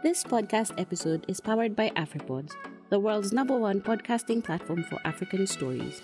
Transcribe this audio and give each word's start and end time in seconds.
This 0.00 0.22
podcast 0.22 0.78
episode 0.78 1.24
is 1.26 1.40
powered 1.40 1.74
by 1.74 1.90
AfriPods, 1.90 2.52
the 2.88 3.00
world's 3.00 3.32
number 3.32 3.56
one 3.56 3.80
podcasting 3.80 4.44
platform 4.44 4.84
for 4.84 5.00
African 5.04 5.46
stories. 5.46 6.00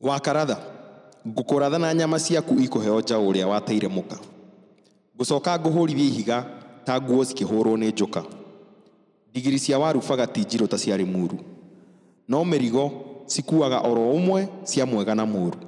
wakaratha 0.00 0.58
ngũkũratha 1.26 1.78
na 1.78 1.94
nyama 1.94 2.18
ciaku 2.18 2.54
ikũheo 2.64 3.00
njaũ 3.00 3.24
ũrĩa 3.30 3.46
wateire 3.52 3.88
mũka 3.88 4.31
ngũcoka 5.22 5.58
ngũhũrithie 5.58 6.06
ihiga 6.10 6.38
ta 6.84 7.00
nguo 7.00 7.22
cikĩhũrwo 7.24 7.76
nĩ 7.78 7.92
njũka 7.94 8.22
ndigiri 9.30 9.58
cia 9.60 9.78
warubaga 9.78 10.26
ti 10.26 10.40
njirũ 10.40 10.66
ta 10.68 10.76
ciarĩ 10.76 11.06
muru 11.06 11.38
no 12.28 12.42
mĩrigo 12.44 12.90
cikuaga 13.26 13.80
oro 13.80 14.02
ũmwe 14.18 14.48
cia 14.64 14.86
mwega 14.86 15.14
na 15.14 15.24
mũru. 15.26 15.58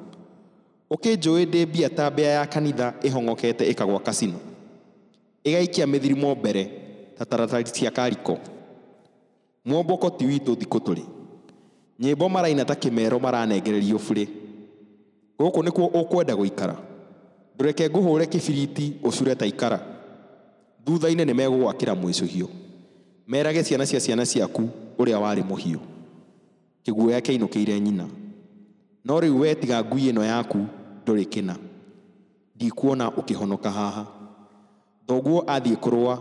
Ũkĩnjũĩ 0.90 1.46
ndĩ 1.46 1.66
mbia 1.68 1.88
ta 1.90 2.10
mbĩa 2.10 2.26
ya 2.38 2.46
kanitha 2.46 2.94
ĩhong'okete 3.02 3.64
ĩkagwa 3.72 4.00
kasino. 4.02 4.38
Ĩgaikia 5.44 5.86
mĩthirimo 5.86 6.34
mbere 6.36 6.64
ta 7.18 7.24
taratari 7.24 7.64
cia 7.64 7.90
kariko. 7.90 8.38
Mwomboko 9.64 10.10
ti 10.10 10.24
witũ 10.26 10.54
thikũ 10.56 10.78
tũrĩ. 10.78 11.02
Nyĩmbo 12.00 12.28
maraina 12.28 12.64
ta 12.64 12.74
kĩmero 12.74 13.20
maranengererio 13.20 13.96
burĩ. 13.98 14.26
Gũkũ 15.38 15.60
nĩkuo 15.62 15.86
ũkwenda 16.00 16.34
gũikara 16.36 16.76
ndũreke 17.54 17.88
ngũhũre 17.88 18.24
kĩbiriti 18.26 18.92
ũcure 19.02 19.34
ta 19.36 19.46
ikara. 19.46 19.78
Thutha-inĩ 20.84 21.24
nĩ 21.24 21.34
megũgwakĩra 21.34 21.94
mwĩcũhio. 21.94 22.48
Merage 23.26 23.62
ciana 23.62 23.86
cia 23.86 24.00
ciana 24.00 24.24
ciaku 24.26 24.62
ũrĩa 24.98 25.18
warĩ 25.22 25.42
mũhiũ. 25.48 25.78
Kĩguoya 26.84 27.58
ire 27.62 27.80
nyina. 27.80 28.06
No 29.04 29.20
rĩu 29.20 29.38
wetiga 29.40 29.84
ngui 29.84 30.12
no 30.12 30.22
yaku 30.24 30.58
ndũrĩ 31.04 31.24
kĩna. 31.24 31.54
Ndikuona 32.56 33.08
ũkĩhonoka 33.08 33.70
haha. 33.70 34.06
Thoguo 35.06 35.40
athiĩ 35.46 35.76
kũrũa 35.76 36.18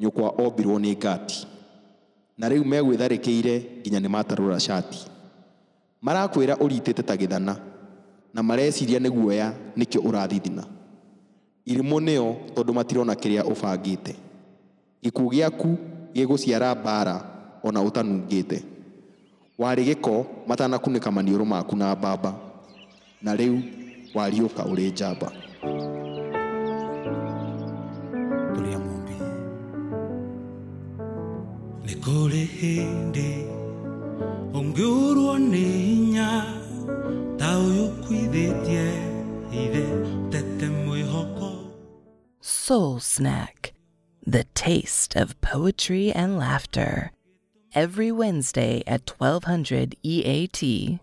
nyũkwa 0.00 0.28
ombirwo 0.38 0.78
nĩ 0.78 0.96
ngati. 0.98 1.46
Na 2.38 2.48
rĩu 2.48 2.64
megwĩtharĩkĩire 2.64 3.62
nginya 3.80 4.00
nĩ 4.00 4.08
matarũra 4.08 4.60
shati 4.60 5.16
marakwĩra 6.02 6.54
ũritĩte 6.56 7.02
ta 7.02 7.14
gĩthana 7.16 7.56
na 8.36 8.42
mareciria 8.42 8.98
nĩ 9.00 9.08
guoya 9.10 9.48
nĩkĩo 9.78 10.00
ũrathithina. 10.08 10.64
Irimũ 11.66 11.96
nĩo 12.06 12.26
tondũ 12.54 12.72
matirona 12.76 13.14
kĩrĩa 13.14 13.42
ũbangĩte. 13.52 14.12
Gĩkuũ 15.02 15.26
gĩaku 15.32 15.70
gĩgũciara 16.14 16.74
mbara 16.80 17.16
ona 17.64 17.80
ũtanungĩte. 17.80 18.58
Warĩ 19.58 19.82
gĩko 19.88 20.14
matanakunĩka 20.48 21.08
maniũrũ 21.16 21.44
maku 21.44 21.76
na 21.76 21.96
mbamba. 21.96 22.32
Na 23.22 23.32
rĩu 23.36 23.56
wariũka 24.14 24.62
ũrĩ 24.70 24.92
njamba. 24.92 25.28
Tũrĩa 28.54 28.78
mũmbi 28.84 29.16
nĩ 31.86 31.94
kũrĩ 32.04 32.42
hĩndĩ 32.58 33.30
ũngĩũrwo 34.58 35.32
nĩ 35.52 35.64
hinya 35.86 36.28
Soul 42.40 43.00
Snack, 43.00 43.72
the 44.26 44.44
taste 44.54 45.16
of 45.16 45.40
poetry 45.40 46.12
and 46.12 46.36
laughter. 46.38 47.12
Every 47.74 48.10
Wednesday 48.10 48.82
at 48.86 49.08
1200 49.08 49.96
EAT. 50.02 51.00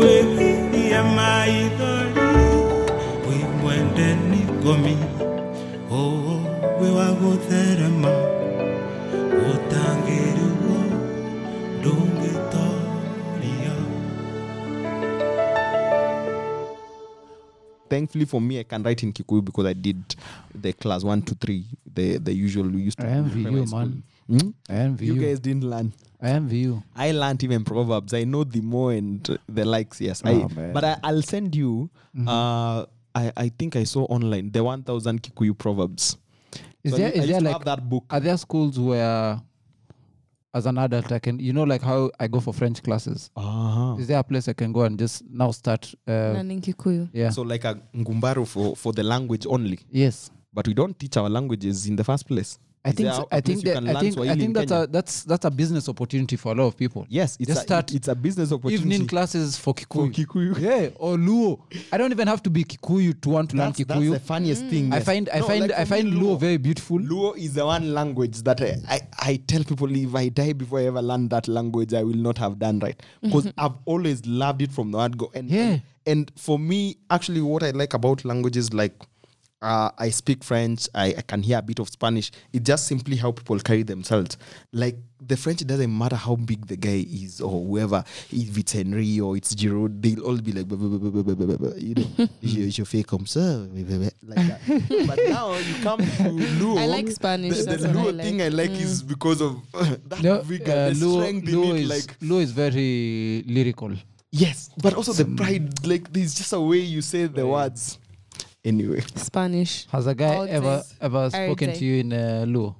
Wĩgirie 0.00 1.00
maithori 1.16 2.26
wĩ 3.26 3.36
mwende 3.62 4.08
nĩ 4.30 4.40
ngomi 4.62 4.94
ũũ 5.90 6.36
wĩ 6.80 6.88
wa 6.96 7.06
gũtherema 7.20 8.12
ũtangĩrĩguo 9.50 10.80
ndũngĩtoria 11.78 13.74
thankfully 17.88 18.26
for 18.26 18.40
me 18.40 18.58
i 18.60 18.64
can 18.64 18.82
write 18.82 19.02
in 19.06 19.12
kikuyu 19.12 19.42
because 19.42 19.70
i 19.70 19.74
did 19.74 19.96
the 20.62 20.72
class 20.72 21.04
one 21.04 21.22
to 21.22 21.34
three 21.34 21.64
the 21.94 22.18
the 22.18 22.32
usual 22.46 22.66
we 22.66 22.82
used 22.88 22.98
to 22.98 23.06
I 23.06 23.10
envy 23.10 23.40
you, 23.42 23.66
school. 23.66 23.78
man. 23.80 24.02
Hmm? 24.28 24.50
I 24.68 24.74
envy 24.76 25.06
you. 25.06 25.14
You 25.14 25.20
guys 25.22 25.40
didn't 25.40 25.64
learn. 25.70 25.92
I 26.22 26.30
am 26.30 26.48
you. 26.50 26.82
I 26.94 27.12
learned 27.12 27.42
even 27.44 27.64
proverbs. 27.64 28.12
I 28.14 28.24
know 28.24 28.44
the 28.44 28.60
more 28.60 28.92
and 28.92 29.38
the 29.48 29.64
likes. 29.64 30.00
Yes, 30.00 30.22
I, 30.24 30.32
Oh, 30.34 30.48
man. 30.54 30.72
but 30.72 30.84
I, 30.84 30.96
I'll 31.02 31.22
send 31.22 31.54
you. 31.56 31.88
Uh, 32.26 32.84
I 33.14 33.32
I 33.36 33.48
think 33.58 33.74
I 33.76 33.84
saw 33.84 34.04
online 34.04 34.50
the 34.52 34.62
one 34.62 34.82
thousand 34.82 35.22
Kikuyu 35.22 35.56
proverbs. 35.56 36.16
Is 36.84 36.92
So 36.92 36.98
there 36.98 37.08
I, 37.08 37.10
is 37.12 37.24
I 37.24 37.26
there 37.26 37.40
like 37.40 37.64
that 37.64 37.88
book? 37.88 38.04
are 38.10 38.20
there 38.20 38.36
schools 38.36 38.78
where 38.78 39.40
as 40.52 40.66
an 40.66 40.78
adult 40.78 41.12
I 41.12 41.18
can 41.20 41.38
you 41.38 41.52
know 41.52 41.62
like 41.64 41.82
how 41.82 42.10
I 42.18 42.26
go 42.28 42.40
for 42.40 42.52
French 42.54 42.82
classes? 42.82 43.30
uh 43.36 43.96
Is 43.98 44.06
there 44.08 44.18
a 44.18 44.22
place 44.24 44.48
I 44.48 44.52
can 44.52 44.72
go 44.72 44.82
and 44.82 44.98
just 44.98 45.22
now 45.30 45.50
start 45.52 45.92
uh, 46.08 46.32
Learning 46.36 46.60
Kikuyu. 46.60 47.08
yeah. 47.12 47.30
So 47.30 47.42
like 47.42 47.64
a 47.64 47.76
ngumbaru 47.96 48.46
for 48.46 48.76
for 48.76 48.92
the 48.92 49.02
language 49.02 49.46
only, 49.48 49.78
yes. 49.90 50.30
but 50.52 50.66
we 50.66 50.74
don't 50.74 50.98
teach 50.98 51.16
our 51.16 51.28
languages 51.30 51.86
in 51.86 51.96
the 51.96 52.04
first 52.04 52.26
place. 52.26 52.58
I 52.82 52.92
think 52.92 53.08
there 53.08 53.14
so- 53.14 53.28
a 53.30 53.36
I 53.36 53.40
think 53.42 53.62
that, 53.64 53.76
I 53.76 53.80
think 53.80 53.96
I 53.98 54.10
Swahili 54.10 54.40
think 54.40 54.54
that's 54.54 54.70
Kenya? 54.72 54.84
a 54.84 54.86
that's 54.86 55.24
that's 55.24 55.44
a 55.44 55.50
business 55.50 55.86
opportunity 55.86 56.36
for 56.36 56.52
a 56.52 56.54
lot 56.54 56.64
of 56.68 56.76
people. 56.78 57.04
Yes, 57.10 57.36
it's 57.38 57.48
Just 57.48 57.60
a, 57.60 57.62
start 57.64 57.92
it's 57.92 58.08
a 58.08 58.14
business 58.14 58.52
opportunity 58.52 58.82
Evening 58.94 59.06
classes 59.06 59.58
for 59.58 59.74
for 59.74 60.06
Kikuyu. 60.06 60.12
Kikuyu. 60.14 60.58
Yeah, 60.60 60.88
or 60.96 61.16
Luo. 61.18 61.60
I 61.92 61.98
don't 61.98 62.10
even 62.10 62.26
have 62.26 62.42
to 62.44 62.48
be 62.50 62.64
Kikuyu 62.64 63.20
to 63.20 63.28
want 63.28 63.50
to 63.50 63.56
learn 63.58 63.72
That's, 63.72 63.84
that's 63.84 64.00
Kikuyu. 64.00 64.12
the 64.12 64.20
funniest 64.20 64.64
thing. 64.66 64.94
I 64.94 65.00
find 65.00 65.28
I 65.28 65.40
No, 65.40 65.46
find 65.46 65.60
like 65.68 65.72
I 65.72 65.84
find 65.84 66.08
Luo 66.14 66.38
very 66.40 66.56
beautiful. 66.56 66.98
Luo 66.98 67.36
is 67.36 67.52
the 67.52 67.66
one 67.66 67.92
language 67.92 68.42
that 68.44 68.62
I, 68.62 68.76
I, 68.88 69.00
I 69.18 69.36
tell 69.46 69.62
people 69.62 69.94
if 69.94 70.14
I 70.14 70.30
die 70.30 70.54
before 70.54 70.78
I 70.80 70.84
ever 70.86 71.02
learn 71.02 71.28
that 71.28 71.48
language, 71.48 71.92
I 71.92 72.02
will 72.02 72.16
not 72.16 72.38
have 72.38 72.58
done 72.58 72.78
right. 72.78 72.98
Because 73.22 73.52
I've 73.58 73.74
always 73.84 74.24
loved 74.24 74.62
it 74.62 74.72
from 74.72 74.90
the 74.92 74.96
word 74.98 75.18
go. 75.18 75.30
And, 75.34 75.50
Yeah. 75.50 75.60
and 75.60 75.82
and 76.06 76.32
for 76.34 76.58
me, 76.58 76.96
actually, 77.10 77.42
what 77.42 77.62
I 77.62 77.70
like 77.72 77.92
about 77.92 78.24
languages 78.24 78.72
like 78.72 78.94
uh, 79.62 79.90
I 79.98 80.10
speak 80.10 80.42
French, 80.42 80.88
I, 80.94 81.14
I 81.18 81.22
can 81.22 81.42
hear 81.42 81.58
a 81.58 81.62
bit 81.62 81.78
of 81.80 81.88
Spanish. 81.88 82.30
It's 82.52 82.64
just 82.66 82.86
simply 82.86 83.16
how 83.16 83.32
people 83.32 83.58
carry 83.60 83.82
themselves. 83.82 84.36
Like 84.72 84.96
the 85.20 85.36
French, 85.36 85.60
it 85.60 85.66
doesn't 85.66 85.96
matter 85.96 86.16
how 86.16 86.36
big 86.36 86.66
the 86.66 86.76
guy 86.76 87.04
is 87.06 87.40
or 87.42 87.50
whoever, 87.50 88.02
if 88.32 88.56
it's 88.56 88.72
Henry 88.72 89.20
or 89.20 89.36
it's 89.36 89.54
Giroud, 89.54 90.00
they'll 90.00 90.24
all 90.24 90.38
be 90.38 90.52
like, 90.52 90.66
you 90.70 91.94
know, 91.94 92.28
je, 92.42 92.70
je 92.70 92.84
fais 92.84 93.02
comme 93.02 93.26
ça, 93.26 93.66
like 94.22 94.46
that. 94.48 94.60
but 95.06 95.18
now 95.28 95.52
you 95.54 95.74
come 95.82 96.00
to 96.00 96.22
Luo. 96.58 96.78
I 96.78 96.86
like 96.86 97.10
Spanish, 97.10 97.58
The, 97.58 97.64
that's 97.64 97.82
the 97.82 97.88
what 97.88 97.96
I 97.98 98.00
Luo 98.12 98.16
like. 98.16 98.26
thing 98.26 98.42
I 98.42 98.48
like 98.48 98.70
is 98.70 99.02
because 99.02 99.42
of 99.42 99.60
that 100.08 100.22
No, 100.22 100.40
vigor, 100.40 100.72
uh, 100.72 100.88
the 100.88 100.94
Luo, 100.94 101.20
strength 101.20 101.48
Luo 101.48 101.74
it. 101.76 101.82
is 101.82 101.88
Like 101.90 102.18
Luo 102.20 102.40
is 102.40 102.52
very 102.52 103.44
lyrical. 103.46 103.92
yes, 104.32 104.70
but 104.82 104.94
also 104.94 105.12
the 105.12 105.24
pride. 105.36 105.86
Like 105.86 106.10
there's 106.12 106.34
just 106.34 106.52
a 106.54 106.60
way 106.60 106.78
you 106.78 107.02
say 107.02 107.26
the 107.26 107.46
words. 107.46 107.98
Anyway. 108.64 109.00
Spanish. 109.16 109.86
Has 109.90 110.06
a 110.06 110.14
guy 110.14 110.34
All 110.36 110.48
ever 110.48 110.82
ever 111.00 111.30
spoken 111.30 111.70
day. 111.70 111.76
to 111.76 111.84
you 111.84 112.00
in 112.00 112.12
uh, 112.12 112.44
Luo? 112.46 112.74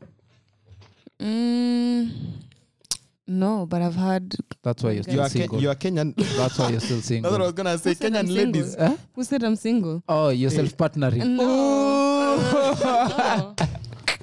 Mm, 1.18 2.10
no, 3.28 3.66
but 3.66 3.80
I've 3.82 3.94
heard. 3.94 4.34
That's 4.62 4.82
why 4.82 4.90
you're 4.92 5.02
still 5.02 5.14
You 5.16 5.20
are, 5.22 5.28
Ke- 5.28 5.32
single. 5.32 5.60
you 5.62 5.68
are 5.70 5.74
Kenyan. 5.74 6.14
That's 6.36 6.58
why 6.58 6.70
you're 6.70 6.80
still 6.80 7.00
single. 7.00 7.30
That's 7.30 7.38
what 7.38 7.42
I 7.42 7.44
was 7.46 7.52
gonna 7.54 7.78
say. 7.78 7.90
Who 7.90 7.94
said 7.94 8.16
I'm 8.16 8.26
Kenyan 8.26 8.28
single? 8.28 8.60
ladies. 8.60 8.74
Huh? 8.78 8.96
Who 9.14 9.24
said 9.24 9.42
I'm 9.44 9.56
single? 9.56 10.02
Oh, 10.08 10.28
you're 10.30 10.50
self 10.50 10.76
partnering. 10.76 11.36
No. 13.26 13.54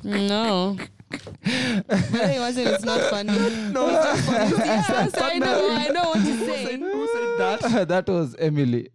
no. 0.04 0.78
But 1.10 2.14
it 2.14 2.40
wasn't. 2.40 2.68
It's 2.68 2.84
not 2.86 3.02
funny. 3.10 3.32
No, 3.72 3.88
it's 3.90 4.06
just 4.06 4.26
funny. 4.26 4.56
Yes, 4.58 5.14
I 5.22 5.38
know. 5.40 5.70
I 5.72 5.88
know 5.90 6.10
what 6.10 6.20
to 6.20 6.46
say. 6.46 6.78
Who 6.80 7.08
said 7.08 7.38
that? 7.62 7.88
that 7.90 8.08
was 8.10 8.36
Emily. 8.40 8.90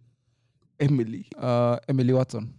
Emily. 0.83 1.25
Uh, 1.37 1.77
Emily 1.87 2.13
Watson. 2.13 2.53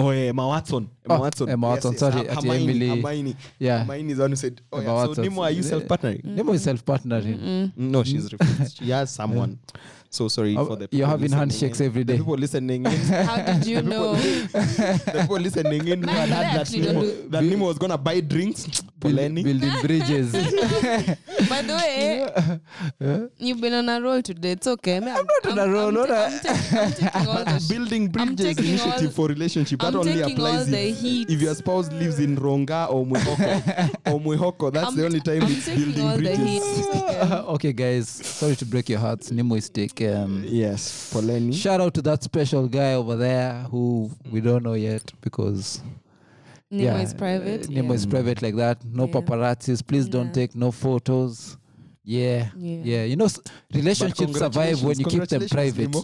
Oh, 0.00 0.10
yeah, 0.12 0.28
Emma 0.30 0.46
Watson. 0.46 0.88
Emma 1.04 1.16
Oh, 1.18 1.20
Watson. 1.22 1.48
Emma 1.48 1.66
Watson, 1.68 1.96
sorry, 1.98 2.12
Her- 2.24 2.30
ati 2.30 2.48
Hermione. 2.48 2.62
Emily- 2.70 2.88
Hermione. 3.02 3.36
Yeah. 3.58 3.78
Hermione 3.84 4.10
is 4.12 4.16
the 4.18 4.22
one 4.22 4.30
who 4.30 4.36
said, 4.36 4.60
oh, 4.72 4.78
Emma 4.78 4.86
yeah. 4.86 5.02
So, 5.02 5.08
Watson. 5.08 5.24
Nemo, 5.24 5.42
are 5.42 5.50
you 5.50 5.62
Yeah. 5.62 5.68
self 5.68 5.82
partnering? 5.84 6.24
Nemo 6.24 6.52
is 6.52 6.62
self 6.62 6.84
partnering. 6.84 7.72
No, 7.76 8.04
she's 8.04 8.32
refused. 8.32 8.78
She 8.78 8.90
has 8.90 9.10
someone. 9.10 9.58
So 10.10 10.28
sorry 10.28 10.56
Oh, 10.56 10.64
for 10.64 10.76
the 10.76 10.88
you're 10.90 11.06
having 11.06 11.30
handshakes 11.30 11.80
in. 11.80 11.86
every 11.86 12.02
The 12.02 12.16
people 12.16 12.34
listening 12.36 12.86
in. 12.86 12.92
How 13.28 13.42
did 13.42 13.66
you 13.66 13.82
know? 13.82 14.14
the 14.14 15.18
people 15.20 15.36
listening 15.38 15.86
in 15.86 16.00
who 16.00 16.06
Man, 16.06 16.16
had 16.16 16.28
heard 16.30 16.46
that 16.46 16.60
actually 16.62 16.80
Nemo, 16.80 17.00
don't 17.02 17.30
that 17.30 17.44
Nemo 17.44 17.66
was 17.66 17.78
gonna 17.78 17.98
buy 17.98 18.20
drinks. 18.20 18.66
Poleni. 18.98 19.44
building 19.44 19.70
bridges. 19.82 20.32
By 21.48 21.62
the 21.62 21.74
way, 23.00 23.28
you've 23.38 23.60
been 23.60 23.74
on 23.74 23.88
a 23.88 24.00
roll 24.00 24.20
today. 24.22 24.52
It's 24.52 24.66
okay. 24.66 24.96
I'm, 24.96 25.04
not 25.04 25.46
on 25.46 25.58
a 25.58 25.68
roll, 25.72 25.88
I'm, 25.88 25.94
not 25.94 26.08
ta- 26.08 26.14
a- 26.14 26.80
I'm, 26.82 26.92
ta- 26.92 27.10
I'm 27.14 27.22
taking 27.22 27.28
all 27.28 27.44
the 27.44 27.58
sh- 27.60 27.68
Building 27.68 28.08
bridges 28.08 28.36
taking 28.36 28.64
initiative 28.70 29.04
all- 29.06 29.10
for 29.12 29.28
relationship. 29.28 29.78
That 29.78 29.86
I'm 29.94 29.96
only 30.00 30.14
taking 30.14 30.40
all 30.40 30.46
applies 30.46 30.66
the 30.68 30.88
if, 30.88 30.98
heat. 30.98 31.30
if 31.30 31.40
your 31.40 31.54
spouse 31.54 31.92
lives 31.92 32.18
in 32.18 32.36
Ronga 32.36 32.90
or 32.90 33.06
Mwihoko. 33.06 34.12
or 34.12 34.20
Mwihoko. 34.20 34.72
That's 34.72 34.86
I'm- 34.86 34.96
the 34.96 35.04
only 35.04 35.20
time 35.20 35.42
I'm 35.44 35.52
it's 35.52 35.68
building 35.68 36.16
bridges. 36.16 36.86
okay, 37.54 37.72
guys. 37.72 38.08
Sorry 38.08 38.56
to 38.56 38.64
break 38.66 38.88
your 38.88 38.98
hearts. 38.98 39.30
Nemo 39.30 39.54
is 39.54 39.68
take. 39.68 39.97
Um, 40.00 40.44
Yes, 40.46 41.12
Poleni. 41.12 41.52
shout 41.54 41.80
out 41.80 41.94
to 41.94 42.02
that 42.02 42.22
special 42.22 42.68
guy 42.68 42.94
over 42.94 43.16
there 43.16 43.62
who 43.70 44.10
we 44.30 44.40
don't 44.40 44.62
know 44.62 44.74
yet 44.74 45.12
because 45.20 45.80
Nemo 46.70 46.84
yeah, 46.84 47.00
is 47.02 47.14
private. 47.14 47.66
uh, 47.66 47.72
Nemo 47.72 47.94
is 47.94 48.06
private 48.06 48.42
like 48.42 48.56
that. 48.56 48.84
No 48.84 49.06
Yeah. 49.06 49.12
paparazzis. 49.12 49.82
Please 49.86 50.08
don't 50.08 50.26
Yeah. 50.28 50.32
take 50.32 50.54
no 50.54 50.70
photos. 50.70 51.56
Yeah, 52.04 52.50
Yeah. 52.56 52.80
yeah. 52.84 53.04
You 53.04 53.16
know, 53.16 53.26
s- 53.26 53.40
relationships 53.74 54.38
survive 54.38 54.82
when 54.82 54.98
you 54.98 55.06
keep 55.06 55.26
them 55.28 55.46
private. 55.48 55.94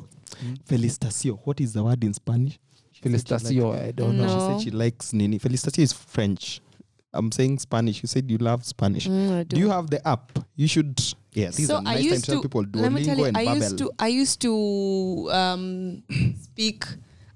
Felicitacio. 0.69 1.39
What 1.45 1.61
is 1.61 1.73
the 1.73 1.83
word 1.85 2.03
in 2.05 2.13
Spanish? 2.15 2.59
Felicitacio, 3.03 3.75
I 3.75 3.93
don't 3.93 4.17
know. 4.17 4.27
She 4.29 4.41
said 4.41 4.61
she 4.63 4.71
likes 4.71 5.13
Nini. 5.13 5.39
Felicitacio 5.39 5.83
is 5.83 5.93
French. 5.93 6.61
I'm 7.15 7.31
saying 7.33 7.59
Spanish. 7.61 8.03
You 8.03 8.07
said 8.09 8.31
you 8.31 8.39
love 8.39 8.65
Spanish. 8.65 9.07
Mm, 9.09 9.31
I 9.41 9.43
Do 9.45 9.59
you 9.59 9.71
have 9.71 9.89
the 9.91 10.07
app? 10.07 10.39
You 10.57 10.69
should. 10.69 11.01
Yes. 11.33 11.57
This 11.57 11.67
so 11.69 11.79
is 11.79 11.83
nice 11.85 11.97
I 11.97 12.03
time 12.03 12.11
used 12.11 12.25
to 12.27 12.33
to 12.33 12.43
people 12.43 12.65
let 12.75 12.93
me 12.93 13.05
tell 13.05 13.19
you, 13.19 13.25
I 13.27 13.33
Babbel. 13.33 13.55
used 13.57 13.79
to 13.79 13.91
I 13.99 14.09
used 14.09 14.41
to 14.43 15.29
um, 15.33 16.03
speak. 16.43 16.85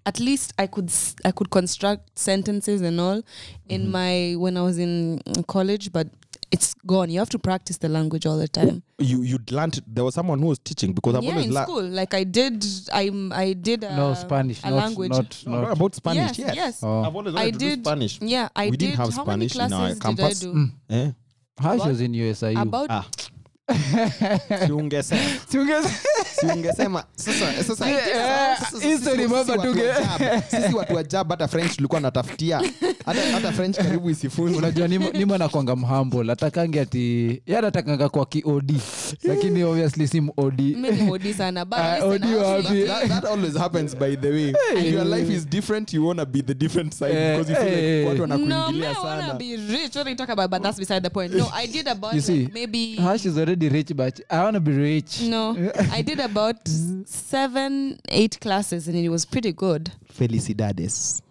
At 0.07 0.21
least 0.21 0.55
I 0.59 0.67
could 0.67 0.89
s- 0.89 1.17
I 1.25 1.33
could 1.33 1.51
construct 1.51 2.19
sentences 2.19 2.81
and 2.81 2.99
all 3.01 3.23
in 3.69 3.83
Mm-hmm. 3.83 3.91
my 3.93 4.35
when 4.39 4.57
I 4.57 4.63
was 4.63 4.79
in 4.79 5.21
college, 5.49 5.93
but 5.93 6.09
it's 6.51 6.75
gone. 6.87 7.11
You 7.11 7.19
have 7.19 7.29
to 7.31 7.39
practice 7.39 7.77
the 7.79 7.89
language 7.89 8.25
all 8.27 8.39
the 8.39 8.49
time. 8.49 8.83
you 8.99 9.23
you 9.23 9.39
learned. 9.51 9.81
There 9.87 10.05
was 10.05 10.15
someone 10.15 10.39
who 10.39 10.47
was 10.47 10.59
teaching 10.59 10.93
because 10.93 11.15
I've 11.17 11.23
yeah, 11.25 11.31
always 11.33 11.47
in 11.47 11.53
learned. 11.55 11.67
school, 11.69 11.83
like 11.83 12.15
I 12.15 12.25
did. 12.25 12.65
I 12.93 13.11
I 13.33 13.53
did 13.53 13.85
a, 13.85 13.95
No 13.97 14.15
Spanish, 14.15 14.63
a 14.65 14.71
not, 14.71 14.77
language. 14.77 15.11
not, 15.11 15.43
not. 15.47 15.61
not 15.63 15.73
about 15.77 15.95
Spanish. 15.95 16.39
Yes, 16.39 16.39
Yes. 16.39 16.57
yes. 16.57 16.81
Oh. 16.83 17.03
I've 17.05 17.15
always 17.15 17.35
I 17.35 17.51
did 17.51 17.81
Spanish. 17.85 18.19
Yeah, 18.23 18.49
I 18.57 18.67
We 18.67 18.71
did. 18.73 18.79
didn't 18.81 18.97
have 18.97 19.15
How 19.15 19.23
Spanish 19.25 19.55
many 19.57 19.67
in 19.67 19.73
our 19.81 19.95
campus. 19.97 20.41
did 20.41 20.49
I 20.49 20.53
do? 20.53 20.71
Eh? 20.91 21.11
How 21.59 21.79
she 21.79 21.89
was 21.89 22.01
in 22.01 22.13
USIU? 22.13 22.63
About 22.63 22.87
Ah. 22.91 23.07
Si 24.67 24.73
ungesema. 24.73 25.21
Si 26.41 26.47
ungesema. 26.47 27.05
Sasa 27.17 27.65
sasa 27.65 27.89
Yeah, 27.89 28.59
sasa 28.71 28.87
hii 28.89 28.97
sisi- 28.99 29.33
watu 29.33 29.51
wa 29.51 29.57
Jab, 29.67 30.43
Sisi 30.51 30.75
watu 30.75 30.95
wa 30.95 31.03
Jab 31.05 31.31
hata 31.31 31.49
French 31.49 31.77
tulikuwa 31.77 32.01
natafutia. 32.01 32.63
Hata 33.07 33.21
hata 33.33 33.53
French 33.53 33.77
karibu 33.77 34.11
isifunzwe. 34.11 34.59
unajua 34.59 34.89
nimo, 34.89 35.11
nimo 35.13 35.35
anakwanga 35.35 35.77
mhambo 35.77 36.21
atakangi 36.33 36.79
ati 36.79 37.43
yanatakanga 37.47 38.09
kwa 38.09 38.27
kiod 38.27 38.75
lakini 39.23 39.65
obviously 39.65 40.09
si 40.09 40.21
mod 40.21 40.61
mimi 40.61 40.91
ni 40.91 41.03
modi 41.03 41.35
sana 41.35 41.65
but 41.65 41.79
Ah, 41.79 42.05
Odi 42.05 42.35
wapi? 42.35 42.83
That, 42.85 43.09
that 43.09 43.25
always 43.25 43.55
happens 43.57 43.97
by 43.97 44.17
the 44.17 44.31
way. 44.31 44.55
If 44.77 44.93
your 44.93 45.05
life 45.05 45.33
is 45.35 45.47
different, 45.49 45.93
you 45.95 46.07
wanna 46.07 46.25
be 46.25 46.43
the 46.43 46.55
different 46.55 46.95
side 46.95 47.13
because 47.15 47.53
you 47.53 47.57
feel 47.59 47.75
like 47.99 48.09
watu 48.09 48.21
wanakuingilia 48.23 48.91
I 48.91 48.95
sana. 48.95 49.35
be 49.35 49.57
rich. 49.57 49.97
What 49.97 50.07
are 50.07 50.11
you 50.11 50.17
talking 50.17 50.33
about? 50.33 50.51
But 50.51 50.63
that's 50.63 50.79
beside 50.79 51.01
the 51.01 51.11
point. 51.11 51.35
No, 51.35 51.47
I 51.55 51.67
did 51.67 51.89
about 51.89 52.15
You 52.15 52.21
see, 52.21 52.33
like 52.39 52.55
maybe 52.55 52.97
Hash 52.97 53.25
is 53.27 53.37
already 53.39 53.58
rich 53.67 53.91
but 53.97 54.21
i 54.31 54.43
want 54.45 54.55
to 54.55 54.61
be 54.61 54.73
rich 54.73 55.23
no. 55.23 55.57
I 55.91 56.03
did 56.03 56.21
about 56.21 56.69
seven, 57.07 57.99
eight 58.09 58.39
classes, 58.41 58.87
and 58.87 58.97
it 58.97 59.09
was 59.09 59.25
pretty 59.25 59.53
good. 59.53 59.91
Felicidades. 60.13 61.23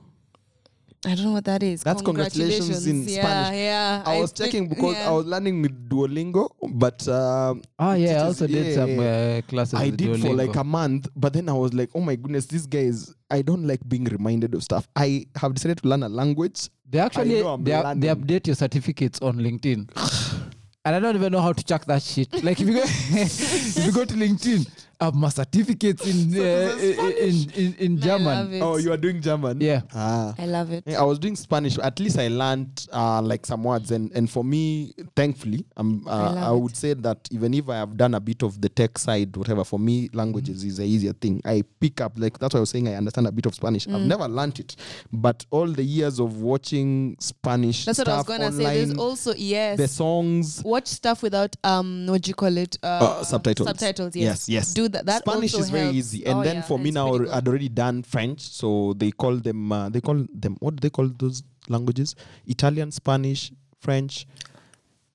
I 1.05 1.13
don't 1.15 1.25
know 1.25 1.31
what 1.34 1.46
that 1.46 1.62
is. 1.63 1.84
That's 1.84 2.01
congratulations 2.01 2.88
in 2.88 3.03
yeah, 3.07 3.22
Spanish. 3.22 3.60
Yeah, 3.60 4.03
I 4.05 4.19
was 4.19 4.31
think- 4.31 4.51
checking 4.51 4.67
because 4.67 4.96
yeah. 4.96 5.07
I 5.07 5.12
was 5.12 5.25
learning 5.25 5.62
with 5.62 5.88
Duolingo, 5.89 6.50
but 6.74 7.07
um, 7.07 7.62
oh 7.79 7.93
yeah 7.93 7.93
i 7.93 7.98
teachers- 8.07 8.24
also 8.24 8.48
did 8.48 8.65
yeah, 8.65 8.74
some 8.74 8.89
yeah. 8.89 9.38
uh, 9.38 9.41
classes 9.48 9.74
I 9.75 9.86
with 9.86 9.98
did 9.98 10.22
for 10.22 10.34
like 10.34 10.55
a 10.55 10.63
month, 10.63 11.07
but 11.15 11.34
then 11.34 11.48
I 11.50 11.53
was 11.53 11.74
like, 11.74 11.91
oh 11.93 12.01
my 12.01 12.15
goodness, 12.15 12.48
these 12.48 12.65
guys, 12.65 13.13
I 13.29 13.41
don't 13.43 13.65
like 13.67 13.79
being 13.88 14.05
reminded 14.05 14.55
of 14.55 14.63
stuff. 14.63 14.88
I 14.96 15.27
have 15.36 15.53
decided 15.53 15.77
to 15.84 15.88
learn 15.88 16.03
a 16.03 16.10
language. 16.10 16.69
they 16.89 17.00
actually 17.00 17.41
they, 17.63 17.72
they 18.01 18.07
update 18.07 18.48
your 18.48 18.55
certificates 18.55 19.19
on 19.22 19.36
linkedin 19.38 19.89
and 20.88 20.96
i 20.96 21.00
don't 21.00 21.15
even 21.15 21.32
know 21.32 21.41
how 21.41 21.51
to 21.53 21.63
check 21.63 21.84
that 21.86 22.01
shit. 22.01 22.32
Like 22.44 22.60
if 22.62 22.67
you 22.67 22.74
go 22.74 22.84
if 22.86 23.86
you 23.86 23.91
go 23.91 24.06
to 24.06 24.13
linkedin 24.13 24.65
have 25.00 25.13
my 25.16 25.30
certificates 25.30 26.06
in 26.06 26.34
uh, 26.39 26.75
in, 26.77 27.51
in 27.51 27.74
in 27.75 27.98
I 28.00 28.01
German. 28.01 28.62
Oh, 28.62 28.77
you 28.77 28.92
are 28.92 28.98
doing 28.98 29.22
German? 29.22 29.62
Yeah. 29.62 29.82
Ah. 29.94 30.34
I 30.38 30.46
love 30.46 30.72
it. 30.72 30.84
Yeah, 30.88 31.00
I 31.01 31.04
was 31.04 31.20
doing 31.20 31.36
Spanish. 31.36 31.77
At 31.77 32.00
least 32.00 32.18
I 32.18 32.27
learned 32.27 32.88
uh, 32.92 33.22
like 33.22 33.46
some 33.46 33.63
words, 33.63 33.92
and 33.92 34.12
and 34.13 34.30
for 34.30 34.44
me, 34.44 34.94
thankfully, 35.16 35.66
um, 35.77 36.04
uh, 36.08 36.34
love 36.34 36.38
I, 36.38 36.51
would 36.51 36.75
say 36.75 36.94
that 36.96 37.27
even 37.32 37.54
if 37.54 37.70
I 37.70 37.75
have 37.75 37.96
done 37.98 38.16
a 38.16 38.20
bit 38.20 38.44
of 38.44 38.60
the 38.60 38.70
tech 38.70 38.98
side, 38.98 39.36
whatever, 39.38 39.63
for 39.63 39.80
me, 39.80 40.10
languages 40.13 40.63
is 40.63 40.80
a 40.80 40.84
easier 40.86 41.13
thing. 41.13 41.42
I 41.46 41.63
pick 41.80 42.01
up 42.01 42.13
like 42.18 42.39
that's 42.39 42.54
why 42.54 42.60
I 42.60 42.62
was 42.62 42.70
saying 42.70 42.88
I 42.88 42.96
understand 42.96 43.27
a 43.27 43.32
bit 43.32 43.46
of 43.46 43.56
Spanish. 43.56 43.88
I've 43.88 44.01
never 44.01 44.27
learned 44.27 44.60
it, 44.60 44.75
but 45.12 45.46
all 45.51 45.68
the 45.68 45.84
years 45.84 46.20
of 46.20 46.42
watching 46.42 47.16
Spanish 47.20 47.86
That's 47.86 48.00
what 48.00 48.08
I 48.08 48.18
was 48.18 48.25
stuff 48.25 48.38
gonna 48.38 48.51
say. 48.51 48.63
There's 48.63 48.92
online, 48.92 49.00
also 49.00 49.34
yes. 49.36 49.77
the 49.77 49.88
songs. 49.88 50.63
Watch 50.63 50.88
stuff 50.88 51.22
without 51.22 51.56
um 51.63 52.08
what 52.08 52.22
do 52.24 52.30
you 52.30 52.36
call 52.36 52.56
it? 52.58 52.77
Uh, 52.82 52.88
Uh, 52.88 53.24
subtitles. 53.24 53.68
Subtitles, 53.68 54.16
yes. 54.16 54.48
Yes, 54.48 54.50
yes. 54.50 54.74
Do 54.74 54.87
that. 54.89 55.06
That 55.06 55.24
Spanish 55.25 55.53
also 55.53 55.63
is 55.63 55.70
very 55.70 55.84
helps. 55.86 55.98
easy, 55.98 56.25
and 56.25 56.39
Oh, 56.39 56.44
then 56.44 56.56
yeah, 56.58 56.62
for 56.63 56.77
me 56.79 56.91
now, 56.91 57.15
pretty. 57.17 57.32
I'd 57.32 57.48
already 57.48 57.70
done 57.70 58.03
French, 58.03 58.41
so 58.41 58.94
they 58.98 59.12
call 59.12 59.38
them. 59.38 59.72
Uh, 59.72 59.89
they 59.89 60.01
call 60.01 60.25
them 60.34 60.58
what 60.60 60.75
do 60.75 60.82
they 60.82 60.89
call 60.89 61.10
those 61.17 61.44
languages? 61.70 62.15
Italian, 62.46 62.91
Spanish, 62.91 63.51
French. 63.79 64.25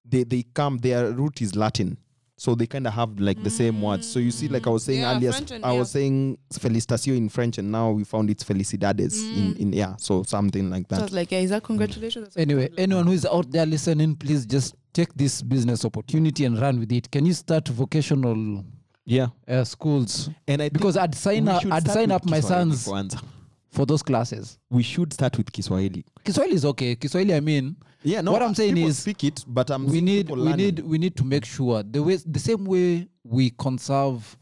They 0.09 0.25
they 0.25 0.43
come. 0.55 0.79
Their 0.79 1.13
root 1.13 1.41
is 1.41 1.57
Latin, 1.57 1.97
so 2.37 2.55
they 2.55 2.67
kind 2.67 2.87
of 2.87 2.93
have 2.93 3.19
like 3.19 3.43
the 3.43 3.51
same 3.51 3.81
words. 3.81 4.07
So 4.07 4.19
you 4.19 4.31
see, 4.31 4.49
like 4.49 4.67
I 4.67 4.71
was 4.71 4.85
saying 4.85 5.01
Yeah, 5.01 5.17
earlier, 5.17 5.33
French 5.33 5.51
and- 5.53 5.65
I 5.65 5.73
yeah. 5.73 5.79
was 5.79 5.91
saying 5.91 6.39
felicitatio 6.53 7.17
in 7.17 7.29
French, 7.29 7.59
and 7.59 7.73
now 7.73 7.91
we 7.93 8.05
found 8.05 8.29
it's 8.29 8.45
felicidades 8.45 9.17
in 9.37 9.57
in 9.57 9.73
yeah, 9.73 9.97
so 9.97 10.23
something 10.25 10.69
like 10.71 10.87
So 10.91 10.97
I 10.97 10.99
that. 10.99 11.05
was 11.05 11.13
like, 11.13 11.33
yeah, 11.33 11.39
is 11.39 11.51
that 11.51 11.63
congratulations? 11.63 12.25
That's 12.27 12.37
Anyway, 12.37 12.69
anyone 12.77 13.07
who 13.07 13.13
is 13.13 13.25
out 13.25 13.51
there 13.51 13.65
listening, 13.65 14.17
please 14.17 14.45
just 14.45 14.75
take 14.93 15.15
this 15.15 15.41
business 15.41 15.85
opportunity 15.87 16.45
and 16.45 16.59
run 16.61 16.79
with 16.79 16.93
it. 16.93 17.11
Can 17.11 17.25
you 17.25 17.33
start 17.33 17.67
vocational 17.69 18.63
Yeah, 19.05 19.29
uh, 19.49 19.65
schools? 19.65 20.31
and 20.47 20.63
I 20.63 20.69
Because 20.69 20.97
I'd 20.97 21.15
sign 21.15 21.49
up. 21.49 21.65
I'd 21.71 21.89
sign 21.89 22.11
up 22.13 22.25
my 22.25 22.41
Kiswahili 22.41 22.77
sons 22.77 23.15
for 23.15 23.27
for 23.71 23.87
those 23.87 24.03
classes. 24.03 24.59
We 24.71 24.83
should 24.83 25.13
start 25.13 25.37
with 25.39 25.51
Kiswahili. 25.51 26.05
Kiswahili 26.25 26.55
is 26.55 26.65
okay. 26.65 26.95
Kiswahili, 26.95 27.35
I 27.35 27.41
mean, 27.41 27.77
Yeah, 28.05 28.21
no. 28.21 28.33
What 28.33 28.43
I'm 28.43 28.55
saying 28.55 28.75
people 28.75 28.91
is 28.91 28.99
speak 28.99 29.25
it, 29.25 29.45
but 29.47 29.71
I'm 29.71 29.87
we 29.87 30.01
need 30.01 30.29
we 30.31 30.37
learning. 30.37 30.57
need 30.57 30.79
we 30.81 30.99
need 30.99 31.17
to 31.17 31.25
make 31.25 31.45
sure 31.45 31.83
the 31.83 32.03
way 32.03 32.17
the 32.17 32.39
same 32.39 32.65
way 32.65 33.09
we 33.25 33.51
conserve 33.51 34.37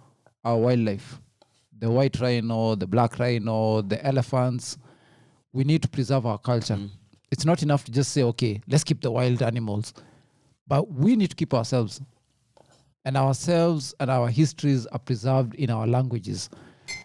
our 0.44 0.56
wildlife, 0.56 1.20
the 1.78 1.90
white 1.90 2.18
rhino, 2.20 2.74
the 2.74 2.86
black 2.86 3.18
rhino, 3.18 3.82
the 3.82 4.04
elephants, 4.04 4.78
we 5.52 5.64
need 5.64 5.82
to 5.82 5.88
preserve 5.88 6.24
our 6.26 6.38
culture. 6.38 6.76
Mm. 6.76 6.90
It's 7.30 7.44
not 7.44 7.62
enough 7.62 7.84
to 7.84 7.92
just 7.92 8.12
say, 8.12 8.22
okay, 8.24 8.60
let's 8.66 8.82
keep 8.82 9.00
the 9.02 9.10
wild 9.10 9.42
animals, 9.42 9.92
but 10.66 10.90
we 10.90 11.14
need 11.14 11.30
to 11.30 11.36
keep 11.36 11.52
ourselves, 11.54 12.00
and 13.04 13.16
ourselves 13.16 13.94
and 14.00 14.10
our 14.10 14.28
histories 14.28 14.86
are 14.86 14.98
preserved 14.98 15.54
in 15.54 15.70
our 15.70 15.86
languages. 15.86 16.50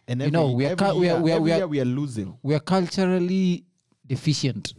And 0.08 0.22
You 0.22 0.32
know, 0.32 0.52
we 0.52 0.66
are 0.66 0.70
every 0.72 0.88
cu- 0.88 1.00
we 1.00 1.10
are- 1.10 1.14
year- 1.18 1.22
we 1.22 1.32
are- 1.32 1.42
we 1.42 1.52
are- 1.52 1.68
we 1.68 1.80
are 1.82 1.86
losing. 1.86 2.34
We 2.44 2.56
are 2.56 2.60
culturally 2.60 3.64
deficient. 4.08 4.74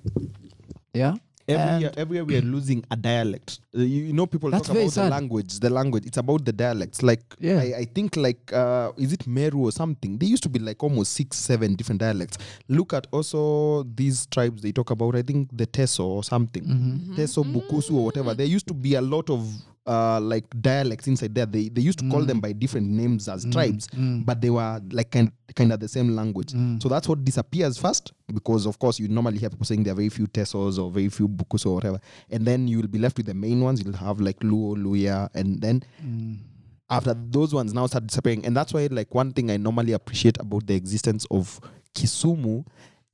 Yeah. 0.92 1.14
Every 1.48 1.62
And- 1.62 1.80
year, 1.82 1.92
every 1.96 2.16
year 2.16 2.24
we 2.24 2.36
are 2.36 2.40
losing 2.42 2.84
a 2.90 2.96
dialect. 2.96 3.60
Uh, 3.72 3.78
you, 3.82 4.04
you 4.06 4.12
know, 4.12 4.26
people 4.26 4.50
talk 4.50 4.66
very 4.66 4.82
about 4.86 4.94
the 4.94 5.08
language. 5.08 5.60
The 5.60 5.70
language. 5.70 6.04
It's 6.04 6.16
about 6.18 6.44
the 6.44 6.52
dialects. 6.52 7.04
Like 7.04 7.22
Yeah. 7.38 7.60
I, 7.60 7.74
I 7.78 7.84
think 7.84 8.16
like 8.16 8.52
uh, 8.52 8.90
is 8.96 9.12
it 9.12 9.28
Meru 9.28 9.60
or 9.60 9.70
something? 9.70 10.18
They 10.18 10.26
used 10.26 10.42
to 10.42 10.48
be 10.48 10.58
like 10.58 10.82
almost 10.82 11.12
six, 11.12 11.36
seven 11.38 11.76
different 11.76 12.00
dialects. 12.00 12.38
Look 12.68 12.92
at 12.92 13.06
also 13.12 13.84
these 13.84 14.26
tribes 14.26 14.62
they 14.62 14.72
talk 14.72 14.90
about. 14.90 15.14
I 15.14 15.22
think 15.22 15.56
the 15.56 15.66
Teso 15.68 16.04
or 16.04 16.24
something. 16.24 16.64
Mm-hmm. 16.64 17.14
Teso, 17.14 17.44
Bukusu 17.44 17.92
or 17.94 18.04
whatever. 18.06 18.34
There 18.34 18.46
used 18.46 18.66
to 18.66 18.74
be 18.74 18.94
a 18.94 19.00
lot 19.02 19.30
of 19.30 19.48
uh, 19.86 20.20
like 20.20 20.44
dialects 20.60 21.06
inside 21.06 21.34
there. 21.34 21.46
They 21.46 21.68
they 21.68 21.80
used 21.80 21.98
to 22.00 22.08
call 22.10 22.22
Mm. 22.22 22.26
them 22.26 22.40
by 22.40 22.52
different 22.52 22.88
names 22.88 23.28
as 23.28 23.44
tribes, 23.52 23.88
but 24.24 24.40
they 24.40 24.50
were 24.50 24.80
like 24.90 25.10
kind 25.10 25.30
kind 25.54 25.72
of 25.72 25.80
the 25.80 25.88
same 25.88 26.16
language. 26.16 26.52
Mm. 26.52 26.82
So 26.82 26.88
that's 26.88 27.08
what 27.08 27.24
disappears 27.24 27.78
first 27.78 28.12
because 28.34 28.66
of 28.66 28.78
course 28.78 28.98
you 28.98 29.08
normally 29.08 29.38
hear 29.38 29.48
people 29.50 29.64
saying 29.66 29.84
there 29.84 29.92
are 29.92 29.96
very 29.96 30.08
few 30.08 30.26
Tesos 30.26 30.78
or 30.82 30.90
very 30.90 31.08
few 31.08 31.28
Bukus 31.28 31.64
or 31.66 31.74
whatever, 31.76 32.00
and 32.30 32.44
then 32.44 32.66
you 32.68 32.78
will 32.80 32.88
be 32.88 32.98
left 32.98 33.16
with 33.16 33.26
the 33.26 33.34
main 33.34 33.60
ones. 33.60 33.82
You'll 33.84 33.96
have 33.96 34.20
like 34.20 34.40
Luo, 34.40 34.76
Luya, 34.76 35.28
and 35.34 35.60
then 35.60 35.82
after 36.88 37.14
those 37.14 37.52
ones 37.54 37.74
now 37.74 37.86
start 37.86 38.06
disappearing, 38.06 38.44
and 38.46 38.56
that's 38.56 38.72
why 38.72 38.88
like 38.90 39.14
one 39.14 39.32
thing 39.32 39.50
I 39.50 39.56
normally 39.56 39.92
appreciate 39.92 40.36
about 40.40 40.66
the 40.66 40.74
existence 40.74 41.26
of 41.30 41.60
Kisumu 41.94 42.64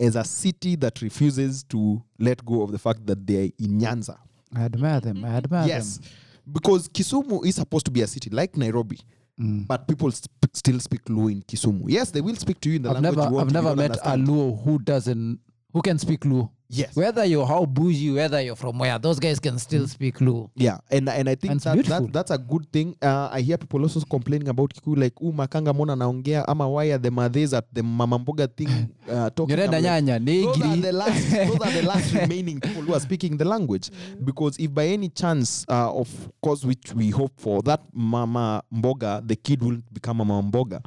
as 0.01 0.17
a 0.17 0.25
city 0.25 0.75
that 0.77 1.01
refuses 1.01 1.63
to 1.65 2.03
let 2.19 2.45
go 2.45 2.63
of 2.63 2.73
the 2.73 2.79
fact 2.79 3.07
that 3.07 3.27
they're 3.27 3.51
in 3.59 3.79
Nyanza. 3.81 4.19
I 4.55 4.63
admire 4.65 5.01
them. 5.01 5.25
I 5.25 5.29
admire 5.37 5.69
Yes, 5.69 5.99
them. 5.99 6.07
Because 6.53 6.89
Kisumu 6.89 7.45
is 7.47 7.57
supposed 7.57 7.87
to 7.87 7.91
be 7.91 8.03
a 8.03 8.07
city 8.07 8.31
like 8.31 8.57
Nairobi. 8.57 8.99
Mm. 9.41 9.67
But 9.67 9.89
people 9.89 10.11
sp- 10.13 10.29
still 10.53 10.79
speak 10.81 11.05
Luo 11.07 11.33
in 11.33 11.43
Kisumu. 11.43 11.85
Yes, 11.87 12.11
they 12.11 12.21
will 12.21 12.37
speak 12.37 12.61
to 12.61 12.69
you 12.69 12.77
in 12.77 12.83
the 12.83 12.91
I've 12.91 12.95
language 13.01 13.17
never, 13.17 13.29
you 13.29 13.35
want 13.35 13.47
I've 13.49 13.53
never 13.55 13.75
met 13.77 13.91
understand. 13.93 14.29
a 14.29 14.31
Luo 14.31 14.63
who 14.63 14.79
doesn't, 14.79 15.41
who 15.73 15.83
can 15.83 15.99
speak 15.99 16.21
Luo. 16.21 16.51
Yes. 16.73 16.97
Whether 16.97 17.25
you're 17.27 17.47
how 17.47 17.67
bougie, 17.67 18.11
whether 18.15 18.41
you're 18.41 18.57
from 18.57 18.79
where, 18.79 18.99
those 18.99 19.19
guys 19.21 19.39
can 19.39 19.59
still 19.59 19.87
speak 19.87 20.17
Luo. 20.21 20.49
Yeah, 20.55 20.79
and 20.91 21.07
and 21.09 21.29
I 21.29 21.35
think 21.35 21.53
And 21.53 21.61
that, 21.61 21.85
that 21.85 22.13
that's 22.13 22.31
a 22.31 22.39
good 22.39 22.67
thing. 22.73 22.97
Uh, 23.03 23.29
I 23.31 23.43
hear 23.43 23.59
people 23.59 23.83
also 23.83 24.01
complaining 24.01 24.49
about 24.49 24.73
Kikuyu 24.73 24.97
like, 24.97 25.13
"Uh, 25.21 25.33
Makanga 25.33 25.73
mbona 25.73 25.97
naongea 25.97 26.49
ama 26.49 26.67
why 26.69 26.91
are 26.93 26.99
the 26.99 27.11
mothers 27.11 27.53
at 27.53 27.67
the 27.75 27.83
mama 27.83 28.19
mboga 28.19 28.49
thing 28.57 28.69
uh, 29.07 29.29
talking?" 29.37 29.57
Nyerenda 29.57 29.77
I'm 29.77 29.85
like, 29.85 30.03
nyanya, 30.05 30.25
those 30.25 30.63
are 30.63 30.77
the 30.77 30.93
last 30.93 31.31
those 31.49 31.61
are 31.61 31.73
the 31.73 31.83
last 31.87 32.15
remaining 32.15 32.59
people 32.61 32.83
who 32.83 32.95
are 32.95 33.01
speaking 33.01 33.37
the 33.37 33.45
language 33.45 33.91
because 34.25 34.57
if 34.59 34.73
by 34.73 34.87
any 34.87 35.09
chance 35.11 35.67
uh, 35.69 35.93
of 35.93 36.09
course 36.41 36.65
which 36.65 36.95
we 36.95 37.11
hope 37.11 37.33
for 37.37 37.63
that 37.63 37.81
mama 37.93 38.63
mboga 38.73 39.21
the 39.27 39.37
kid 39.37 39.63
will 39.63 39.79
become 39.93 40.23
a 40.23 40.25
mama 40.25 40.43
mboga 40.49 40.81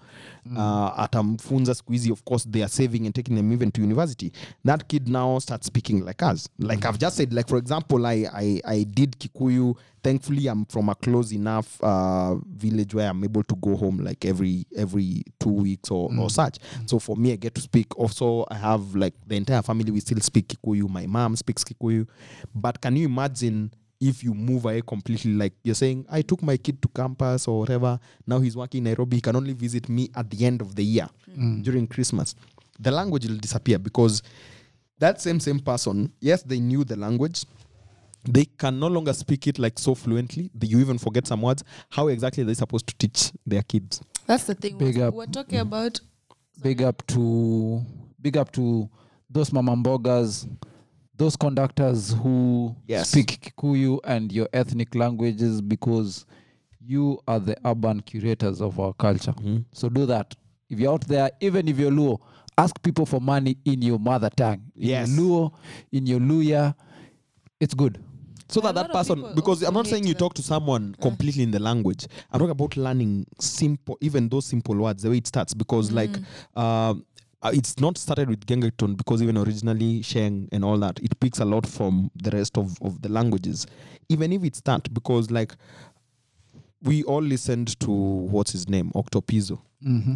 uh, 0.51 0.99
atamfunza 0.99 1.75
siku 1.75 1.91
hizi 1.91 2.11
of 2.11 2.23
course 2.23 2.49
they 2.49 2.63
are 2.63 2.69
saving 2.71 3.05
and 3.05 3.13
taking 3.15 3.35
them 3.35 3.51
even 3.53 3.71
to 3.71 3.81
university. 3.81 4.31
That 4.65 4.87
kid 4.87 5.07
now 5.07 5.39
starts 5.39 5.67
speaking 5.67 6.05
like 6.05 6.25
us. 6.25 6.49
Like 6.59 6.85
i've 6.87 6.97
just 6.99 7.17
said 7.17 7.33
like 7.33 7.49
for 7.49 7.57
example 7.57 8.05
i 8.05 8.27
i, 8.33 8.61
I 8.65 8.83
did 8.85 9.17
kikuyu. 9.17 9.75
Thankfully 10.03 10.47
i'm 10.47 10.65
from 10.65 10.89
a 10.89 10.95
close 10.95 11.31
enough 11.35 11.81
uh, 11.83 12.35
village 12.55 12.93
where 12.93 13.09
i'm 13.09 13.23
able 13.23 13.43
to 13.43 13.55
go 13.55 13.75
home 13.75 14.03
like 14.03 14.23
every 14.29 14.65
every 14.77 15.23
two 15.39 15.49
weeks 15.63 15.91
or, 15.91 16.11
or 16.19 16.29
such. 16.29 16.59
So 16.85 16.99
for 16.99 17.15
me 17.17 17.33
i 17.33 17.35
get 17.37 17.55
to 17.55 17.61
speak. 17.61 17.97
Also 17.99 18.45
i 18.51 18.55
have 18.55 18.95
like 18.95 19.15
the 19.27 19.35
entire 19.35 19.61
family 19.63 19.91
we 19.91 19.99
still 19.99 20.19
speak 20.21 20.47
kikuyu. 20.47 20.89
My 20.89 21.07
mom 21.07 21.35
speaks 21.35 21.63
kikuyu. 21.63 22.07
But 22.53 22.81
can 22.81 22.95
you 22.97 23.05
imagine 23.05 23.71
if 24.07 24.23
you 24.23 24.33
move 24.33 24.65
away 24.65 24.81
completely 24.81 25.33
like 25.33 25.53
you're 25.63 25.75
saying 25.75 26.05
i 26.09 26.21
took 26.21 26.41
my 26.43 26.57
kid 26.57 26.81
to 26.81 26.87
campus 26.89 27.47
or 27.47 27.59
whatever 27.59 27.99
now 28.27 28.39
he's 28.39 28.55
working 28.55 28.79
in 28.79 28.83
nairobi 28.85 29.17
he 29.17 29.21
can 29.21 29.35
only 29.35 29.53
visit 29.53 29.87
me 29.89 30.09
at 30.15 30.29
the 30.29 30.45
end 30.45 30.61
of 30.61 30.75
the 30.75 30.83
year 30.83 31.07
mm. 31.37 31.61
during 31.63 31.87
christmas 31.87 32.35
the 32.79 32.91
language 32.91 33.25
will 33.27 33.37
disappear 33.37 33.79
because 33.79 34.21
that 34.99 35.21
same 35.21 35.39
same 35.39 35.59
person 35.59 36.11
yes 36.19 36.43
they 36.43 36.59
knew 36.59 36.83
the 36.83 36.95
language 36.95 37.45
they 38.27 38.45
can 38.57 38.79
no 38.79 38.87
longer 38.87 39.13
speak 39.13 39.47
it 39.47 39.59
like 39.59 39.77
so 39.77 39.93
fluently 39.93 40.49
that 40.55 40.67
you 40.67 40.79
even 40.79 40.97
forget 40.97 41.27
some 41.27 41.41
words 41.41 41.63
how 41.89 42.07
exactly 42.07 42.43
are 42.43 42.47
they 42.47 42.53
supposed 42.53 42.87
to 42.87 42.95
teach 42.97 43.31
their 43.45 43.61
kids 43.61 44.01
That's 44.25 44.45
the 44.45 44.55
thing. 44.55 44.77
Big 44.77 44.97
we're, 44.97 45.07
up. 45.07 45.13
we're 45.13 45.25
talking 45.27 45.59
about. 45.59 45.99
Big 46.61 46.81
up 46.81 47.05
to, 47.07 47.81
big 48.21 48.37
up 48.37 48.51
to 48.53 48.89
those 49.29 49.49
mamambogas, 49.49 50.47
those 51.17 51.35
conductors 51.35 52.13
who 52.13 52.75
Yes. 52.87 53.09
speak 53.11 53.53
Kikuyu 53.57 53.99
and 54.03 54.31
your 54.31 54.47
ethnic 54.53 54.93
languages 54.95 55.61
because 55.61 56.25
you 56.79 57.19
are 57.27 57.39
the 57.39 57.55
urban 57.65 58.01
curators 58.01 58.61
of 58.61 58.79
our 58.79 58.93
culture. 58.93 59.31
Mm-hmm. 59.33 59.57
So 59.71 59.89
do 59.89 60.05
that. 60.07 60.35
If 60.69 60.79
you're 60.79 60.91
out 60.93 61.07
there, 61.07 61.31
even 61.41 61.67
if 61.67 61.79
you're 61.79 61.91
Luo, 61.91 62.19
ask 62.57 62.81
people 62.81 63.05
for 63.05 63.19
money 63.21 63.57
in 63.65 63.81
your 63.81 63.99
mother 63.99 64.29
tongue. 64.29 64.61
In 64.75 64.89
Yes. 64.89 65.09
your 65.09 65.17
Luo, 65.19 65.51
in 65.91 66.05
your 66.07 66.19
Luya. 66.19 66.75
It's 67.59 67.73
good. 67.73 67.97
so 68.47 68.61
that 68.61 68.75
that 68.75 68.91
person 68.91 69.25
because 69.33 69.63
i'm 69.63 69.73
not 69.73 69.87
saying 69.87 70.05
you 70.05 70.13
talk 70.13 70.33
to 70.35 70.43
someone 70.43 70.93
completely 71.01 71.41
in 71.41 71.49
the 71.49 71.57
language 71.57 72.05
i'm 72.31 72.37
talking 72.39 72.51
about 72.51 72.77
learning 72.77 73.25
simple 73.39 73.97
even 74.01 74.29
those 74.29 74.45
simple 74.45 74.75
words 74.75 75.01
the 75.01 75.09
way 75.09 75.17
it 75.17 75.25
starts 75.25 75.55
because 75.55 75.91
like 75.91 76.15
um 76.55 77.03
uh, 77.45 77.51
it's 77.53 77.79
not 77.79 77.97
started 77.97 78.27
with 78.27 78.45
Gengeton 78.47 78.97
because 78.97 79.21
even 79.21 79.37
originally 79.37 80.01
Sheng 80.01 80.49
and 80.51 80.65
all 80.65 80.77
that, 80.79 80.99
it 80.99 81.19
picks 81.19 81.39
a 81.39 81.45
lot 81.45 81.67
from 81.67 82.09
the 82.15 82.31
rest 82.31 82.57
of, 82.57 82.75
of 82.81 83.01
the 83.03 83.09
languages. 83.09 83.67
Even 84.09 84.33
if 84.33 84.43
it's 84.43 84.61
that, 84.61 84.91
because 84.93 85.29
like 85.29 85.53
we 86.81 87.03
all 87.03 87.21
listened 87.21 87.79
to 87.81 87.91
what's 87.91 88.51
his 88.51 88.67
name, 88.67 88.91
Octopizo. 88.95 89.59
Mm-hmm. 89.85 90.13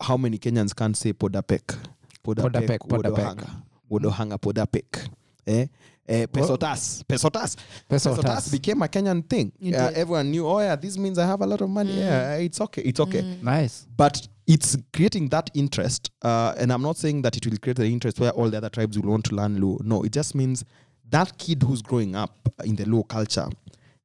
How 0.00 0.16
many 0.16 0.38
Kenyans 0.38 0.74
can't 0.74 0.96
say 0.96 1.12
Podapek? 1.12 1.78
Podapek, 2.24 2.78
Podapek. 2.78 2.78
Wodohanga. 2.88 3.62
Wodohanga 3.90 4.38
Podapek. 4.38 5.08
Eh? 5.46 5.66
Eh, 6.08 6.26
pesotas, 6.26 7.04
pesotas, 7.06 7.56
Pesotas. 7.86 8.50
became 8.50 8.80
a 8.82 8.88
Kenyan 8.88 9.22
thing. 9.28 9.52
Uh, 9.62 9.90
everyone 9.94 10.30
knew. 10.30 10.46
Oh 10.48 10.58
yeah, 10.58 10.74
this 10.74 10.96
means 10.96 11.18
I 11.18 11.26
have 11.26 11.42
a 11.42 11.46
lot 11.46 11.60
of 11.60 11.68
money. 11.68 11.92
Mm. 11.92 11.98
Yeah, 11.98 12.36
it's 12.36 12.60
okay. 12.62 12.82
It's 12.82 12.98
okay 13.00 13.22
Mm. 13.22 13.42
Nice. 13.42 13.86
but 13.96 14.26
it's 14.46 14.76
creating 14.94 15.28
that 15.28 15.50
interest 15.54 16.10
uh, 16.22 16.54
and 16.58 16.72
i'm 16.72 16.80
not 16.80 16.96
saying 16.96 17.20
that 17.20 17.36
it 17.36 17.44
will 17.46 17.58
create 17.58 17.76
the 17.76 17.84
interest 17.84 18.18
where 18.18 18.30
all 18.30 18.48
the 18.48 18.56
other 18.56 18.70
tribes 18.70 18.98
will 18.98 19.10
want 19.10 19.22
to 19.24 19.34
learn 19.34 19.58
Luo. 19.60 19.78
no 19.84 20.02
it 20.04 20.10
just 20.12 20.34
means 20.34 20.64
that 21.10 21.36
kid 21.36 21.62
who's 21.62 21.82
growing 21.82 22.16
up 22.16 22.34
in 22.64 22.74
the 22.76 22.84
Luo 22.84 23.06
culture 23.06 23.48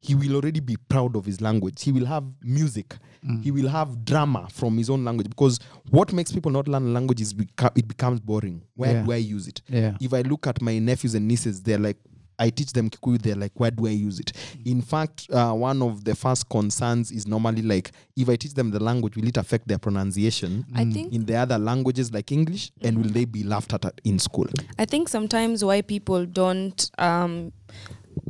he 0.01 0.15
will 0.15 0.35
already 0.35 0.59
be 0.59 0.75
proud 0.89 1.15
of 1.15 1.23
his 1.25 1.39
language. 1.39 1.81
He 1.81 1.93
will 1.93 2.05
have 2.05 2.25
music. 2.41 2.97
He 3.41 3.51
will 3.51 3.69
have 3.69 4.03
drama 4.05 4.47
from 4.51 4.77
his 4.77 4.89
own 4.89 5.05
language 5.05 5.29
because 5.29 5.59
what 5.89 6.11
makes 6.13 6.31
people 6.31 6.51
not 6.51 6.67
learn 6.67 6.83
a 6.87 6.89
language 6.89 7.21
is 7.21 7.33
beca- 7.33 7.71
it 7.77 7.87
becomes 7.87 8.19
boring. 8.19 8.61
Where 8.75 8.93
Yeah. 8.93 9.03
do 9.03 9.11
I 9.13 9.17
use 9.17 9.47
it? 9.47 9.61
Yeah. 9.69 9.95
If 10.01 10.13
I 10.13 10.21
look 10.21 10.47
at 10.47 10.61
my 10.61 10.79
nephews 10.79 11.15
and 11.15 11.27
nieces, 11.27 11.61
they're 11.63 11.79
like, 11.79 11.97
I 12.39 12.49
teach 12.49 12.73
them 12.73 12.89
Kikuyu, 12.89 13.21
they're 13.21 13.35
like, 13.35 13.51
where 13.59 13.69
do 13.71 13.85
I 13.87 13.91
use 13.91 14.19
it? 14.19 14.33
In 14.65 14.81
fact, 14.81 15.27
uh, 15.31 15.53
one 15.53 15.81
of 15.83 16.03
the 16.03 16.15
first 16.15 16.49
concerns 16.49 17.11
is 17.11 17.27
normally 17.27 17.61
like, 17.61 17.91
if 18.17 18.27
I 18.27 18.35
teach 18.35 18.55
them 18.55 18.71
the 18.71 18.79
language, 18.83 19.15
will 19.15 19.27
it 19.27 19.37
affect 19.37 19.67
their 19.67 19.77
pronunciation 19.77 20.65
I 20.73 20.83
think 20.85 21.13
in 21.13 21.25
the 21.25 21.35
other 21.35 21.59
languages 21.59 22.11
like 22.11 22.31
English? 22.31 22.71
And 22.81 22.97
will 22.97 23.11
they 23.11 23.25
be 23.25 23.43
laughed 23.43 23.71
at 23.73 23.85
at- 23.85 24.01
in 24.03 24.17
school? 24.19 24.47
I 24.79 24.85
think 24.85 25.09
sometimes 25.09 25.63
why 25.63 25.81
people 25.83 26.25
don't 26.25 26.89
um, 26.97 27.51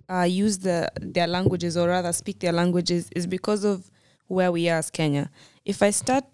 uh, 0.10 0.24
use 0.24 0.60
the 0.60 0.90
their 1.02 1.28
languages 1.28 1.78
or 1.78 1.88
rather 1.88 2.12
speak 2.14 2.40
their 2.40 2.52
languages 2.54 3.10
is 3.16 3.26
because 3.26 3.64
of 3.64 3.90
where 4.28 4.52
we 4.52 4.70
are 4.70 4.80
as 4.80 4.90
Kenya. 4.90 5.30
If 5.66 5.82
I 5.82 5.92
start, 5.92 6.26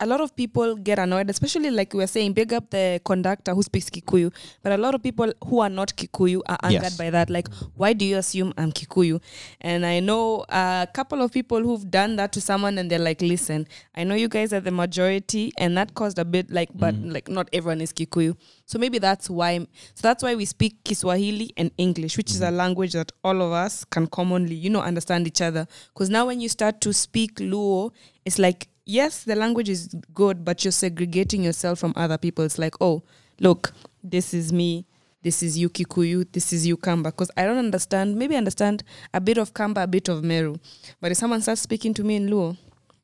a 0.00 0.06
lot 0.06 0.20
of 0.20 0.34
people 0.34 0.76
get 0.76 0.98
annoyed, 0.98 1.28
especially 1.28 1.70
like 1.70 1.92
we 1.92 1.98
were 1.98 2.06
saying, 2.06 2.32
big 2.32 2.52
up 2.54 2.70
the 2.70 3.00
conductor 3.04 3.54
who 3.54 3.62
speaks 3.62 3.90
Kikuyu, 3.90 4.32
but 4.62 4.72
a 4.72 4.78
lot 4.78 4.94
of 4.94 5.02
people 5.02 5.30
who 5.44 5.60
are 5.60 5.68
not 5.68 5.94
Kikuyu 5.94 6.40
are 6.46 6.58
angered 6.62 6.82
Yes. 6.82 6.96
by 6.96 7.10
that. 7.10 7.28
Like, 7.28 7.48
why 7.76 7.92
do 7.92 8.04
you 8.06 8.16
assume 8.16 8.54
I'm 8.56 8.72
Kikuyu? 8.72 9.20
And 9.60 9.84
I 9.84 10.00
know 10.00 10.46
a 10.48 10.88
couple 10.92 11.20
of 11.20 11.32
people 11.32 11.60
who've 11.60 11.90
done 11.90 12.16
that 12.16 12.32
to 12.32 12.40
someone, 12.40 12.78
and 12.78 12.90
they're 12.90 12.98
like, 12.98 13.20
listen, 13.20 13.66
I 13.94 14.04
know 14.04 14.14
you 14.14 14.28
guys 14.28 14.52
are 14.54 14.60
the 14.60 14.70
majority, 14.70 15.52
and 15.58 15.76
that 15.76 15.94
caused 15.94 16.18
a 16.18 16.24
bit 16.24 16.50
like, 16.50 16.70
but 16.74 16.94
mm. 16.94 17.12
like 17.12 17.28
not 17.28 17.50
everyone 17.52 17.82
is 17.82 17.92
Kikuyu. 17.92 18.36
So 18.64 18.78
maybe 18.78 18.98
that's 18.98 19.28
why. 19.28 19.58
So 19.94 20.00
that's 20.02 20.22
why 20.22 20.34
we 20.34 20.46
speak 20.46 20.82
Kiswahili 20.84 21.52
and 21.58 21.70
English, 21.76 22.16
which 22.16 22.30
is 22.30 22.40
a 22.40 22.46
mm. 22.46 22.56
language 22.56 22.92
that 22.92 23.12
all 23.22 23.42
of 23.42 23.52
us 23.52 23.84
can 23.84 24.06
commonly, 24.06 24.54
you 24.54 24.70
know, 24.70 24.80
understand 24.80 25.26
each 25.26 25.42
other. 25.42 25.66
Because 25.92 26.08
now 26.08 26.26
when 26.26 26.40
you 26.40 26.48
start 26.48 26.80
to 26.80 26.94
speak 26.94 27.34
Luo, 27.36 27.92
it's 28.24 28.38
like 28.38 28.68
yes, 28.90 29.24
the 29.24 29.36
language 29.36 29.68
is 29.68 29.88
good, 30.14 30.44
but 30.44 30.64
you're 30.64 30.72
segregating 30.72 31.42
yourself 31.44 31.78
from 31.78 31.92
other 31.96 32.18
people. 32.18 32.44
It's 32.44 32.58
like, 32.58 32.74
oh, 32.80 33.02
look, 33.38 33.72
this 34.02 34.34
is 34.34 34.52
me. 34.52 34.86
This 35.22 35.42
is 35.42 35.58
you 35.58 35.68
Kikuyu, 35.68 36.26
this 36.32 36.52
is 36.52 36.66
you 36.66 36.76
Kamba. 36.78 37.10
Because 37.10 37.30
I 37.36 37.44
don't 37.44 37.58
understand, 37.58 38.16
maybe 38.16 38.34
I 38.34 38.38
understand 38.38 38.82
a 39.12 39.20
bit 39.20 39.36
of 39.38 39.52
Kamba, 39.52 39.82
a 39.82 39.86
bit 39.86 40.08
of 40.08 40.24
Meru. 40.24 40.56
But 41.00 41.12
if 41.12 41.18
someone 41.18 41.42
starts 41.42 41.60
speaking 41.60 41.92
to 41.94 42.02
me 42.04 42.16
in 42.16 42.28
Luo, 42.30 42.56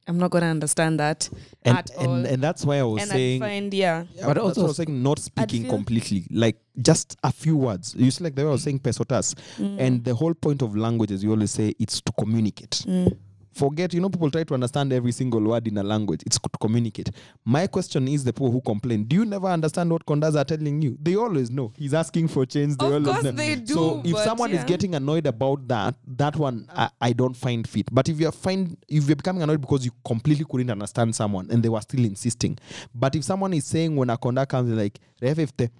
I'm 0.09 0.19
not 0.19 0.31
going 0.31 0.43
to 0.43 0.49
understand 0.49 0.99
that 1.01 1.29
And, 1.65 1.77
at 1.79 1.91
all. 1.99 2.15
and, 2.15 2.27
and 2.27 2.43
that's 2.43 2.65
why 2.65 2.79
I 2.79 2.85
was 2.85 3.03
and 3.03 3.11
saying. 3.11 3.43
I 3.43 3.47
find, 3.49 3.75
yeah. 3.75 4.05
Yeah, 4.15 4.27
But 4.27 4.35
but 4.35 4.39
also, 4.39 4.49
also- 4.49 4.63
I 4.63 4.67
was 4.69 4.77
saying 4.79 5.03
not 5.03 5.19
speaking 5.19 5.63
feel- 5.65 5.73
completely, 5.73 6.27
like 6.31 6.57
just 6.81 7.17
a 7.23 7.31
few 7.33 7.57
words. 7.57 7.95
You 7.99 8.11
see, 8.11 8.25
like 8.25 8.35
the 8.35 8.43
way 8.45 8.49
I 8.49 8.53
was 8.53 8.63
mm. 8.63 8.65
saying 8.65 8.79
pesotas, 8.81 9.35
mm. 9.59 9.79
and 9.79 10.03
the 10.05 10.15
whole 10.15 10.33
point 10.33 10.63
of 10.63 10.75
language, 10.77 11.11
as 11.11 11.23
you 11.23 11.31
always 11.33 11.51
say, 11.51 11.75
it's 11.79 12.01
to 12.01 12.13
communicate. 12.13 12.83
Mm. 12.87 13.17
Forget, 13.57 13.95
you 13.95 14.01
know, 14.03 14.11
people 14.11 14.31
try 14.31 14.45
to 14.45 14.53
understand 14.53 14.93
every 14.93 15.13
single 15.13 15.41
word 15.41 15.67
in 15.67 15.79
a 15.79 15.83
language. 15.83 16.23
It's 16.27 16.39
to 16.39 16.51
communicate. 16.61 17.11
My 17.43 17.67
question 17.67 18.07
is 18.07 18.23
the 18.23 18.31
people 18.35 18.51
who 18.51 18.61
complain. 18.61 19.05
Do 19.05 19.17
you 19.17 19.25
never 19.25 19.47
understand 19.47 19.91
what 19.91 20.05
Kondas 20.05 20.37
are 20.39 20.45
telling 20.45 20.83
you? 20.83 20.99
They 21.01 21.17
always 21.17 21.51
know. 21.51 21.73
He's 21.75 21.95
asking 21.95 22.29
for 22.29 22.45
change. 22.45 22.77
They 22.77 22.87
Of 22.87 22.93
always 22.93 23.07
course 23.07 23.25
know. 23.25 23.31
they 23.33 23.55
do, 23.55 23.73
So 23.73 24.03
if 24.05 24.19
someone 24.19 24.51
is 24.53 24.63
getting 24.65 24.95
annoyed 24.95 25.27
about 25.27 25.67
that, 25.69 25.95
that 26.19 26.37
one 26.37 26.69
I, 26.69 26.91
I 27.01 27.13
don't 27.15 27.35
find 27.35 27.67
fit. 27.67 27.89
But 27.91 28.11
if 28.11 28.21
you're 28.21 28.31
find 28.31 28.77
if 28.89 29.07
you're 29.07 29.17
becoming 29.17 29.43
annoyed 29.43 29.63
because 29.63 29.87
you 29.87 29.93
completely 30.05 30.45
couldn't 30.45 30.69
understand 30.71 31.15
someone 31.17 31.51
and 31.51 31.63
they 31.63 31.71
were 31.71 31.81
still 31.81 32.05
insisting. 32.05 32.59
But 32.95 33.15
if 33.17 33.25
someone 33.25 33.55
is 33.55 33.65
saying 33.65 33.97
when 33.97 34.11
a 34.11 34.19
conductor 34.19 34.51
comes 34.57 34.71
like 34.71 35.01
"Refefte," 35.23 35.71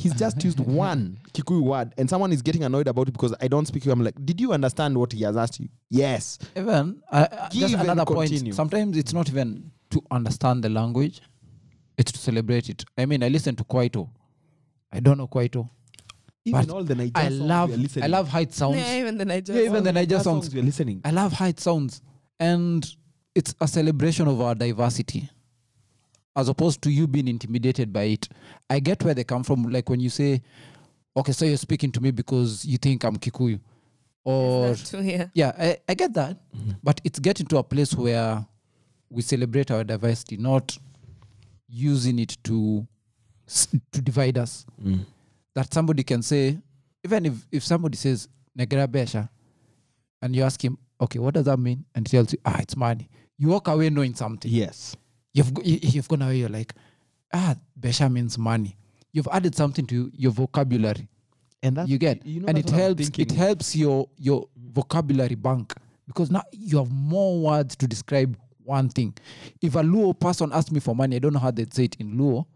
he's 0.00 0.14
just 0.14 0.42
used 0.44 0.58
one 0.86 1.18
Kikuyu 1.34 1.62
word 1.62 1.92
and 1.98 2.08
someone 2.08 2.32
is 2.32 2.42
getting 2.42 2.64
annoyed 2.64 2.88
about 2.88 3.08
it 3.08 3.12
because 3.12 3.34
I 3.40 3.48
don't 3.48 3.66
speak. 3.66 3.86
I'm 3.86 4.02
like, 4.02 4.14
did 4.24 4.40
you 4.40 4.52
understand 4.52 4.96
what 4.96 5.12
he 5.12 5.22
has 5.24 5.36
asked 5.36 5.60
you? 5.60 5.68
Yes. 5.90 6.38
Even 6.56 7.02
uh, 7.12 7.26
uh, 7.30 7.48
just 7.50 7.74
another 7.74 8.04
continue. 8.04 8.44
point. 8.44 8.54
Sometimes 8.54 8.96
it's 8.96 9.12
not 9.12 9.28
even 9.28 9.70
to 9.90 10.02
understand 10.10 10.62
the 10.64 10.68
language; 10.68 11.20
it's 11.98 12.12
to 12.12 12.18
celebrate 12.18 12.68
it. 12.68 12.84
I 12.96 13.06
mean, 13.06 13.22
I 13.22 13.28
listen 13.28 13.56
to 13.56 13.64
Kwaito. 13.64 14.08
I 14.92 15.00
don't 15.00 15.18
know 15.18 15.28
Kwaito. 15.28 15.68
Even 16.44 16.66
But 16.66 16.74
all 16.74 16.84
the 16.84 16.94
Niger 16.94 17.12
I 17.20 17.24
songs 17.28 17.40
love, 17.40 17.68
we 17.68 17.74
are 17.74 17.78
listening. 17.78 18.04
I 18.04 18.06
love 18.06 18.28
height 18.28 18.52
sounds. 18.54 18.76
Yeah, 18.78 18.98
even 19.00 19.18
the 19.18 19.24
Niger 19.26 19.52
Yeah, 19.52 19.60
even 19.60 19.74
song. 19.74 19.82
the 19.84 19.92
Niger 19.92 20.14
Niger 20.14 20.24
songs. 20.24 20.54
we 20.54 20.60
are 20.60 20.64
listening. 20.64 21.00
I 21.04 21.10
love 21.10 21.32
height 21.34 21.60
sounds, 21.60 22.00
and 22.38 22.88
it's 23.34 23.54
a 23.60 23.68
celebration 23.68 24.26
of 24.26 24.40
our 24.40 24.54
diversity, 24.54 25.28
as 26.40 26.48
opposed 26.48 26.82
to 26.82 26.90
you 26.90 27.06
being 27.06 27.28
intimidated 27.28 27.92
by 27.92 28.02
it. 28.04 28.28
I 28.68 28.80
get 28.80 29.02
where 29.04 29.14
they 29.14 29.24
come 29.24 29.42
from. 29.44 29.64
Like 29.64 29.88
when 29.88 30.00
you 30.00 30.10
say, 30.10 30.42
"Okay, 31.16 31.32
so 31.32 31.44
you're 31.44 31.56
speaking 31.56 31.92
to 31.92 32.00
me 32.00 32.10
because 32.10 32.64
you 32.64 32.78
think 32.78 33.04
I'm 33.04 33.16
Kikuyu," 33.16 33.60
or 34.24 34.68
That 34.70 34.78
too, 34.86 35.02
yeah. 35.02 35.26
yeah, 35.34 35.52
I, 35.58 35.78
I 35.88 35.94
get 35.94 36.12
that, 36.14 36.36
but 36.82 37.00
it's 37.04 37.18
getting 37.18 37.46
to 37.46 37.58
a 37.58 37.62
place 37.62 37.94
where 37.94 38.44
we 39.10 39.22
celebrate 39.22 39.70
our 39.70 39.84
diversity, 39.84 40.36
not 40.36 40.76
using 41.68 42.18
it 42.18 42.36
to 42.44 42.86
to 43.92 44.00
divide 44.02 44.38
us. 44.38 44.64
That 45.54 45.72
somebody 45.74 46.02
can 46.04 46.22
say, 46.22 46.58
even 47.04 47.26
if 47.26 47.46
if 47.52 47.64
somebody 47.64 47.96
says 47.96 48.28
"negera 48.58 48.86
besha," 48.86 49.28
and 50.22 50.34
you 50.36 50.42
ask 50.44 50.62
him, 50.64 50.78
"Okay, 51.00 51.18
what 51.18 51.34
does 51.34 51.44
that 51.46 51.58
mean?" 51.58 51.84
and 51.94 52.06
he 52.06 52.10
tells 52.16 52.32
you, 52.32 52.38
"Ah, 52.44 52.58
it's 52.60 52.76
money." 52.76 53.08
You 53.38 53.48
walk 53.48 53.68
away 53.68 53.90
knowing 53.90 54.14
something. 54.14 54.50
Yes. 54.52 54.96
You've 55.32 55.52
you- 55.64 55.78
you've 55.82 56.08
gone 56.08 56.22
away. 56.22 56.38
You're 56.38 56.48
like, 56.48 56.74
"Ah, 57.32 57.54
besha 57.78 58.10
means 58.10 58.36
money." 58.38 58.76
You've 59.12 59.28
added 59.32 59.54
something 59.54 59.86
to 59.86 60.10
your 60.14 60.32
vocabulary 60.32 61.08
And 61.62 61.76
that 61.76 61.88
you 61.88 61.98
get 61.98 62.24
you 62.24 62.40
know, 62.40 62.46
and 62.48 62.56
it 62.58 62.70
helps 62.70 63.10
it 63.18 63.32
helps 63.32 63.74
your 63.76 64.08
your 64.18 64.46
vocabulary 64.56 65.34
bank 65.34 65.74
because 66.06 66.30
now 66.30 66.42
you 66.52 66.78
have 66.78 66.90
more 66.92 67.40
words 67.40 67.76
to 67.76 67.86
describe 67.88 68.36
one 68.64 68.88
thing 68.88 69.12
if 69.60 69.74
a 69.74 69.82
luo 69.82 70.14
person 70.18 70.52
asked 70.52 70.70
me 70.72 70.78
for 70.80 70.94
money 70.94 71.16
i 71.16 71.18
don't 71.18 71.32
know 71.32 71.40
how 71.40 71.50
they'd 71.50 71.74
say 71.74 71.84
it 71.84 71.96
in 71.98 72.16
luo 72.16 72.46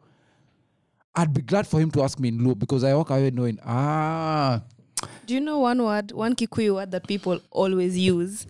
i'd 1.16 1.34
be 1.34 1.42
glad 1.42 1.66
for 1.66 1.80
him 1.80 1.90
to 1.90 2.02
ask 2.02 2.18
me 2.20 2.28
in 2.28 2.38
luo 2.38 2.54
because 2.58 2.84
i 2.84 2.94
walk 2.94 3.10
away 3.10 3.30
knowing 3.30 3.58
ah 3.64 4.60
Do 5.26 5.34
you 5.34 5.40
know 5.40 5.58
one 5.58 5.82
word, 5.82 6.12
one 6.12 6.34
Kikuyu 6.34 6.74
word 6.76 6.90
that 6.92 7.06
people 7.06 7.40
always 7.50 7.96
use? 7.98 8.46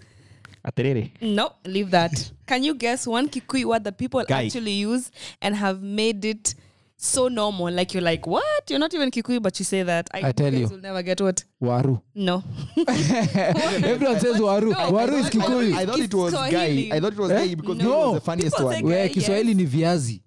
Aterere. 0.64 1.10
No, 1.20 1.50
leave 1.64 1.90
that. 1.90 2.12
Can 2.46 2.64
you 2.64 2.74
guess 2.74 3.06
one 3.06 3.28
Kikuyu 3.28 3.66
word 3.66 3.84
that 3.84 3.98
people 3.98 4.24
Guy. 4.24 4.44
actually 4.46 4.72
use 4.72 5.10
and 5.42 5.54
have 5.54 5.82
made 5.82 6.24
it 6.24 6.54
so 6.96 7.28
normal? 7.28 7.70
Like 7.70 7.92
you're 7.92 8.02
like, 8.02 8.26
what? 8.26 8.70
You're 8.70 8.78
not 8.78 8.94
even 8.94 9.10
Kikuyu, 9.10 9.42
but 9.42 9.58
you 9.58 9.64
say 9.64 9.82
that. 9.82 10.08
I 10.14 10.32
tell 10.32 10.50
guys 10.50 10.60
you. 10.60 10.68
will 10.68 10.78
never 10.80 11.02
get 11.02 11.20
what? 11.20 11.44
waru 11.60 12.00
No. 12.14 12.42
everyone 12.78 14.20
says 14.20 14.40
waru 14.40 14.70
No, 14.70 14.90
waru 14.92 15.14
is 15.18 15.26
I- 15.26 15.28
I- 15.28 15.30
kikuyu 15.30 15.76
I 15.76 15.86
thought 15.86 15.98
it 16.00 16.14
was 16.14 16.32
Kiswahili. 16.32 16.88
guy. 16.88 16.96
I 16.96 17.00
thought 17.00 17.12
it 17.12 17.18
was 17.18 17.30
Eh? 17.30 17.46
guy 17.46 17.54
because 17.54 17.78
No. 17.78 17.84
no. 17.84 18.10
was 18.12 18.20
the 18.20 18.24
funniest 18.24 18.56
People 18.56 18.66
one. 18.66 18.74
say 18.76 18.82
where 18.82 19.08
guy, 19.08 19.14
kiswahili 19.14 19.48
yes. 19.48 19.56
ni 19.56 19.64
viazi 19.66 20.22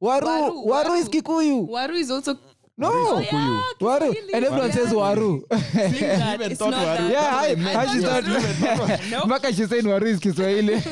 waru 0.00 0.26
Waru, 0.26 0.66
waru, 0.66 0.94
is 0.94 1.00
waru. 1.06 1.10
kikuyu 1.10 1.70
Waru 1.70 1.94
is 1.96 2.10
also. 2.10 2.38
No 2.78 2.88
Oh, 2.92 3.18
yeah, 3.20 3.62
waru 3.80 4.12
Kiswahili. 4.12 4.32
and 4.34 4.44
everyone 4.44 4.72
says 4.72 4.92
waru 4.92 5.42
Leave 5.50 6.00
that. 6.00 6.40
It's 6.42 6.58
thought 6.60 6.70
not 6.70 6.86
waru. 6.86 6.98
that. 6.98 7.10
yeah 7.10 7.36
I 7.36 7.46
I, 7.46 7.54
thought 7.54 7.86
how 7.86 7.92
she 7.94 8.00
waru. 8.00 8.76
thought 8.76 9.00
Nope. 9.10 9.26
Maka 9.28 9.52
she's 9.52 9.68
saying 9.70 9.84
waru 9.84 10.04
is 10.06 10.20
kiswahili 10.20 10.82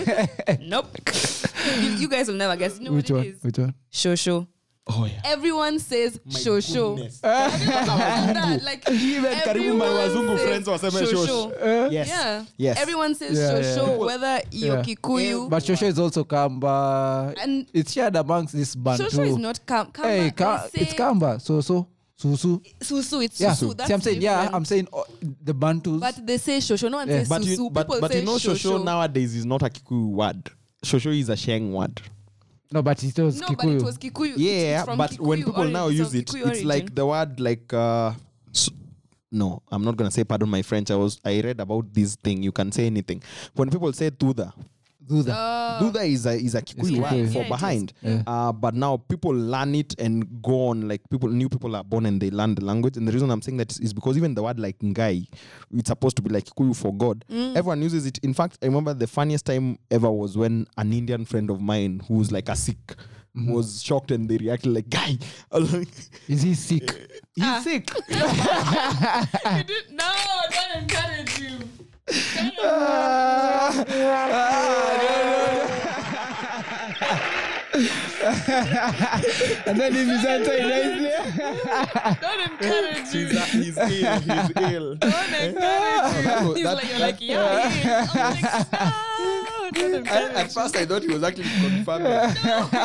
Nope. 0.69 0.87
you, 1.81 1.91
you 2.03 2.09
guys 2.09 2.29
will 2.29 2.37
never 2.37 2.57
guess. 2.57 2.79
You 2.79 2.87
know 2.87 2.93
which 2.93 3.11
what 3.11 3.19
one 3.19 3.27
it 3.27 3.35
is? 3.37 3.43
which 3.43 3.59
one 3.59 3.75
Shosho. 3.93 4.47
Oh 4.87 5.07
yeah. 5.07 5.21
Everyone 5.25 5.79
says 5.79 6.19
shosho. 6.29 6.97
goodness. 6.97 7.21
That, 7.23 8.61
like, 8.63 8.89
Even 8.91 9.33
karibu 9.33 9.79
my 9.79 9.87
wazungu 9.87 10.37
says 10.37 10.47
friends 10.47 10.69
waseme 10.69 11.07
shosh. 11.07 11.53
Uh? 11.87 11.89
Yes. 11.91 12.09
Yeah. 12.09 12.45
Yes. 12.59 12.79
Everyone 12.83 13.15
says 13.15 13.39
Yeah, 13.39 13.61
shosho, 13.61 13.89
yeah. 13.89 13.97
whether 13.97 14.41
you're 14.51 14.77
Yeah. 14.77 14.83
Kikuyu. 14.83 15.49
But 15.49 15.63
Shosho 15.63 15.87
is 15.87 15.99
also 15.99 16.25
Kamba. 16.25 17.35
And- 17.41 17.67
it's 17.73 17.93
shared 17.95 18.15
amongst 18.17 18.55
this 18.55 18.75
Bantu. 18.75 19.05
Shosho 19.05 19.27
is 19.27 19.37
not 19.39 19.65
kam- 19.65 19.91
Kamba. 19.91 20.09
Hey, 20.11 20.31
ka- 20.31 20.67
say 20.69 20.83
it's 20.83 20.93
Kamba. 20.93 21.41
So 21.41 21.61
so 21.63 21.87
Susu. 22.21 22.61
Susu. 22.81 23.25
It's 23.25 23.41
Yeah. 23.41 23.53
Susu. 23.53 23.75
That's 23.77 23.89
See, 23.89 23.95
I'm 23.95 24.01
saying 24.03 24.21
yeah. 24.23 24.51
I'm 24.53 24.65
saying 24.67 24.89
oh, 24.93 25.05
the 25.43 25.55
Bantus. 25.55 25.99
But 26.01 26.27
they 26.27 26.37
say 26.37 26.59
shosho. 26.59 26.91
No 26.91 26.99
one 26.99 27.09
Yeah. 27.09 27.21
says 27.21 27.29
But 27.31 27.41
susu. 27.43 27.57
you, 27.57 27.71
but, 27.71 27.87
People 27.87 28.01
but 28.03 28.13
say 28.13 28.21
you 28.21 28.27
know, 28.27 28.37
shosho 28.37 28.85
nowadays 28.85 29.35
is 29.35 29.47
not 29.47 29.63
a 29.63 29.71
Kikuyu 29.71 30.09
word. 30.11 30.51
Shosho 30.85 31.19
is 31.19 31.31
a 31.31 31.37
Sheng 31.37 31.73
word. 31.73 32.03
No, 32.73 32.83
but 32.83 33.03
it 33.03 33.19
was 33.19 33.41
No, 33.41 33.47
Kikuyu. 33.49 33.57
but 33.57 33.69
it 33.69 33.83
was 33.83 33.99
Kikuyu. 33.99 34.35
Yeah, 34.37 34.79
it's 34.79 34.85
from 34.85 34.99
but 34.99 35.11
Kikuyu 35.11 35.27
when 35.27 35.39
people 35.39 35.55
origin, 35.57 35.73
now 35.73 35.89
use 35.89 36.11
so 36.13 36.19
it, 36.19 36.27
Kikuyu 36.27 36.37
it's 36.41 36.47
origin. 36.47 36.69
like 36.69 36.95
the 36.95 37.07
word 37.07 37.41
like. 37.41 37.73
Uh, 37.73 38.13
s- 38.55 38.71
no, 39.31 39.63
I'm 39.71 39.83
not 39.85 39.97
gonna 39.97 40.11
say 40.13 40.23
pardon 40.25 40.49
my 40.49 40.63
French. 40.63 40.91
I 40.91 40.97
was 40.97 41.21
I 41.25 41.41
read 41.41 41.61
about 41.61 41.93
this 41.93 42.15
thing. 42.17 42.43
You 42.43 42.53
can 42.53 42.71
say 42.73 42.87
anything. 42.87 43.21
When 43.55 43.69
people 43.71 43.93
say 43.93 44.11
tuda, 44.11 44.53
Duda. 45.07 45.35
Oh. 45.37 45.79
Duda 45.91 46.07
is 46.09 46.27
a 46.27 46.33
is 46.35 46.55
a 46.55 46.63
Kikuyu 46.63 46.97
Yeah, 46.97 47.03
word 47.03 47.13
yeah, 47.27 47.27
for 47.33 47.39
it 47.41 47.45
is. 47.45 47.49
behind. 47.49 47.93
Yeah. 48.03 48.23
Uh, 48.27 48.53
but 48.53 48.75
now 48.75 48.97
people 48.97 49.33
learn 49.33 49.75
it 49.75 49.95
and 50.01 50.43
go 50.43 50.69
on 50.69 50.89
like 50.89 51.03
people 51.11 51.29
new 51.29 51.49
people 51.49 51.77
are 51.77 51.85
born 51.85 52.07
and 52.07 52.21
they 52.21 52.31
learn 52.31 52.55
the 52.55 52.65
language. 52.65 52.97
And 52.97 53.07
the 53.07 53.13
reason 53.13 53.31
I'm 53.31 53.43
saying 53.43 53.59
that 53.59 53.71
is, 53.73 53.81
is 53.81 53.93
because 53.93 54.17
even 54.17 54.35
the 54.35 54.43
word 54.43 54.59
like 54.59 54.79
ngai, 54.79 55.27
it's 55.75 55.89
supposed 55.89 56.17
to 56.17 56.23
be 56.23 56.31
like 56.31 56.45
Kikuyu 56.45 56.75
for 56.77 56.93
God. 56.95 57.25
Mm. 57.31 57.57
Everyone 57.57 57.83
uses 57.83 58.07
it. 58.07 58.19
In 58.19 58.33
fact, 58.35 58.59
I 58.63 58.67
remember 58.67 58.95
the 58.95 59.07
funniest 59.07 59.47
time 59.47 59.79
ever 59.91 60.11
was 60.11 60.37
when 60.37 60.67
an 60.79 60.93
Indian 60.93 61.25
friend 61.25 61.51
of 61.51 61.61
mine 61.61 62.01
who's 62.09 62.33
like 62.33 62.49
a 62.49 62.57
Sikh 62.57 62.95
Mm-hmm. 63.37 63.51
was 63.53 63.83
shocked 63.83 64.13
and 64.13 64.29
they 64.29 64.37
reacted 64.37 64.73
like 64.73 64.89
guy. 64.89 65.19
Like, 65.51 65.89
Is 66.29 66.43
he 66.43 66.55
sick? 66.55 66.89
He's 67.35 67.45
Ah. 67.45 67.61
sick. 67.65 67.91
You 69.57 69.65
did- 69.65 69.91
no, 69.91 70.13
don't 70.51 70.83
encourage 70.83 71.41
Ah, 72.07 73.73
you. 73.73 73.85
and 79.67 79.81
then 79.81 79.93
if 79.97 80.07
he's 80.07 80.25
answering 80.25 80.69
nicely. 80.69 81.11
Don't 82.21 82.41
encourage 82.51 83.11
He's, 83.11 83.53
he's 83.53 83.79
ill. 83.79 84.21
He's 84.21 84.51
ill. 84.57 84.95
Don't 84.97 85.35
encourage 85.35 85.55
you. 85.55 85.61
Ah. 85.61 86.53
He's 86.55 86.65
like, 86.65 86.89
you're 86.89 86.99
like, 86.99 87.21
yeah, 87.21 87.69
he 87.69 87.89
is. 87.89 88.09
I'm 88.13 88.33
like, 88.33 88.43
no, 89.19 89.64
don't 89.75 90.07
At 90.07 90.53
first, 90.53 90.77
I 90.77 90.87
thought 90.87 91.03
he 91.03 91.09
was 91.09 91.23
actually 91.23 91.49
confirming. 91.61 92.31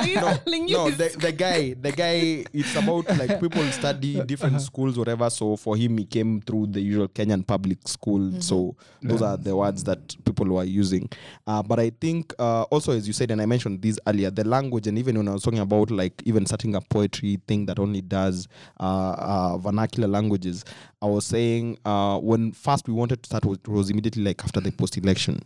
He's 0.06 0.18
telling 0.18 0.68
you. 0.68 0.78
no, 0.78 0.90
the, 1.02 1.16
the 1.20 1.32
guy, 1.32 1.74
the 1.74 1.92
guy, 1.92 2.46
it's 2.54 2.76
about 2.76 3.08
like 3.18 3.40
people 3.40 3.64
study 3.72 4.22
different 4.26 4.62
schools, 4.62 4.98
whatever. 4.98 5.30
So 5.30 5.56
for 5.56 5.76
him, 5.76 5.98
he 5.98 6.06
came 6.06 6.42
through 6.42 6.68
the 6.68 6.82
usual 6.82 7.08
Kenyan 7.08 7.46
public 7.46 7.88
school. 7.88 8.42
So 8.42 8.76
those 9.02 9.22
are 9.22 9.38
the 9.38 9.56
words 9.56 9.84
that 9.86 10.16
people 10.26 10.48
were 10.48 10.64
using. 10.64 11.10
Uh, 11.48 11.64
but 11.64 11.80
I 11.80 11.92
think 12.02 12.34
uh, 12.40 12.64
also, 12.64 12.92
as 12.92 13.08
you 13.08 13.14
said, 13.14 13.32
and 13.32 13.42
I 13.42 13.46
mentioned 13.46 13.82
this 13.82 14.00
earlier, 14.08 14.32
the 14.32 14.44
language, 14.44 14.88
and 14.88 14.98
even 14.98 15.18
when 15.18 15.28
I 15.28 15.34
was 15.34 15.44
talking 15.44 15.60
about 15.60 15.92
like 15.92 16.22
even 16.26 16.46
starting 16.46 16.76
a 16.76 16.82
poetry 16.82 17.40
thing 17.48 17.66
that 17.68 17.80
only 17.80 18.02
does 18.02 18.48
uh, 18.80 19.16
uh, 19.18 19.58
vernacular 19.58 20.08
languages, 20.08 20.66
I 21.02 21.06
was 21.06 21.26
saying 21.26 21.78
uh, 21.86 22.20
when 22.20 22.52
first 22.52 22.88
we 22.88 22.94
wanted 22.94 23.24
to 23.24 23.28
start, 23.28 23.46
was, 23.46 23.58
was 23.68 23.90
immediately 23.90 24.24
like 24.24 24.44
after 24.44 24.60
the 24.60 24.72
post-election, 24.72 25.42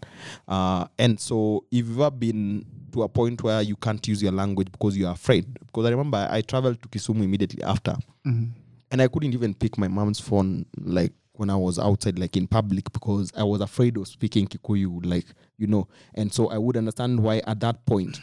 uh, 0.47 0.85
and 0.97 1.19
so 1.19 1.32
if 1.71 1.87
you've 1.87 1.99
ever 1.99 2.11
been 2.11 2.65
to 2.91 3.03
a 3.03 3.09
point 3.09 3.43
where 3.43 3.61
you 3.61 3.75
can't 3.75 4.05
use 4.07 4.21
your 4.21 4.31
language 4.31 4.71
because 4.71 4.97
you're 4.97 5.11
afraid. 5.11 5.45
Because 5.65 5.85
I 5.85 5.89
remember 5.89 6.27
I 6.29 6.41
traveled 6.41 6.81
to 6.81 6.87
Kisumu 6.87 7.23
immediately 7.23 7.63
after, 7.63 7.91
mm-hmm. 8.25 8.45
and 8.91 9.01
I 9.01 9.07
couldn't 9.07 9.33
even 9.33 9.53
pick 9.53 9.77
my 9.77 9.87
mom's 9.87 10.19
phone 10.19 10.65
like 10.77 11.13
when 11.33 11.49
I 11.49 11.55
was 11.55 11.79
outside, 11.79 12.19
like 12.19 12.37
in 12.37 12.47
public, 12.47 12.91
because 12.93 13.31
I 13.35 13.43
was 13.43 13.61
afraid 13.61 13.97
of 13.97 14.07
speaking 14.07 14.47
Kikuyu, 14.47 15.05
like 15.05 15.25
you 15.57 15.67
know. 15.67 15.87
And 16.13 16.31
so 16.31 16.49
I 16.49 16.57
would 16.57 16.77
understand 16.77 17.19
why 17.19 17.41
at 17.47 17.59
that 17.61 17.85
point. 17.85 18.19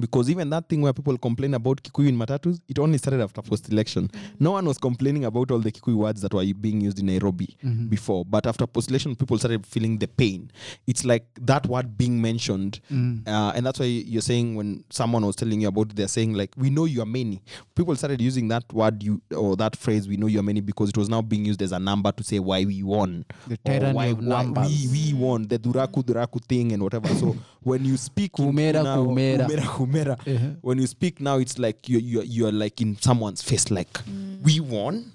Because 0.00 0.30
even 0.30 0.50
that 0.50 0.68
thing 0.68 0.82
where 0.82 0.92
people 0.92 1.16
complain 1.18 1.54
about 1.54 1.82
Kikuyu 1.82 2.08
in 2.08 2.18
matatus, 2.18 2.60
it 2.68 2.78
only 2.78 2.98
started 2.98 3.20
after 3.22 3.40
post 3.42 3.70
election. 3.72 4.08
Mm-hmm. 4.08 4.34
No 4.40 4.52
one 4.52 4.66
was 4.66 4.78
complaining 4.78 5.24
about 5.24 5.50
all 5.50 5.58
the 5.58 5.72
Kikuyu 5.72 5.96
words 5.96 6.20
that 6.20 6.34
were 6.34 6.44
being 6.54 6.80
used 6.82 6.98
in 6.98 7.06
Nairobi 7.06 7.56
mm-hmm. 7.64 7.86
before. 7.86 8.24
But 8.24 8.46
after 8.46 8.66
post 8.66 8.90
election, 8.90 9.16
people 9.16 9.38
started 9.38 9.66
feeling 9.66 9.98
the 9.98 10.06
pain. 10.06 10.50
It's 10.86 11.04
like 11.04 11.24
that 11.40 11.66
word 11.66 11.96
being 11.96 12.20
mentioned. 12.20 12.80
Mm. 12.92 13.26
Uh, 13.26 13.52
and 13.54 13.64
that's 13.64 13.78
why 13.78 13.86
you're 13.86 14.22
saying 14.22 14.54
when 14.54 14.84
someone 14.90 15.24
was 15.24 15.36
telling 15.36 15.60
you 15.62 15.68
about 15.68 15.90
it, 15.90 15.96
they're 15.96 16.08
saying, 16.08 16.34
like, 16.34 16.50
we 16.56 16.68
know 16.70 16.84
you 16.84 17.00
are 17.02 17.06
many. 17.06 17.42
People 17.74 17.96
started 17.96 18.20
using 18.20 18.48
that 18.48 18.70
word 18.72 19.02
you 19.02 19.20
or 19.34 19.56
that 19.56 19.76
phrase, 19.76 20.06
we 20.06 20.16
know 20.16 20.26
you 20.26 20.40
are 20.40 20.42
many, 20.42 20.60
because 20.60 20.90
it 20.90 20.96
was 20.96 21.08
now 21.08 21.22
being 21.22 21.44
used 21.44 21.62
as 21.62 21.72
a 21.72 21.78
number 21.78 22.12
to 22.12 22.22
say 22.22 22.38
why 22.38 22.64
we 22.64 22.82
won. 22.82 23.24
The 23.46 23.58
Or 23.64 23.92
why, 23.94 24.12
why 24.12 24.44
we, 24.66 24.88
we 24.90 25.14
won, 25.14 25.48
the 25.48 25.58
Duraku 25.58 26.02
Duraku 26.02 26.44
thing 26.44 26.72
and 26.72 26.82
whatever. 26.82 27.08
So 27.08 27.36
when 27.62 27.84
you 27.84 27.96
speak 27.96 28.32
Kumera, 28.32 28.84
now, 28.84 28.98
kumera. 29.04 29.46
kumera, 29.46 29.62
kumera. 29.86 30.18
Uh-huh. 30.26 30.56
When 30.60 30.78
you 30.78 30.86
speak 30.86 31.20
now, 31.20 31.38
it's 31.38 31.58
like 31.58 31.88
you're, 31.88 32.00
you're, 32.00 32.24
you're 32.24 32.52
like 32.52 32.80
in 32.80 32.96
someone's 32.96 33.42
face, 33.42 33.70
like, 33.70 33.98
we 34.42 34.60
won. 34.60 35.12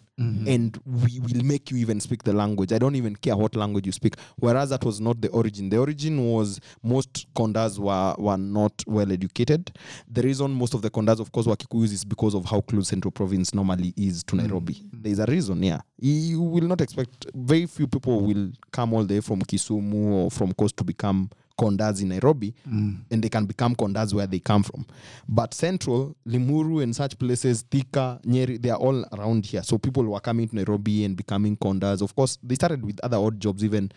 And 0.48 0.80
we 0.86 1.20
will 1.20 1.44
make 1.44 1.72
you 1.72 1.78
even 1.78 2.00
speak 2.00 2.22
the 2.22 2.32
language. 2.32 2.72
I 2.72 2.78
don't 2.78 2.96
even 2.96 3.16
care 3.16 3.36
what 3.36 3.56
language 3.56 3.88
you 3.88 3.92
speak. 3.92 4.18
Whereas 4.36 4.70
that 4.70 4.84
was 4.84 5.02
not 5.02 5.20
the 5.20 5.30
origin. 5.30 5.70
The 5.70 5.80
origin 5.80 6.24
was 6.24 6.60
most 6.84 7.26
Kondas 7.34 7.80
were, 7.80 8.14
were 8.20 8.38
not 8.38 8.84
well 8.86 9.12
educated. 9.12 9.72
The 10.08 10.22
reason 10.22 10.52
most 10.52 10.76
of 10.76 10.84
the 10.84 10.92
Kondas, 10.92 11.20
of 11.20 11.32
course, 11.32 11.48
were 11.48 11.56
Kikuyus 11.56 11.92
is 11.92 12.06
because 12.06 12.36
of 12.36 12.46
how 12.46 12.62
close 12.62 12.90
Central 12.90 13.12
Province 13.12 13.56
normally 13.56 13.96
is 13.98 14.24
to 14.26 14.36
Nairobi. 14.36 14.84
There's 14.94 15.18
a 15.18 15.26
reason, 15.26 15.64
yeah. 15.64 15.82
You 15.98 16.40
will 16.40 16.68
not 16.68 16.82
expect, 16.82 17.26
very 17.34 17.66
few 17.66 17.88
people 17.88 18.22
will 18.22 18.52
come 18.72 18.94
all 18.94 19.04
the 19.04 19.16
way 19.16 19.22
from 19.22 19.42
Kisumu 19.42 20.26
or 20.26 20.30
from 20.30 20.54
Coast 20.54 20.78
to 20.78 20.84
become 20.84 21.32
Kondas 21.62 22.02
in 22.02 22.10
Nairobi, 22.10 22.54
and 22.65 23.21
they 23.24 23.30
can 23.30 23.45
become 23.45 23.76
Kondas 23.76 24.13
where 24.13 24.26
they 24.28 24.39
come 24.39 24.63
from. 24.63 24.86
But 25.28 25.54
Central, 25.54 26.15
Limuru, 26.28 26.82
and 26.82 26.95
such 26.95 27.19
places, 27.19 27.63
Thika, 27.69 28.19
Nyeri, 28.26 28.60
they 28.60 28.71
are 28.71 28.80
all 28.80 29.06
around 29.13 29.45
here. 29.45 29.62
So 29.63 29.78
people 29.78 30.04
were 30.04 30.19
coming 30.19 30.47
to 30.47 30.56
Nairobi 30.56 31.06
and 31.06 31.15
becoming 31.15 31.56
Kondas. 31.56 32.02
Of 32.02 32.15
course, 32.15 32.39
they 32.41 32.56
started 32.56 32.84
with 32.84 33.00
other 33.04 33.17
odd 33.17 33.39
jobs. 33.39 33.63
Even 33.63 33.91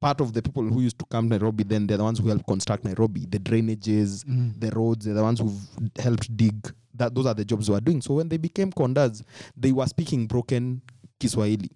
part 0.00 0.20
of 0.20 0.32
the 0.32 0.42
people 0.42 0.62
who 0.62 0.80
used 0.80 0.98
to 1.00 1.04
come 1.06 1.28
to 1.28 1.38
Nairobi, 1.38 1.64
then 1.64 1.86
they're 1.86 1.96
the 1.96 2.04
ones 2.04 2.20
who 2.20 2.28
helped 2.28 2.46
construct 2.46 2.84
Nairobi. 2.84 3.26
The 3.28 3.40
drainages, 3.40 4.24
the 4.60 4.70
roads, 4.70 5.04
they're 5.04 5.14
the 5.14 5.22
ones 5.22 5.40
who've 5.40 5.92
helped 5.98 6.36
dig. 6.36 6.72
That 6.94 7.14
those 7.14 7.26
are 7.26 7.34
the 7.34 7.44
jobs 7.44 7.66
they 7.66 7.72
were 7.72 7.80
doing. 7.80 8.00
So 8.00 8.14
when 8.14 8.28
they 8.28 8.38
became 8.38 8.70
Kondas, 8.72 9.22
they 9.56 9.72
were 9.72 9.86
speaking 9.86 10.26
broken 10.26 10.82
Kiswahili 11.18 11.70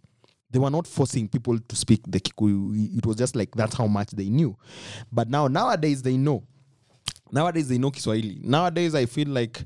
they 0.52 0.58
were 0.58 0.70
not 0.70 0.86
forcing 0.86 1.28
people 1.28 1.58
to 1.58 1.76
speak 1.76 2.00
the 2.06 2.20
Kikuyu. 2.20 2.96
It 2.98 3.06
was 3.06 3.16
just 3.16 3.34
like 3.34 3.50
that's 3.54 3.74
how 3.74 3.86
much 3.86 4.10
they 4.10 4.28
knew. 4.28 4.56
But 5.10 5.28
now, 5.28 5.48
nowadays, 5.48 6.02
they 6.02 6.16
know. 6.16 6.44
Nowadays, 7.32 7.68
they 7.68 7.78
know 7.78 7.90
Kiswahili. 7.90 8.38
Nowadays, 8.42 8.94
I 8.94 9.06
feel 9.06 9.28
like 9.28 9.64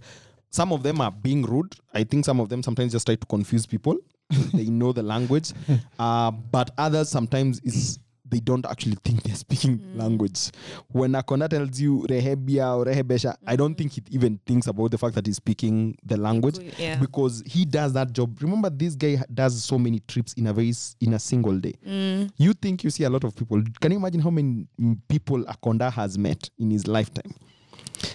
some 0.50 0.72
of 0.72 0.82
them 0.82 1.00
are 1.00 1.10
being 1.10 1.42
rude. 1.42 1.74
I 1.92 2.04
think 2.04 2.24
some 2.24 2.40
of 2.40 2.48
them 2.48 2.62
sometimes 2.62 2.92
just 2.92 3.06
try 3.06 3.16
to 3.16 3.26
confuse 3.26 3.66
people. 3.66 3.96
they 4.54 4.64
know 4.66 4.92
the 4.92 5.02
language. 5.02 5.52
Uh, 5.98 6.30
but 6.30 6.70
others 6.76 7.08
sometimes 7.08 7.58
is 7.60 7.98
they 8.28 8.40
don't 8.40 8.66
actually 8.66 8.96
think 9.04 9.22
they're 9.22 9.34
speaking 9.34 9.78
mm. 9.78 9.96
language. 9.98 10.50
When 10.88 11.12
Akona 11.12 11.48
tells 11.48 11.78
you 11.80 12.06
Rehebia 12.08 12.76
or 12.76 12.84
Rehebesha, 12.84 13.36
I 13.46 13.56
don't 13.56 13.74
mm. 13.74 13.78
think 13.78 13.92
he 13.92 14.02
even 14.10 14.38
thinks 14.46 14.66
about 14.66 14.90
the 14.90 14.98
fact 14.98 15.14
that 15.14 15.26
he's 15.26 15.36
speaking 15.36 15.96
the 16.04 16.16
language 16.16 16.58
yeah. 16.78 16.96
because 16.96 17.42
he 17.46 17.64
does 17.64 17.92
that 17.94 18.12
job. 18.12 18.36
Remember, 18.40 18.70
this 18.70 18.94
guy 18.94 19.22
does 19.32 19.62
so 19.64 19.78
many 19.78 20.00
trips 20.00 20.32
in 20.34 20.46
a 20.46 20.52
very 20.52 20.72
in 21.00 21.14
a 21.14 21.18
single 21.18 21.58
day. 21.58 21.74
Mm. 21.86 22.30
You 22.36 22.52
think 22.52 22.84
you 22.84 22.90
see 22.90 23.04
a 23.04 23.10
lot 23.10 23.24
of 23.24 23.34
people. 23.36 23.62
Can 23.80 23.92
you 23.92 23.98
imagine 23.98 24.20
how 24.20 24.30
many 24.30 24.66
mm, 24.80 24.98
people 25.08 25.44
Akonda 25.44 25.92
has 25.92 26.18
met 26.18 26.50
in 26.58 26.70
his 26.70 26.86
lifetime? 26.86 27.32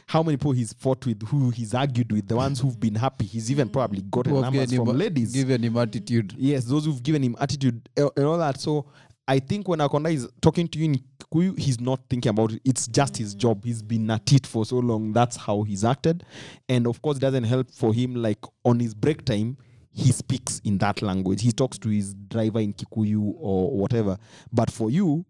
How 0.06 0.22
many 0.24 0.38
people 0.38 0.52
he's 0.52 0.74
fought 0.74 1.06
with, 1.06 1.28
who 1.28 1.50
he's 1.50 1.74
argued 1.74 2.12
with, 2.12 2.28
the 2.28 2.36
ones 2.36 2.60
who've 2.60 2.80
been 2.80 2.96
happy. 2.96 3.26
He's 3.26 3.50
even 3.50 3.70
probably 3.70 4.02
gotten 4.02 4.34
Who 4.34 4.42
have 4.44 4.54
numbers 4.54 4.70
given 4.70 4.86
from 4.86 4.96
him- 4.96 5.00
ladies. 5.00 5.32
Given 5.32 5.64
him 5.64 5.78
attitude. 5.78 6.36
Yes, 6.38 6.66
those 6.66 6.86
who've 6.86 7.02
given 7.02 7.24
him 7.24 7.36
attitude 7.40 7.90
and 7.98 8.26
all 8.26 8.38
that. 8.38 8.60
So 8.60 8.86
I 9.28 9.40
think 9.40 9.68
when 9.68 9.80
Akonda 9.80 10.12
is 10.14 10.28
talking 10.42 10.68
to 10.68 10.80
you 10.80 10.86
in 10.86 11.02
Kikuyu, 11.20 11.58
he's 11.58 11.80
not 11.80 12.02
thinking 12.10 12.30
about 12.32 12.52
it. 12.54 12.62
It's 12.66 12.88
just 12.88 13.18
his 13.18 13.34
job. 13.36 13.64
He's 13.64 13.82
been 13.82 14.10
at 14.10 14.32
it 14.34 14.46
for 14.48 14.66
so 14.66 14.78
long. 14.78 15.14
That's 15.14 15.38
how 15.38 15.64
he's 15.64 15.86
acted. 15.86 16.24
And 16.68 16.88
of 16.88 17.02
course, 17.02 17.18
it 17.18 17.22
doesn't 17.22 17.44
help 17.46 17.72
for 17.72 17.94
him, 17.94 18.16
like 18.16 18.40
on 18.66 18.80
his 18.80 18.94
break 18.94 19.24
time, 19.24 19.58
he 19.94 20.12
speaks 20.12 20.60
in 20.66 20.78
that 20.80 21.02
language. 21.02 21.42
He 21.42 21.52
talks 21.52 21.78
to 21.80 21.90
his 21.90 22.14
driver 22.14 22.60
in 22.60 22.74
Kikuyu 22.74 23.34
or 23.38 23.72
whatever. 23.78 24.18
But 24.52 24.72
for 24.72 24.90
you, 24.90 25.26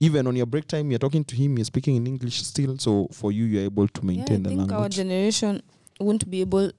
even 0.00 0.26
on 0.26 0.36
your 0.36 0.46
break 0.46 0.66
time, 0.66 0.90
you're 0.90 0.98
talking 0.98 1.24
to 1.24 1.36
him, 1.36 1.56
you're 1.58 1.64
speaking 1.64 1.96
in 1.96 2.06
English 2.06 2.42
still. 2.42 2.76
So 2.78 3.08
for 3.12 3.30
you, 3.30 3.44
you're 3.44 3.64
able 3.64 3.88
to 3.88 4.04
maintain 4.04 4.44
Yeah, 4.44 4.50
I 4.50 4.54
the 4.54 4.58
think 4.60 4.72
our 4.72 4.88
generation 4.88 5.62
won't 6.00 6.28
be 6.30 6.40
able. 6.40 6.72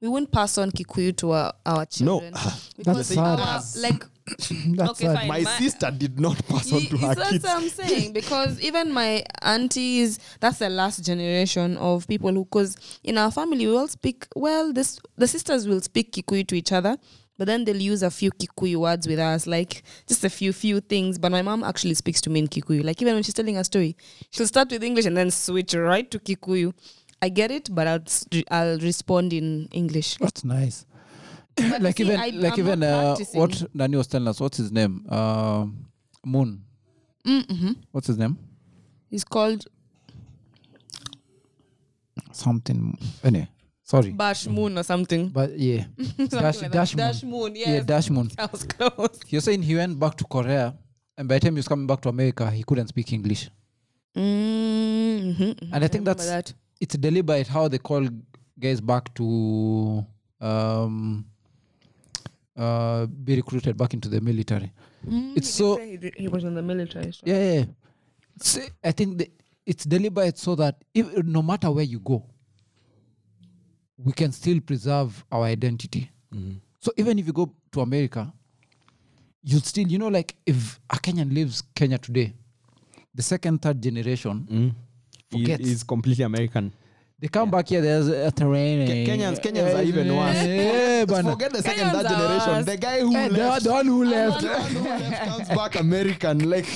We 0.00 0.08
won't 0.08 0.30
pass 0.32 0.58
on 0.58 0.70
Kikuyu 0.70 1.16
to 1.18 1.32
our, 1.32 1.52
our 1.64 1.86
No, 2.00 2.20
children. 2.20 2.32
That's 2.32 2.68
because 2.76 3.06
sad. 3.08 3.40
our, 3.40 3.62
like 3.78 4.04
That's 4.76 4.90
Okay, 5.02 5.14
fine. 5.14 5.28
My 5.28 5.40
my- 5.40 5.58
sister 5.58 5.90
did 5.90 6.18
not 6.20 6.36
pass 6.46 6.72
on 6.72 6.80
Ye- 6.80 6.88
to 6.88 6.96
her 6.98 7.14
that's 7.14 7.30
kids. 7.30 7.44
what 7.44 7.56
I'm 7.62 7.68
saying 7.68 8.12
because 8.12 8.60
even 8.68 8.92
my 8.92 9.24
aunties, 9.42 10.18
that's 10.40 10.58
the 10.58 10.68
last 10.68 11.04
generation 11.04 11.76
of 11.78 12.06
people 12.06 12.32
who, 12.32 12.44
because 12.44 12.76
in 13.04 13.18
our 13.18 13.30
family 13.30 13.66
we 13.66 13.76
all 13.76 13.88
speak. 13.88 14.26
Well, 14.36 14.72
this 14.72 14.98
the 15.16 15.26
sisters 15.28 15.66
will 15.66 15.80
speak 15.80 16.12
Kikuyu 16.12 16.46
to 16.48 16.54
each 16.54 16.72
other, 16.72 16.96
but 17.38 17.46
then 17.46 17.64
they'll 17.64 17.76
use 17.92 18.02
a 18.02 18.10
few 18.10 18.30
Kikuyu 18.30 18.76
words 18.76 19.06
with 19.08 19.18
us, 19.18 19.46
like 19.46 19.82
just 20.06 20.24
a 20.24 20.30
few 20.30 20.52
few 20.52 20.80
things. 20.80 21.18
But 21.18 21.32
my 21.32 21.42
mom 21.42 21.64
actually 21.64 21.94
speaks 21.94 22.20
to 22.22 22.30
me 22.30 22.40
in 22.40 22.48
Kikuyu. 22.48 22.84
Like 22.84 23.00
even 23.02 23.14
when 23.14 23.22
she's 23.22 23.34
telling 23.34 23.56
a 23.56 23.64
story, 23.64 23.96
she'll 24.30 24.46
start 24.46 24.70
with 24.70 24.82
English 24.84 25.06
and 25.06 25.16
then 25.16 25.30
switch 25.30 25.74
right 25.74 26.10
to 26.10 26.18
Kikuyu. 26.18 26.72
I 27.20 27.28
get 27.30 27.50
it, 27.50 27.68
but 27.74 27.88
I'll 27.88 28.02
s- 28.06 28.24
I'll 28.48 28.78
respond 28.78 29.32
in 29.32 29.68
English. 29.72 30.18
That's 30.18 30.44
nice. 30.44 30.84
Like 31.80 31.96
see, 31.96 32.04
even 32.04 32.20
I- 32.20 32.30
like 32.30 32.52
I'm 32.54 32.60
even 32.60 32.82
uh, 32.82 33.16
what 33.32 33.74
Nani 33.74 33.96
was 33.96 34.06
telling 34.06 34.28
us. 34.28 34.40
What's 34.40 34.58
his 34.58 34.70
name? 34.72 35.04
Uh, 35.08 35.66
Moon. 36.24 36.62
Mm-hmm. 37.26 37.72
What's 37.92 38.06
his 38.06 38.18
name? 38.18 38.36
He's 39.10 39.24
called 39.24 39.64
Something. 42.32 42.96
Anyway, 43.24 43.48
sorry. 43.82 44.10
Bash 44.12 44.46
Moon 44.46 44.76
or 44.78 44.82
something. 44.82 45.28
But 45.28 45.58
yeah, 45.58 45.84
Something 45.98 46.26
Dash, 46.40 46.62
like. 46.62 46.72
Dash, 46.72 46.94
Moon. 46.94 47.06
Dash 47.06 47.22
Moon. 47.22 47.56
Yes. 47.56 47.68
Yeah, 47.68 47.80
Dash 47.80 48.10
Moon. 48.10 48.30
That 48.36 48.52
was 48.52 48.64
close. 48.64 49.20
You're 49.28 49.40
saying 49.40 49.62
he 49.62 49.74
went 49.76 49.98
back 49.98 50.16
to 50.16 50.24
Korea, 50.24 50.76
and 51.16 51.28
by 51.28 51.36
the 51.36 51.40
time 51.46 51.54
he 51.54 51.58
was 51.58 51.68
coming 51.68 51.86
back 51.86 52.00
to 52.02 52.08
America, 52.08 52.50
he 52.50 52.62
couldn't 52.64 52.88
speak 52.88 53.12
English. 53.12 53.50
Mm-hmm. 54.16 55.72
And 55.74 55.84
I 55.84 55.88
think 55.88 56.04
that's 56.04 56.26
that. 56.26 56.52
it's 56.80 56.96
deliberate 56.96 57.46
how 57.46 57.68
they 57.68 57.78
call 57.78 58.06
guys 58.58 58.80
back 58.80 59.14
to 59.14 60.04
um, 60.40 61.24
uh, 62.58 63.06
be 63.06 63.36
recruited 63.36 63.76
back 63.76 63.94
into 63.94 64.08
the 64.08 64.20
military. 64.20 64.72
It's 65.36 65.48
so 65.48 65.76
He, 65.78 65.98
he 66.16 66.28
was 66.28 66.44
in 66.44 66.54
the 66.54 66.62
military. 66.62 67.12
so- 67.12 67.22
yeah, 67.24 67.38
yeah. 67.38 67.52
yeah. 67.60 67.64
It's, 68.36 68.58
I 68.84 68.92
think 68.92 69.18
the, 69.18 69.30
it's 69.64 69.84
deliberate 69.84 70.36
so 70.38 70.54
that 70.56 70.76
if, 70.94 71.06
no 71.24 71.42
matter 71.42 71.70
where 71.70 71.84
you 71.84 72.00
go, 72.00 72.24
we 73.96 74.12
can 74.12 74.32
still 74.32 74.60
preserve 74.60 75.24
our 75.32 75.44
identity. 75.44 76.10
So 76.80 76.92
even 76.96 77.18
if 77.18 77.26
you 77.26 77.32
go 77.32 77.52
to 77.72 77.80
America, 77.80 78.32
you'll 79.42 79.60
still, 79.62 79.86
you 79.88 79.98
know, 79.98 80.08
like 80.08 80.36
if 80.46 80.78
a 80.90 80.96
Kenyan 80.96 81.32
leaves 81.34 81.62
Kenya 81.74 81.98
today 81.98 82.32
the 83.14 83.22
second, 83.22 83.60
third 83.62 83.80
generation, 83.82 84.46
Mm. 84.50 84.74
Forget. 85.30 85.60
Is, 85.60 85.70
is 85.70 85.82
completely 85.84 86.24
American. 86.24 86.72
They 87.20 87.26
come 87.28 87.50
back 87.50 87.68
here. 87.68 87.80
There's 87.80 88.06
a 88.08 88.30
terrain. 88.30 88.86
Ke- 88.86 89.08
Kenyans, 89.08 89.40
Kenyans 89.40 89.74
are 89.74 89.82
even 89.82 90.14
worse. 90.16 90.36
Yeah, 90.36 91.04
Just 91.04 91.08
bana. 91.10 91.30
forget 91.32 91.52
the 91.52 91.62
second, 91.62 91.84
Kenyans 91.88 91.92
third 91.92 92.08
generation. 92.08 92.48
worse. 92.52 92.64
The 92.66 92.76
guy 92.76 93.00
who 93.00 93.12
the, 93.12 93.28
left, 93.30 93.64
the 93.64 93.70
one 93.72 93.86
who 93.86 94.04
left. 94.04 94.40
the 94.40 94.48
one 94.48 94.62
who 94.70 94.80
left 94.84 95.24
comes 95.28 95.48
back 95.48 95.74
American. 95.80 96.48
Like 96.50 96.66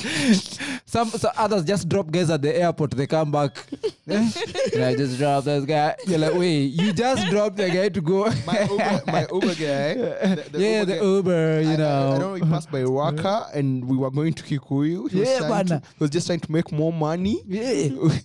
some, 0.84 1.08
some 1.10 1.30
others 1.36 1.64
just 1.64 1.88
drop 1.88 2.10
guys 2.10 2.28
at 2.30 2.42
the 2.42 2.56
airport. 2.56 2.90
They 2.92 3.06
come 3.06 3.30
back. 3.30 3.56
And 4.06 4.82
I 4.82 4.96
just 4.96 5.16
drop 5.16 5.44
this 5.44 5.64
guy. 5.64 5.94
You're 6.06 6.18
like, 6.18 6.34
wait, 6.34 6.64
you 6.72 6.92
just 6.92 7.28
dropped 7.30 7.56
the 7.56 7.68
guy 7.70 7.88
to 7.88 8.00
go. 8.00 8.28
my 8.44 8.62
Uber, 8.68 9.02
my 9.06 9.26
Uber 9.32 9.54
guy. 9.54 9.94
The, 10.42 10.48
the 10.50 10.58
yeah, 10.60 10.80
Uber 10.80 10.84
the 10.86 10.96
guy- 10.98 11.04
Uber, 11.04 11.60
you 11.62 11.68
I- 11.70 11.72
I- 11.72 11.76
know. 11.76 11.98
I, 12.14 12.18
don't 12.18 12.20
know. 12.20 12.32
we 12.32 12.40
passed 12.40 12.70
by 12.72 12.84
Waka, 12.84 13.46
and 13.54 13.84
we 13.88 13.96
were 13.96 14.10
going 14.10 14.32
to 14.34 14.42
Kikuyu. 14.42 15.08
He 15.10 15.20
was, 15.20 15.28
Yeah, 15.28 15.38
trying 15.38 15.66
to, 15.66 15.74
bana. 15.74 15.82
he 15.98 16.02
was 16.02 16.10
just 16.10 16.26
trying 16.26 16.40
to 16.40 16.50
make 16.50 16.72
more 16.72 16.92
money. 16.92 17.42
Yeah. 17.46 18.08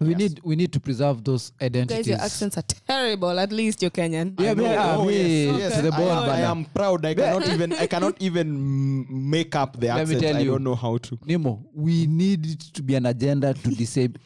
We 0.00 0.14
need 0.14 0.40
we 0.42 0.56
need 0.56 0.72
to 0.72 0.80
preserve 0.80 1.22
those 1.24 1.52
identities. 1.60 1.98
Guys, 1.98 2.08
your 2.08 2.18
accents 2.20 2.56
are 2.56 2.62
terrible. 2.86 3.38
At 3.38 3.52
least 3.52 3.82
you're 3.82 3.90
Kenyan. 3.90 4.32
Yeah, 4.40 4.52
I 4.52 4.54
know. 4.54 4.62
yeah, 4.64 4.96
Oh, 4.96 5.04
me, 5.04 5.44
yes, 5.44 5.58
yes. 5.58 5.76
to 5.76 5.82
the 5.82 5.92
I, 5.94 5.98
bone, 5.98 6.08
am, 6.24 6.30
I 6.30 6.40
am 6.40 6.64
proud. 6.64 7.04
I 7.04 7.14
cannot 7.14 7.46
even. 7.48 7.72
I 7.74 7.86
cannot 7.86 8.16
even 8.28 9.06
make 9.30 9.54
up 9.54 9.78
the 9.78 9.88
Let 9.88 10.08
me 10.08 10.14
accent. 10.14 10.22
tell 10.22 10.36
I 10.36 10.40
you. 10.40 10.50
don't 10.52 10.64
know 10.64 10.74
how 10.74 10.96
to. 10.96 11.18
Nemo, 11.26 11.62
we 11.74 12.06
need 12.06 12.46
it 12.46 12.60
to 12.72 12.82
be 12.82 12.94
an 12.94 13.04
agenda 13.04 13.52
to 13.52 13.70
disable, 13.74 14.18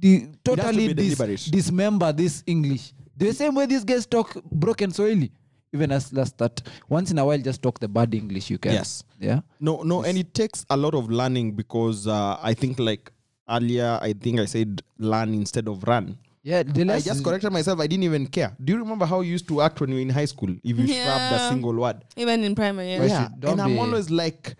the, 0.00 0.28
totally 0.42 0.88
be 0.94 0.94
dis- 0.94 1.44
dismember 1.46 2.10
this 2.12 2.42
English. 2.46 2.94
The 3.18 3.34
same 3.34 3.54
way 3.54 3.66
these 3.66 3.84
guys 3.84 4.06
talk 4.06 4.34
broken 4.50 4.92
Swahili. 4.92 5.30
Even 5.74 5.92
as 5.92 6.10
last 6.12 6.38
that 6.38 6.62
once 6.88 7.10
in 7.10 7.18
a 7.18 7.24
while, 7.26 7.36
just 7.38 7.60
talk 7.60 7.78
the 7.80 7.88
bad 7.88 8.14
English 8.14 8.48
you 8.48 8.56
can. 8.56 8.72
Yes. 8.72 9.04
Yeah. 9.20 9.40
No, 9.60 9.82
no, 9.82 10.04
and 10.04 10.16
it 10.16 10.32
takes 10.32 10.64
a 10.70 10.76
lot 10.76 10.94
of 10.94 11.10
learning 11.10 11.52
because 11.52 12.06
uh, 12.06 12.38
I 12.42 12.54
think 12.54 12.78
like 12.78 13.10
earlier, 13.48 13.98
I 14.02 14.12
think 14.12 14.40
I 14.40 14.44
said 14.44 14.82
learn 14.98 15.34
instead 15.34 15.68
of 15.68 15.82
run. 15.84 16.18
Yeah. 16.42 16.62
I 16.64 17.00
just 17.00 17.24
corrected 17.24 17.52
myself. 17.52 17.80
I 17.80 17.88
didn't 17.88 18.04
even 18.04 18.26
care. 18.28 18.54
Do 18.62 18.72
you 18.72 18.78
remember 18.78 19.04
how 19.04 19.20
you 19.20 19.32
used 19.32 19.48
to 19.48 19.60
act 19.62 19.80
when 19.80 19.90
you 19.90 19.96
were 19.96 20.00
in 20.00 20.10
high 20.10 20.26
school? 20.26 20.50
If 20.62 20.78
you 20.78 20.86
scrubbed 20.86 21.34
a 21.34 21.48
single 21.48 21.74
word. 21.74 22.04
Even 22.16 22.44
in 22.44 22.54
primary. 22.54 22.90
Yeah. 22.90 23.28
Yeah, 23.42 23.50
and 23.50 23.60
I'm 23.60 23.78
always 23.78 24.10
like, 24.10 24.54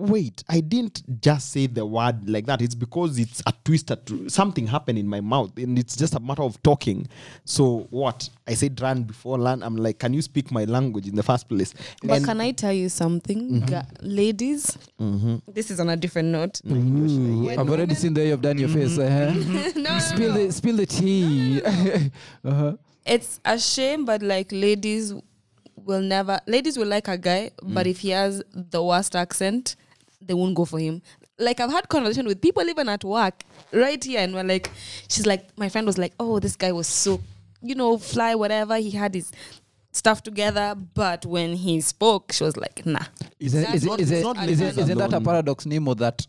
wait, 0.00 0.42
I 0.48 0.60
didn't 0.60 1.20
just 1.20 1.52
say 1.52 1.66
the 1.66 1.84
word 1.84 2.28
like 2.28 2.46
that. 2.46 2.62
It's 2.62 2.74
because 2.74 3.18
it's 3.18 3.42
a 3.46 3.52
twister 3.64 3.96
to 3.96 4.28
something 4.28 4.66
happened 4.66 4.98
in 4.98 5.06
my 5.06 5.20
mouth, 5.20 5.56
and 5.58 5.78
it's 5.78 5.96
just 5.96 6.14
a 6.14 6.20
matter 6.20 6.42
of 6.42 6.60
talking. 6.62 7.06
So 7.44 7.86
what? 7.90 8.28
I 8.46 8.54
said 8.54 8.80
run 8.80 9.02
before 9.02 9.38
learn. 9.38 9.62
I'm 9.62 9.76
like, 9.76 9.98
can 9.98 10.14
you 10.14 10.22
speak 10.22 10.50
my 10.50 10.64
language 10.64 11.06
in 11.06 11.14
the 11.14 11.22
first 11.22 11.48
place? 11.48 11.74
But 12.02 12.16
And- 12.16 12.24
can 12.24 12.40
I 12.40 12.52
tell 12.52 12.72
you 12.72 12.88
something, 12.88 13.50
mm-hmm. 13.50 13.66
Ga- 13.66 13.86
ladies? 14.00 14.76
Mm-hmm. 15.00 15.36
This 15.52 15.70
is 15.70 15.78
on 15.80 15.90
a 15.90 15.96
different 15.96 16.28
note. 16.28 16.60
Ooh, 16.70 17.50
I've 17.50 17.58
already 17.68 17.94
seen 17.94 18.14
the 18.14 18.22
way 18.22 18.28
you've 18.28 18.42
done 18.42 18.58
your 18.58 18.68
face. 18.70 18.98
Uh-huh. 18.98 19.30
no, 19.76 19.82
no, 19.82 19.98
Spill 19.98 20.34
no. 20.34 20.46
the 20.46 20.52
spill 20.52 20.76
the 20.76 20.86
tea. 20.86 21.62
uh-huh. 22.44 22.76
It's 23.04 23.40
a 23.44 23.58
shame, 23.58 24.04
but 24.04 24.22
like 24.22 24.48
ladies 24.52 25.14
will 25.76 26.00
never. 26.00 26.40
Ladies 26.46 26.76
will 26.78 26.86
like 26.86 27.08
a 27.08 27.18
guy, 27.18 27.50
but 27.62 27.86
mm. 27.86 27.90
if 27.90 28.00
he 28.00 28.10
has 28.10 28.42
the 28.52 28.82
worst 28.82 29.14
accent, 29.16 29.76
they 30.20 30.34
won't 30.34 30.54
go 30.54 30.64
for 30.64 30.78
him. 30.78 31.02
Like 31.38 31.60
I've 31.60 31.70
had 31.70 31.88
conversation 31.88 32.26
with 32.26 32.40
people 32.40 32.62
even 32.68 32.88
at 32.88 33.02
work 33.04 33.42
right 33.72 34.02
here, 34.02 34.20
and 34.20 34.34
we're 34.34 34.44
like, 34.44 34.70
she's 35.08 35.26
like, 35.26 35.46
my 35.58 35.68
friend 35.68 35.86
was 35.86 35.96
like, 35.98 36.12
oh, 36.20 36.38
this 36.38 36.56
guy 36.56 36.72
was 36.72 36.86
so, 36.86 37.20
you 37.62 37.74
know, 37.74 37.96
fly 37.98 38.34
whatever. 38.34 38.76
He 38.76 38.90
had 38.90 39.14
his 39.14 39.32
stuff 39.92 40.22
together, 40.22 40.74
but 40.94 41.24
when 41.26 41.54
he 41.56 41.80
spoke, 41.80 42.32
she 42.32 42.44
was 42.44 42.56
like, 42.56 42.84
nah. 42.86 43.00
Is 43.38 43.54
it, 43.54 43.74
is 43.74 43.84
it, 43.84 43.86
not- 43.88 44.00
is 44.00 44.10
it's 44.10 44.20
it, 44.20 44.24
not 44.24 44.36
is 44.36 44.60
it, 44.60 44.64
ladies 44.64 44.78
isn't 44.78 44.98
that 44.98 45.04
a 45.12 45.16
alone. 45.16 45.24
paradox, 45.24 45.66
Nemo, 45.66 45.94
that 45.94 46.26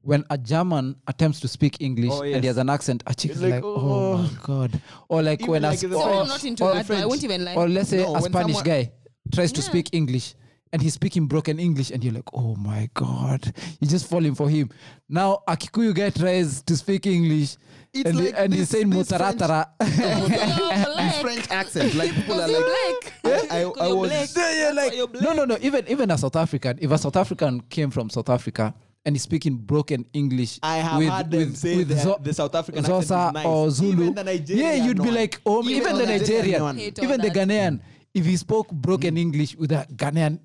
when 0.00 0.24
a 0.30 0.38
German 0.38 0.96
attempts 1.06 1.38
to 1.40 1.48
speak 1.48 1.80
English 1.80 2.10
Oh, 2.12 2.22
and 2.22 2.42
he 2.42 2.46
has 2.46 2.56
an 2.56 2.70
accent, 2.70 3.02
a 3.06 3.14
chick 3.14 3.32
is 3.32 3.42
Like, 3.42 3.54
like, 3.54 3.64
oh, 3.64 3.76
oh, 3.76 4.16
my 4.18 4.30
God. 4.42 4.80
Or 5.08 5.22
like 5.22 5.40
Even 5.42 5.50
when 5.52 5.62
like 5.62 5.82
a, 5.82 5.88
the 5.88 5.96
or, 5.96 6.02
I'm 6.08 6.16
oh, 6.18 6.24
not 6.24 6.44
into 6.44 6.64
or 6.64 6.74
that, 6.74 6.88
but 6.88 6.96
I 6.98 7.06
won't 7.06 7.22
even 7.22 7.44
lie. 7.44 7.54
or 7.54 7.68
let's 7.68 7.90
say 7.90 7.98
No, 8.02 8.16
a 8.16 8.20
Spanish 8.22 8.56
someone- 8.56 8.64
guy 8.64 8.92
tries 9.32 9.52
to 9.52 9.62
speak 9.62 9.90
English 9.92 10.34
and 10.72 10.80
he's 10.82 10.94
speaking 10.94 11.26
broken 11.26 11.58
English 11.58 11.90
and 11.90 12.02
you're 12.02 12.14
like, 12.14 12.28
oh 12.32 12.56
my 12.56 12.88
God, 12.94 13.52
you're 13.80 13.90
just 13.90 14.08
falling 14.08 14.34
for 14.34 14.48
him. 14.48 14.70
Now 15.08 15.42
a 15.46 15.56
Kikuyu 15.56 15.94
guy 15.94 16.10
tries 16.10 16.62
to 16.62 16.76
speak 16.76 17.06
English 17.06 17.56
It's 17.92 18.08
and, 18.08 18.18
like 18.24 18.34
and 18.36 18.54
he's 18.54 18.70
saying 18.70 18.88
this 18.90 19.08
French- 19.08 19.36
mutaratara. 19.38 21.20
French 21.20 21.50
accent, 21.50 21.94
like 21.94 22.12
people 22.14 22.40
are 22.40 22.48
like, 22.48 22.64
black. 22.64 23.50
I, 23.52 23.58
I, 23.58 23.86
I 23.88 23.92
was. 23.92 24.34
Yeah, 24.36 24.52
yeah, 24.52 24.70
like, 24.72 24.94
no, 25.20 25.32
no, 25.34 25.44
no. 25.44 25.58
Even 25.60 25.86
even 25.88 26.10
a 26.10 26.16
South 26.16 26.36
African, 26.36 26.78
if 26.80 26.90
a 26.90 26.96
South 26.98 27.16
African 27.16 27.60
came 27.68 27.90
from 27.90 28.08
South 28.08 28.30
Africa 28.30 28.74
and 29.04 29.14
he's 29.14 29.22
speaking 29.22 29.56
broken 29.56 30.06
English, 30.14 30.58
I 30.62 30.76
have 30.78 30.98
with, 30.98 31.08
heard 31.08 31.30
them 31.30 31.40
with, 31.50 31.56
say 31.58 31.76
with 31.76 31.88
the- 31.88 31.98
Zo- 31.98 32.18
the 32.22 32.32
South 32.32 32.54
African 32.54 32.78
accent 32.84 33.02
is 33.02 33.10
nice. 33.10 33.44
or 33.46 33.70
Zulu, 33.70 34.02
Even 34.02 34.14
the 34.14 34.24
Nigerian 34.24 34.64
yeah, 34.64 34.84
you'd 34.86 34.96
be 34.96 35.02
one. 35.02 35.14
like, 35.14 35.40
oh, 35.44 35.60
Even 35.62 35.76
even, 35.76 35.92
the 35.96 35.98
the 36.00 36.06
Nigerian 36.06 36.40
Nigerian, 36.40 36.62
one. 36.62 36.78
Even 36.78 37.20
the 37.20 37.28
that. 37.28 37.36
Ghanaian, 37.36 37.80
if 38.14 38.24
he 38.24 38.36
spoke 38.38 38.70
broken 38.70 39.16
mm. 39.16 39.18
English 39.18 39.54
with 39.56 39.72
a 39.72 39.86
Ghanaian. 39.94 40.40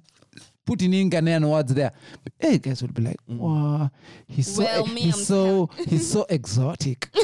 Putting 0.68 0.94
in 0.94 1.10
Ghanaian 1.10 1.50
words 1.50 1.74
there, 1.74 1.92
hey 2.38 2.58
guys 2.60 2.82
would 2.82 2.94
be 2.94 3.02
like, 3.02 3.18
"Wow, 3.26 3.90
he's 4.28 4.54
so 4.54 4.64
Well, 4.64 4.86
me, 4.88 5.02
he's 5.02 5.26
so 5.26 5.70
he's 5.88 6.12
so 6.12 6.26
exotic." 6.30 7.10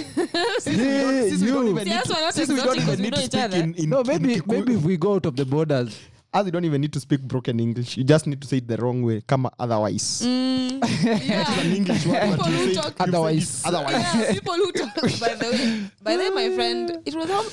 Since 0.59 0.77
we 0.77 0.83
don't, 0.85 1.29
since 1.29 1.41
you. 1.41 1.63
even 1.69 1.77
See, 1.77 1.83
need 1.83 1.91
that's 1.91 2.07
to, 2.07 2.13
why 2.13 2.21
not 2.21 2.33
since 2.33 2.49
we 2.49 2.55
don't 2.55 2.77
even 2.77 2.99
need 3.01 3.11
know 3.13 3.17
to 3.21 3.25
speak 3.25 3.53
in, 3.53 3.73
in 3.75 3.89
no, 3.89 4.03
maybe 4.03 4.35
Kikuyu. 4.37 4.47
maybe 4.47 4.73
if 4.75 4.83
we 4.83 4.95
go 4.97 5.15
out 5.15 5.25
of 5.25 5.35
the 5.35 5.45
borders, 5.45 5.99
as 6.33 6.45
you 6.45 6.51
don't 6.53 6.63
even 6.65 6.79
need 6.81 6.93
to 6.93 6.99
speak 7.01 7.21
broken 7.21 7.59
English. 7.59 7.97
You 7.97 8.05
just 8.05 8.25
need 8.27 8.41
to 8.41 8.47
say 8.47 8.57
it 8.57 8.67
the 8.67 8.77
wrong 8.77 9.03
way. 9.03 9.21
Come 9.27 9.49
otherwise. 9.59 10.21
Mm, 10.25 10.81
yeah. 11.27 11.59
An 11.59 11.71
English 11.73 12.05
word, 12.05 12.21
People 12.29 12.45
who 12.45 12.67
say 12.67 12.73
talk- 12.75 12.85
you 12.85 12.91
said 12.97 13.07
it 13.09 13.09
Otherwise. 13.09 13.61
otherwise. 13.65 13.91
yeah, 14.15 14.31
people 14.31 14.53
who 14.53 14.71
talk. 14.71 14.95
By 14.95 15.35
the 15.35 15.51
way, 15.51 15.89
by 16.01 16.15
the 16.17 16.23
way, 16.23 16.29
my 16.49 16.55
friend, 16.55 16.97
it 17.05 17.13
was 17.13 17.29
how 17.29 17.43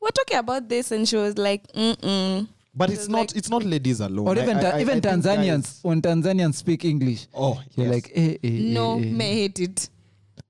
we're 0.00 0.10
talking 0.10 0.36
about 0.38 0.68
this, 0.68 0.92
and 0.92 1.08
she 1.08 1.16
was 1.16 1.38
like, 1.38 1.66
mm-mm. 1.72 2.46
But 2.78 2.90
it's 2.90 3.08
not. 3.08 3.18
like- 3.18 3.36
it's 3.36 3.50
not 3.50 3.64
ladies 3.64 4.00
alone. 4.00 4.26
or 4.28 4.38
even 4.38 4.56
I- 4.58 4.70
I- 4.78 4.80
even 4.80 4.98
I 4.98 5.00
Tanzanians 5.00 5.62
guys- 5.64 5.78
when 5.82 6.00
Tanzanians 6.00 6.54
speak 6.54 6.84
English, 6.84 7.26
Oh, 7.34 7.60
you're 7.76 7.86
yes. 7.86 7.94
like, 7.94 8.12
eh, 8.14 8.36
eh, 8.42 8.50
No, 8.72 8.94
eh, 8.98 9.02
eh. 9.02 9.10
may 9.10 9.32
hate 9.34 9.58
it. 9.60 9.88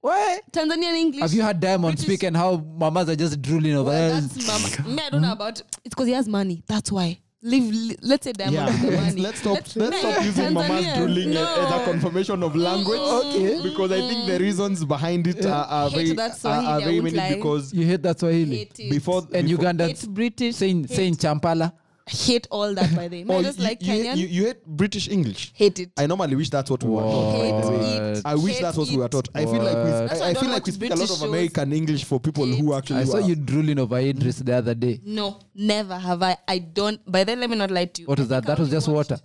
What? 0.01 0.43
Tanzanian 0.53 0.95
English. 0.95 1.21
Have 1.23 1.33
you 1.35 1.43
had 1.43 1.59
Diamond 1.59 1.97
British- 1.97 2.05
speak 2.05 2.23
and 2.23 2.37
how 2.37 2.57
mamas 2.79 3.09
are 3.09 3.17
just 3.17 3.41
drooling 3.43 3.75
over 3.75 3.91
Well, 3.91 4.11
there? 4.13 4.21
that's 4.21 4.47
mama. 4.79 4.95
Me, 4.97 5.03
I 5.05 5.11
don't 5.11 5.23
know 5.23 5.33
about. 5.33 5.61
It's 5.61 5.95
because 5.95 6.07
he 6.07 6.13
has 6.13 6.29
money. 6.29 6.63
That's 6.69 6.93
why. 6.93 7.19
Leave. 7.41 7.73
li- 7.73 7.97
Let's 8.03 8.25
say 8.25 8.33
Diamond 8.33 8.55
Yeah, 8.57 8.67
let's, 8.67 8.83
money. 9.07 9.21
let's 9.23 9.39
stop. 9.41 9.55
Let's- 9.55 9.77
Let's, 9.77 9.99
stop 10.01 10.25
using 10.25 10.53
mama's 10.53 10.87
drooling 10.97 11.31
no. 11.31 11.47
as 11.47 11.81
a 11.83 11.85
confirmation 11.85 12.43
of 12.43 12.55
language. 12.57 12.99
Okay. 13.01 13.63
Because 13.63 13.93
I 13.93 14.01
think 14.09 14.27
the 14.27 14.39
reasons 14.41 14.85
behind 14.85 15.27
it 15.29 15.47
are, 15.47 15.65
are 15.67 15.91
very, 15.91 16.13
that 16.15 16.33
are, 16.33 16.35
Swahili, 16.37 16.67
are 16.67 16.81
very 16.81 17.01
won't 17.01 17.15
many. 17.15 17.17
lie. 17.31 17.35
Because 17.37 17.73
You 17.73 17.87
hate 17.87 18.03
that 18.03 18.19
Swahili. 18.21 18.57
Hate 18.57 18.81
it. 18.81 18.91
before 18.91 19.27
And 19.33 19.49
before, 19.49 19.65
Ugandans 19.65 19.87
Hate 20.01 20.09
British. 20.15 20.57
saying 20.57 20.87
saying 20.89 21.17
Champala. 21.17 21.73
Hate 22.09 22.47
all 22.51 22.75
that 22.75 22.95
by 22.97 23.09
the 23.09 23.25
way. 23.25 23.35
oh, 23.35 23.39
I 23.39 23.43
just 23.43 23.59
you, 23.59 23.65
like 23.65 23.83
you, 23.83 23.93
Kenyan. 23.93 24.17
you, 24.17 24.27
you 24.27 24.45
hate 24.47 24.65
British 24.67 25.09
English. 25.09 25.53
hate 25.55 25.79
it. 25.79 25.91
I 25.97 26.07
normally 26.07 26.35
wish 26.37 26.51
that's 26.51 26.71
what 26.71 26.83
we 26.83 26.91
were 26.91 27.03
taught. 27.03 27.33
by 27.33 27.61
the 27.63 27.71
way. 27.71 27.79
Hate 27.85 28.17
it. 28.19 28.23
I 28.25 28.35
wish 28.35 28.55
Hate 28.55 28.63
that's 28.63 28.77
what 28.77 28.89
we 28.89 28.97
were 28.97 29.05
it. 29.07 29.11
taught. 29.11 29.29
I 29.35 29.45
feel 29.45 29.63
like 29.63 29.77
we, 29.77 29.91
That's 29.91 30.21
I, 30.21 30.27
I 30.27 30.31
I 30.31 30.35
feel 30.35 30.49
like 30.51 30.67
we 30.67 30.73
speak 30.73 30.93
a 30.93 30.97
lot 30.97 31.11
of. 31.11 31.23
American 31.23 31.73
English 31.73 32.05
for 32.05 32.19
people 32.21 32.47
who 32.47 32.75
actually 32.75 33.01
I 33.01 33.05
saw 33.05 33.17
are- 33.19 33.21
you 33.21 33.35
drooling 33.37 33.79
over 33.79 33.99
Idris 33.99 34.39
the 34.39 34.55
other 34.57 34.75
day. 34.75 35.01
No, 35.05 35.41
never 35.55 35.99
have 35.99 36.23
I. 36.23 36.37
I 36.47 36.59
don't. 36.59 37.01
By 37.11 37.25
then, 37.25 37.41
let 37.41 37.51
me 37.51 37.57
not 37.57 37.71
lie 37.71 37.85
to 37.87 38.03
you. 38.03 38.07
What 38.09 38.19
I 38.19 38.23
was 38.23 38.29
that? 38.31 38.47
That 38.47 38.59
was 38.59 38.71
just 38.71 38.89
watched- 38.89 39.11
water. 39.11 39.23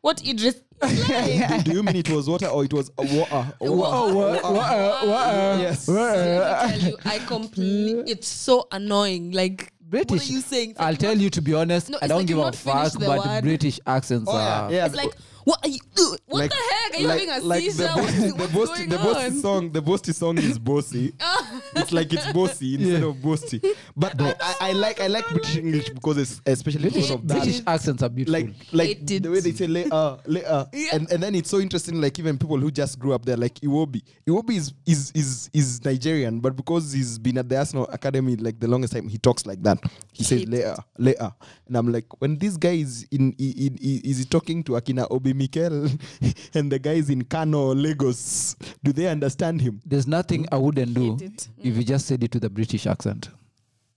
What 0.00 0.26
Idris? 0.26 0.54
do, 0.80 1.62
do 1.64 1.72
you 1.72 1.82
mean 1.82 1.96
it 1.96 2.08
was 2.08 2.26
water 2.26 2.46
or 2.46 2.64
it 2.64 2.72
was 2.72 2.90
water? 2.96 3.52
Oh, 3.60 3.72
what? 3.76 4.14
What? 4.14 4.44
uh, 4.44 5.06
what, 5.06 5.28
uh, 5.28 5.58
Yes. 5.60 5.86
what, 5.86 5.96
Let 5.96 6.72
me 6.74 6.80
tell 6.80 6.90
you, 6.90 6.96
I 7.04 7.18
completely. 7.18 8.10
It's 8.12 8.26
so 8.28 8.66
annoying. 8.72 9.32
Like 9.32 9.74
British. 9.90 10.10
What 10.20 10.30
are 10.30 10.32
you 10.32 10.40
saying? 10.40 10.74
I'll 10.78 10.96
tell 10.96 11.16
you 11.18 11.30
to 11.30 11.42
be 11.42 11.52
honest. 11.54 11.90
No, 11.90 11.98
I 12.00 12.06
don't 12.06 12.18
like 12.18 12.26
give 12.28 12.36
you've 12.38 12.46
a 12.46 12.52
fuck, 12.52 12.92
the 12.92 13.06
but 13.06 13.26
word. 13.26 13.42
British 13.42 13.80
accents 13.86 14.28
Oh, 14.30 14.36
yeah, 14.38 14.62
are. 14.62 14.72
yeah. 14.72 14.86
It's 14.86 14.94
like 14.94 15.12
what 15.44 15.58
are 15.64 15.68
you? 15.68 15.78
uh, 15.98 16.16
What 16.26 16.38
Like- 16.40 16.50
the 16.50 16.56
heck? 16.56 16.94
Are 16.94 17.00
you 17.00 17.06
like, 17.08 17.20
having 17.28 17.42
a 17.42 17.46
like 17.46 17.62
seizure? 17.62 17.82
the 17.84 17.88
bossy, 17.88 18.26
the 18.28 18.34
What's 18.34 18.52
bossy, 18.52 18.74
going 18.76 18.88
the 18.90 18.98
bossy 18.98 19.26
on? 19.26 19.32
song, 19.40 19.72
the 19.72 19.82
bossy 19.82 20.12
song 20.12 20.38
is 20.38 20.58
bossy. 20.58 21.12
Oh. 21.20 21.62
it's 21.76 21.92
like 21.92 22.12
it's 22.12 22.32
bossy 22.32 22.74
instead 22.78 23.02
of 23.02 23.22
bossy. 23.22 23.60
But 23.96 24.20
I, 24.20 24.34
I, 24.40 24.54
I 24.60 24.72
like 24.72 25.00
I 25.00 25.06
like 25.06 25.28
British 25.28 25.56
English 25.56 25.90
because 25.90 26.18
it's 26.18 26.40
especially 26.46 26.88
because 26.90 27.10
of 27.10 27.26
that. 27.28 27.38
British 27.42 27.62
accents 27.66 28.02
are 28.02 28.08
beautiful. 28.08 28.40
Like 28.40 28.54
like 28.72 28.88
Hate 28.98 29.10
it. 29.10 29.22
the 29.22 29.30
way 29.30 29.40
they 29.40 29.52
say 29.52 29.66
later, 29.66 29.90
uh, 29.92 30.16
later, 30.26 30.46
uh. 30.48 30.64
Yeah. 30.72 30.88
and 30.96 31.10
and 31.12 31.22
then 31.22 31.34
it's 31.34 31.48
so 31.50 31.58
interesting. 31.60 32.00
Like 32.00 32.18
even 32.18 32.38
people 32.38 32.58
who 32.58 32.70
just 32.70 32.98
grew 32.98 33.12
up 33.12 33.24
there, 33.24 33.36
like 33.36 33.54
Iwobi. 33.60 34.02
Iwobi 34.26 34.56
is 34.56 34.72
is 34.86 35.12
is 35.14 35.50
is 35.52 35.84
Nigerian, 35.84 36.40
but 36.40 36.56
because 36.56 36.92
he's 36.92 37.18
been 37.18 37.38
at 37.38 37.48
the 37.48 37.56
Arsenal 37.58 37.88
Academy 37.92 38.36
like 38.36 38.58
the 38.58 38.68
longest 38.68 38.92
time, 38.92 39.08
he 39.08 39.18
talks 39.18 39.46
like 39.46 39.62
that. 39.62 39.78
He 40.12 40.24
says 40.24 40.46
later, 40.46 40.76
later, 40.98 41.22
uh, 41.22 41.30
and 41.68 41.76
I'm 41.76 41.92
like, 41.92 42.06
when 42.20 42.36
this 42.38 42.56
guy 42.56 42.72
is 42.74 43.06
in, 43.10 43.32
in, 43.38 43.76
in 43.80 44.00
is 44.04 44.18
he 44.18 44.24
talking 44.24 44.62
to 44.64 44.72
Akina 44.72 45.06
Obi 45.10 45.29
Mikel, 45.34 45.88
and 46.54 46.70
the 46.72 46.78
guys 46.78 47.10
in 47.10 47.22
Kano, 47.24 47.74
Lagos, 47.74 48.56
do 48.82 48.92
they 48.92 49.06
understand 49.08 49.60
him? 49.60 49.80
There's 49.84 50.06
nothing 50.06 50.46
I 50.52 50.56
wouldn't 50.56 50.94
do 50.94 51.12
Hate 51.16 51.22
it. 51.22 51.48
if 51.62 51.76
you 51.76 51.84
just 51.84 52.06
said 52.06 52.22
it 52.24 52.34
with 52.34 52.44
a 52.44 52.50
British 52.50 52.86
accent. 52.86 53.28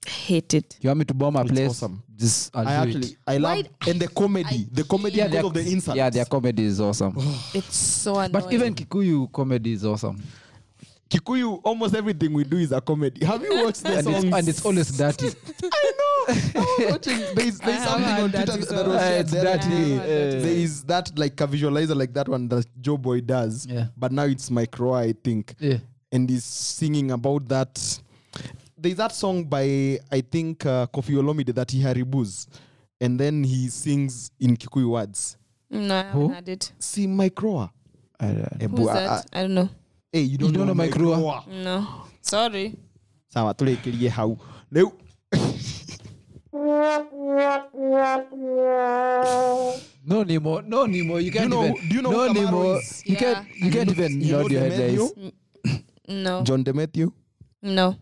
hate 0.06 0.54
it. 0.54 0.78
you 0.82 0.90
want 0.90 1.00
me 1.00 1.06
to 1.06 1.14
bomb 1.14 1.36
a 1.38 1.42
It's 1.44 1.52
place 1.52 1.70
awesome. 1.70 2.04
just 2.18 2.54
I'll 2.56 2.68
I 2.68 2.72
do 2.84 2.90
actually 2.90 3.08
it. 3.14 3.18
I 3.26 3.38
love 3.38 3.66
and 3.88 4.00
the 4.02 4.08
comedy, 4.10 4.68
the 4.72 4.84
comedy 4.84 5.16
yeah, 5.18 5.28
because 5.28 5.46
of 5.46 5.54
the 5.54 5.62
insults. 5.72 5.98
yeah 5.98 6.10
their 6.10 6.26
comedy 6.26 6.64
is 6.66 6.80
awesome 6.82 7.16
It's 7.54 7.78
so 7.78 8.16
annoying. 8.20 8.32
but 8.34 8.52
even 8.54 8.76
kikuyu 8.76 9.32
comedy 9.32 9.72
is 9.72 9.86
awesome 9.86 10.22
Kikuyu, 11.18 11.62
almost 11.64 11.94
everything 11.94 12.34
we 12.34 12.44
do 12.44 12.58
is 12.58 12.72
a 12.72 12.82
comedy. 12.82 13.24
Have 13.26 13.44
you 13.44 13.64
watched 13.64 13.84
the 13.84 13.98
and 13.98 14.04
songs? 14.04 14.24
it's, 14.24 14.36
and 14.36 14.48
it's 14.48 14.66
always 14.66 14.98
dirty 14.98 15.28
I 15.64 15.92
know. 16.00 16.34
I 16.34 16.76
was 16.80 16.92
watching. 16.92 17.18
There's, 17.36 17.60
there's 17.60 17.82
I 17.82 17.86
something 17.86 18.24
on 18.24 18.32
Twitter 18.32 18.58
that 18.58 18.70
that 18.70 18.88
was 18.88 18.96
Uh, 19.02 19.18
it's 19.20 19.32
the 19.32 19.40
other 19.40 19.58
dirty. 19.58 19.70
day. 19.70 19.76
I 19.76 20.32
have 20.34 20.42
There 20.44 20.52
is 20.52 20.84
that 20.86 21.18
like 21.20 21.40
a 21.42 21.48
visualizer 21.48 21.96
like 21.96 22.14
that 22.14 22.28
one 22.28 22.48
that 22.48 22.66
Joeboy 22.82 23.26
does. 23.28 23.68
Yeah. 23.68 23.88
But 23.96 24.12
now 24.12 24.24
it's 24.24 24.50
Micro, 24.50 24.94
I 24.94 25.14
think. 25.14 25.54
yeah 25.60 25.78
And 26.12 26.28
he's 26.30 26.46
singing 26.46 27.12
about 27.12 27.48
that. 27.50 28.00
There's 28.76 28.96
that 28.96 29.14
song 29.14 29.44
by 29.46 30.00
I 30.12 30.22
think 30.22 30.66
uh, 30.66 30.88
Koffi 30.88 31.16
Olomide 31.16 31.54
that 31.54 31.70
he 31.72 31.80
haribus, 31.82 32.48
and 33.00 33.20
then 33.20 33.44
he 33.44 33.70
sings 33.70 34.32
in 34.40 34.58
Kikuyu 34.58 34.90
words. 34.90 35.38
no, 35.70 35.94
I 35.96 36.04
haven't 36.04 36.34
had 36.34 36.50
it. 36.50 36.72
See 36.80 37.06
Micro. 37.08 37.70
I, 38.20 38.28
don't- 38.28 38.78
Who's 38.78 38.88
that? 38.88 39.26
I 39.32 39.42
don't 39.44 39.54
know. 39.54 39.70
Hey, 40.14 40.22
you 40.22 40.38
don't, 40.38 40.52
You 40.54 40.58
don't 40.60 40.68
know 40.68 40.76
Micro? 40.76 41.42
No, 41.50 42.06
sorry. 42.22 42.76
sawa 43.34 43.54
tulikirie 43.54 44.10
hau 44.10 44.38
rĩu 44.72 44.92
no 50.06 50.24
nemo 50.24 50.62
no 50.62 50.86
nemo 50.86 51.18
you 51.18 51.32
can't 51.32 51.50
know- 51.50 51.66
even 51.66 51.90
do 51.90 51.96
you 51.96 52.02
know 52.04 52.12
no 52.12 52.32
nemo 52.34 52.78
is? 52.78 53.02
you 53.10 53.18
can't 53.18 53.48
you 53.58 53.72
can't 53.72 53.90
even 53.90 54.22
You 54.22 54.38
know 54.38 54.48
your 54.48 54.62
head 54.62 54.78
guys 54.78 55.14
No, 56.08 56.44
John 56.44 56.64
no. 57.64 57.96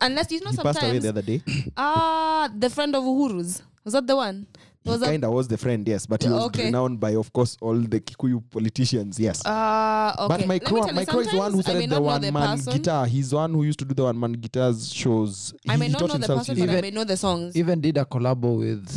Unless 0.00 0.32
you 0.32 0.40
know 0.44 0.50
he 0.50 0.56
passed 0.58 0.82
away 0.82 0.98
the 0.98 1.08
other 1.08 1.22
day 1.22 1.40
Ah, 1.76 2.50
the 2.52 2.68
friend 2.68 2.94
of 2.94 3.04
Uhuru's. 3.04 3.62
Was 3.84 3.94
that 3.94 4.06
the 4.06 4.16
one? 4.16 4.46
Was 4.84 5.00
that? 5.00 5.06
kind 5.06 5.24
of 5.24 5.32
was 5.32 5.46
the 5.48 5.56
friend 5.56 5.86
yes 5.86 6.06
but 6.06 6.22
he 6.22 6.28
was 6.28 6.42
Okay. 6.46 6.64
renowned 6.66 6.98
by 6.98 7.14
of 7.14 7.32
course 7.32 7.56
all 7.60 7.74
the 7.78 8.00
Kikuyu 8.00 8.42
politicians 8.50 9.18
yes 9.20 9.40
Ah, 9.46 10.14
okay. 10.18 10.28
But 10.28 10.28
Let 10.28 10.40
me 10.40 10.46
Micro, 10.46 10.78
tell 10.78 10.88
you, 10.88 10.94
Micro 10.94 11.20
is 11.20 11.30
the 11.30 11.36
one 11.38 11.52
who 11.52 11.62
sometimes 11.62 11.84
I 11.84 11.86
started 11.86 11.90
the 11.90 12.00
one 12.02 12.20
the 12.20 12.32
man 12.32 12.56
person. 12.58 12.72
guitar. 12.72 13.06
He's 13.06 13.30
the 13.30 13.36
one 13.36 13.52
who 13.54 13.62
used 13.64 13.78
to 13.78 13.84
do 13.84 13.94
the 13.94 14.04
one 14.04 14.18
man 14.18 14.32
guitars 14.32 14.92
shows. 14.92 15.54
I 15.68 15.72
He- 15.72 15.78
may 15.78 15.86
he 15.86 15.92
not 15.92 15.98
taught 16.00 16.08
know 16.08 16.14
the 16.14 16.18
himself 16.18 16.38
person, 16.40 16.54
to 16.56 16.60
but 16.62 16.66
do 16.66 16.70
I 16.70 16.74
Even- 16.78 16.82
may 16.82 16.90
know 16.90 17.04
the 17.04 17.16
songs. 17.16 17.56
even 17.56 17.80
did 17.80 17.96
a 17.98 18.04
collabo 18.04 18.58
with 18.58 18.88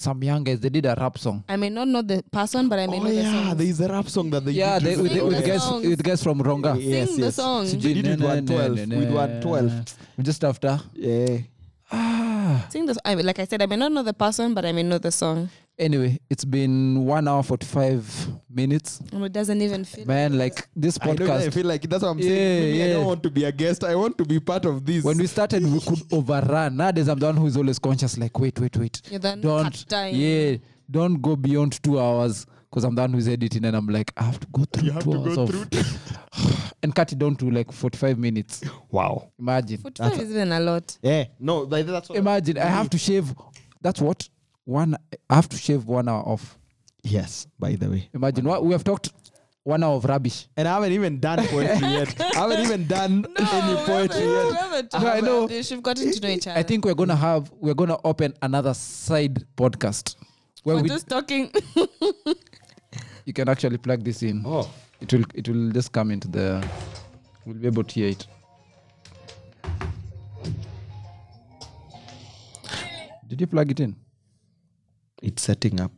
some 0.00 0.22
young 0.22 0.44
guys 0.44 0.60
they 0.60 0.68
did 0.68 0.86
a 0.86 0.94
rap 0.96 1.18
song 1.18 1.42
I 1.48 1.56
may 1.56 1.70
not 1.70 1.88
know 1.88 2.02
the 2.02 2.22
person, 2.30 2.68
but 2.68 2.78
I 2.78 2.86
may 2.86 2.98
Oh 2.98 3.02
know 3.02 3.08
the 3.08 3.14
yeah, 3.16 3.32
songs. 3.44 3.56
there 3.58 3.66
is 3.66 3.80
a 3.80 3.88
rap 3.88 4.08
song 4.08 4.30
that 4.30 4.44
they 4.44 4.52
yeah 4.52 4.78
did 4.78 4.86
they, 4.86 5.02
with, 5.02 5.12
recently. 5.12 5.34
with, 5.36 5.46
guys 5.46 5.62
songs. 5.62 5.86
with 5.86 6.02
guys 6.04 6.22
from 6.22 6.38
ronga 6.40 6.76
Yes, 6.80 7.08
Sing 7.08 7.16
the 7.18 7.24
yes. 7.26 7.34
song. 7.34 7.64
They 7.66 7.94
did 7.94 8.06
it 8.06 8.10
with 8.20 8.20
112. 8.20 8.88
With 8.96 9.10
112. 9.10 9.94
just 10.22 10.44
after 10.44 10.80
Yeah. 10.94 11.38
Sing 12.70 12.86
the. 12.86 12.96
I 13.04 13.14
mean, 13.14 13.26
like 13.26 13.38
I 13.38 13.44
said, 13.44 13.62
I 13.62 13.66
may 13.66 13.76
not 13.76 13.92
know 13.92 14.02
the 14.02 14.12
person, 14.14 14.54
but 14.54 14.64
I 14.64 14.72
may 14.72 14.82
know 14.82 14.98
the 14.98 15.10
song. 15.12 15.48
anyway 15.80 16.18
it's 16.28 16.44
been 16.44 17.04
one 17.06 17.28
hour 17.28 17.40
45 17.40 18.28
minutes 18.50 19.00
And 19.12 19.22
it 19.24 19.32
doesn't 19.32 19.62
even 19.62 19.84
fit. 19.84 20.08
man 20.08 20.36
like 20.36 20.66
this 20.74 20.98
I, 21.00 21.12
know, 21.12 21.32
I 21.32 21.50
feel 21.50 21.66
like 21.66 21.82
that's 21.88 22.02
what 22.02 22.08
I'm 22.10 22.20
saying. 22.22 22.74
Yeah, 22.74 22.82
Maybe 22.82 22.90
I 22.90 22.92
don't 22.94 23.06
want 23.06 23.22
to 23.22 23.30
be 23.30 23.44
a 23.44 23.52
guest. 23.52 23.84
I 23.84 23.94
want 23.94 24.18
to 24.18 24.24
be 24.24 24.40
part 24.40 24.64
of 24.64 24.84
this. 24.84 25.04
when 25.04 25.16
we 25.18 25.28
started 25.28 25.62
we 25.62 25.78
could 25.80 26.02
overrun 26.12 26.76
nowadays 26.76 27.06
i'm 27.08 27.18
the 27.20 27.26
one 27.26 27.36
who's 27.36 27.56
always 27.56 27.78
conscious 27.78 28.18
like 28.18 28.36
wait 28.40 28.58
wait 28.58 28.76
wait 28.76 29.00
You're 29.08 29.20
the 29.20 29.36
don't 29.36 29.64
cut 29.64 29.84
time. 29.88 30.14
yeah 30.16 30.56
don't 30.90 31.22
go 31.22 31.36
beyond 31.36 31.80
two 31.82 32.00
hours 32.00 32.44
because 32.70 32.84
i'm 32.84 32.94
the 32.94 33.00
one 33.02 33.12
who's 33.12 33.28
editing 33.28 33.64
and 33.64 33.76
i'm 33.76 33.86
like 33.86 34.12
i 34.16 34.24
have 34.24 34.38
to 34.40 34.46
go 34.52 34.64
through 34.72 34.84
You 34.86 34.92
have 34.92 35.04
two 35.04 35.12
to 35.12 35.18
hours 35.18 35.34
go 35.36 35.42
of 35.42 35.50
through. 35.50 35.82
and 36.82 36.94
cut 36.94 37.12
it 37.12 37.18
down 37.18 37.36
to 37.36 37.50
like 37.50 37.72
45 37.72 38.18
minutes 38.18 38.62
wow. 38.90 39.30
imagine 39.38 39.78
45 39.78 40.12
is 40.20 40.30
even 40.30 40.52
a 40.52 40.60
lot. 40.60 40.96
Yeah. 41.02 41.24
No, 41.40 41.60
like, 41.60 41.86
that's 41.86 42.08
what 42.08 42.18
imagine 42.18 42.58
i 42.58 42.66
have 42.66 42.88
to 42.90 42.98
shave 42.98 43.34
that's 43.80 44.00
what 44.00 44.28
one 44.64 44.96
i 45.30 45.34
have 45.34 45.48
to 45.48 45.56
shave 45.56 45.84
one 45.84 46.08
hour 46.08 46.22
off 46.22 46.56
Yes, 47.04 47.46
by 47.58 47.74
the 47.76 47.88
way. 47.88 48.10
imagine 48.12 48.44
what 48.44 48.64
we 48.64 48.72
have 48.72 48.84
talked 48.84 49.12
one 49.62 49.82
hour 49.82 49.94
of 49.96 50.04
rubbish 50.04 50.46
And 50.56 50.66
I 50.66 50.74
haven't 50.74 50.92
even 50.92 51.20
done 51.20 51.46
poetry 51.46 51.88
yet. 51.88 52.20
I 52.36 52.40
haven't 52.40 52.60
even 52.60 52.86
done 52.86 53.26
any 53.38 53.76
poetry 53.86 54.24
yet. 54.24 54.92
No, 54.94 55.06
I 55.08 55.20
know. 55.20 55.48
You've 55.48 55.82
gotten 55.82 56.10
to 56.10 56.20
know 56.20 56.28
each 56.28 56.46
other. 56.46 56.58
i 56.58 56.62
think 56.62 56.84
we're 56.84 56.94
gonna 56.94 57.16
have 57.16 57.50
we're 57.60 57.74
gonna 57.74 57.98
open 58.04 58.34
another 58.42 58.74
side 58.74 59.44
podcast 59.56 60.16
where 60.64 60.76
we're 60.76 60.82
we, 60.82 60.88
just 60.88 61.08
talking. 61.08 61.52
you 63.28 63.34
can 63.34 63.48
actually 63.48 63.76
plug 63.76 64.02
this 64.02 64.22
in 64.22 64.42
Oh. 64.46 64.66
it 65.02 65.12
will 65.12 65.24
it 65.34 65.48
will 65.48 65.70
just 65.78 65.92
come 65.92 66.10
into 66.14 66.28
the 66.28 66.46
we'll 67.44 67.56
be 67.64 67.66
able 67.66 67.84
to 67.84 67.94
hear 67.94 68.08
it 68.08 68.26
did 73.28 73.40
you 73.40 73.46
plug 73.46 73.70
it 73.70 73.80
in 73.80 73.94
It's 75.22 75.42
setting 75.42 75.80
up. 75.80 75.92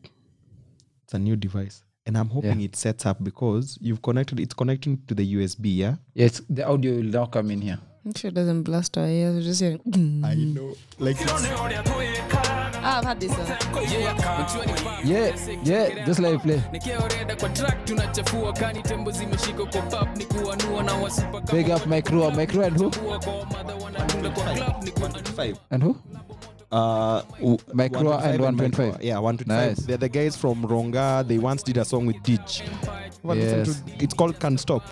It's 1.04 1.12
a 1.14 1.18
new 1.18 1.36
device. 1.36 1.84
And 2.06 2.16
I'm 2.16 2.30
hoping 2.30 2.58
Yeah. 2.60 2.66
it 2.68 2.76
sets 2.76 3.04
up 3.06 3.22
because 3.22 3.78
you've 3.80 4.00
connected 4.02 4.40
it's 4.40 4.54
connecting 4.54 4.98
to 5.06 5.14
the 5.14 5.26
USB, 5.34 5.76
yeah? 5.76 5.96
yes 6.14 6.42
the 6.48 6.66
audio 6.66 6.92
will 6.96 7.12
now 7.18 7.26
come 7.26 7.50
in 7.52 7.60
here 7.60 7.78
Make 8.04 8.16
sure 8.18 8.28
it 8.30 8.34
doesn't 8.34 8.62
blast 8.62 8.96
our 8.96 9.06
ears. 9.06 9.34
We're 9.34 9.42
just 9.42 9.60
hearing. 9.60 9.80
I 10.24 10.34
know. 10.34 10.74
Like 10.98 11.18
it's, 11.20 12.59
Ah, 12.82 12.98
I've 12.98 13.04
had 13.04 13.20
this 13.20 13.30
one. 13.30 13.46
yeah 15.04 15.34
yeah 15.64 16.04
just 16.06 16.20
let 16.20 16.34
it 16.34 16.42
play 16.42 16.60
nikioreda 16.72 17.36
kwa 17.36 17.48
track 17.48 17.84
tunachafua 17.84 18.52
kani 18.52 18.82
tembo 18.82 19.10
zimeshika 19.10 19.64
kwa 19.66 19.82
pap 19.82 20.16
ni 20.16 20.24
kuanua 20.24 20.82
na 20.82 20.92
wasupa 20.94 21.40
big 21.40 21.68
up 21.68 21.86
my 21.86 22.02
crew 22.02 22.30
my 22.30 22.46
crew 22.46 22.64
and 22.64 22.76
who 22.80 22.90
kwa 22.90 23.46
madha 23.46 23.74
wanadunda 23.74 24.30
kwa 24.30 24.44
club 24.54 24.84
ni 24.84 24.90
kwa 24.90 25.10
and 25.70 25.84
who 25.84 25.96
Uh, 26.72 26.76
w- 27.40 27.58
Micro 27.74 28.00
125 28.12 28.22
and 28.22 28.40
125. 28.40 28.86
Micro. 28.86 28.98
Yeah, 29.02 29.18
125. 29.22 29.46
Nice. 29.68 29.82
They're 29.86 29.96
the 29.98 30.08
guys 30.08 30.36
from 30.36 30.62
Ronga. 30.64 31.24
They 31.26 31.36
once 31.38 31.64
did 31.64 31.78
a 31.78 31.84
song 31.84 32.06
with 32.06 32.22
Dij. 32.22 32.62
Yes. 33.34 33.66
to- 33.68 34.04
it's 34.04 34.14
called 34.14 34.38
Can't 34.38 34.60
Stop. 34.60 34.82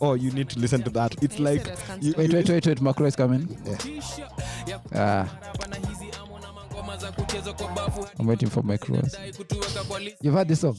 Oh, 0.00 0.14
you 0.14 0.30
need 0.30 0.48
to 0.50 0.60
listen 0.60 0.82
to 0.84 0.90
that. 0.90 1.20
It's 1.24 1.40
like 1.40 1.64
said 1.64 1.72
it 1.72 1.86
can't 1.86 2.02
you- 2.04 2.14
wait 2.16 2.32
wait 2.32 2.48
wait 2.48 2.66
wait 2.66 2.80
macro 2.80 3.06
is 3.06 3.16
coming 3.16 3.48
ah 4.94 5.26
i'm 8.18 8.26
waiting 8.28 8.50
for 8.50 8.64
my 8.64 8.78
crew 8.78 9.02
dai 9.12 9.32
kutuweka 9.32 9.84
kwa 9.88 10.00
list 10.00 10.16
you've 10.24 10.36
heard 10.36 10.48
this 10.48 10.60
song 10.60 10.76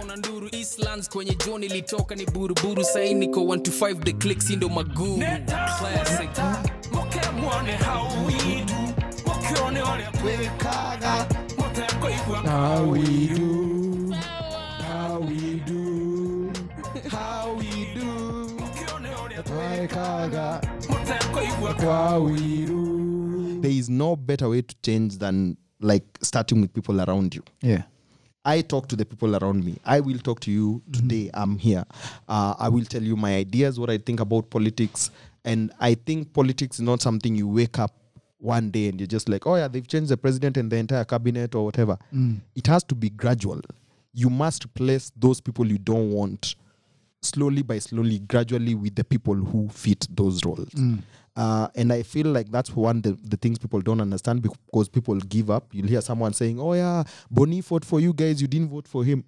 kuna 0.00 0.16
nduru 0.16 0.48
Eastlands 0.52 1.08
kwenye 1.08 1.34
John 1.46 1.62
ilitoka 1.62 2.14
ni 2.14 2.26
buruburu 2.26 2.84
sai 2.84 3.14
niko 3.14 3.40
1 3.40 3.62
to 3.62 3.70
5 3.70 4.04
the 4.04 4.12
clicks 4.12 4.50
ndo 4.50 4.68
maguru 4.68 5.16
classic 5.78 6.30
How 12.44 12.84
we 12.84 13.26
do, 13.28 14.12
how 14.82 15.20
we 15.20 15.60
do, 15.66 16.52
how 17.10 17.54
we 17.54 17.94
do. 17.94 18.08
There 19.44 19.88
is 23.78 23.88
no 23.88 24.16
better 24.16 24.48
way 24.48 24.62
to 24.62 24.74
change 24.82 25.18
than 25.18 25.56
like 25.80 26.04
starting 26.22 26.60
with 26.60 26.72
people 26.72 27.00
around 27.00 27.34
you. 27.34 27.42
yeah 27.62 27.82
I 28.44 28.62
talk 28.62 28.88
to 28.88 28.96
the 28.96 29.04
people 29.04 29.36
around 29.36 29.62
me. 29.62 29.76
I 29.84 30.00
will 30.00 30.18
talk 30.18 30.40
to 30.40 30.50
you 30.50 30.80
today. 30.92 31.28
I'm 31.34 31.58
here. 31.58 31.84
Uh, 32.28 32.54
I 32.58 32.68
will 32.70 32.84
tell 32.84 33.02
you 33.02 33.14
my 33.14 33.36
ideas, 33.36 33.78
what 33.78 33.90
I 33.90 33.98
think 33.98 34.20
about 34.20 34.48
politics. 34.48 35.10
And 35.44 35.70
I 35.80 35.94
think 35.94 36.32
politics 36.32 36.76
is 36.78 36.82
not 36.82 37.02
something 37.02 37.34
you 37.36 37.46
wake 37.46 37.78
up 37.78 37.92
one 38.38 38.70
day 38.70 38.88
and 38.88 38.98
you're 38.98 39.06
just 39.06 39.28
like, 39.28 39.46
oh, 39.46 39.56
yeah, 39.56 39.68
they've 39.68 39.86
changed 39.86 40.08
the 40.10 40.16
president 40.16 40.56
and 40.56 40.70
the 40.70 40.76
entire 40.76 41.04
cabinet 41.04 41.54
or 41.54 41.64
whatever. 41.66 41.98
It 42.54 42.66
has 42.68 42.82
to 42.84 42.94
be 42.94 43.10
gradual. 43.10 43.60
You 44.14 44.30
must 44.30 44.64
replace 44.64 45.12
those 45.14 45.42
people 45.42 45.66
you 45.66 45.78
don't 45.78 46.10
want 46.10 46.54
slowly 47.20 47.62
by 47.62 47.80
slowly, 47.80 48.20
gradually 48.20 48.74
with 48.74 48.94
the 48.94 49.04
people 49.04 49.34
who 49.34 49.68
fit 49.68 50.06
those 50.08 50.42
roles. 50.46 50.72
Uh, 51.38 51.68
and 51.76 51.92
I 51.92 52.02
feel 52.02 52.26
like 52.26 52.50
that's 52.50 52.74
one 52.74 53.00
the, 53.00 53.16
the 53.22 53.36
things 53.36 53.60
people 53.60 53.80
don't 53.80 54.00
understand 54.00 54.42
because 54.42 54.88
people 54.88 55.14
give 55.20 55.50
up. 55.50 55.68
You'll 55.72 55.86
hear 55.86 56.00
someone 56.00 56.32
saying, 56.32 56.58
"Oh 56.60 56.72
yeah, 56.72 57.04
Boni 57.30 57.60
fought 57.60 57.84
for 57.84 58.00
you 58.00 58.12
guys. 58.12 58.42
You 58.42 58.48
didn't 58.48 58.70
vote 58.70 58.88
for 58.88 59.04
him." 59.04 59.22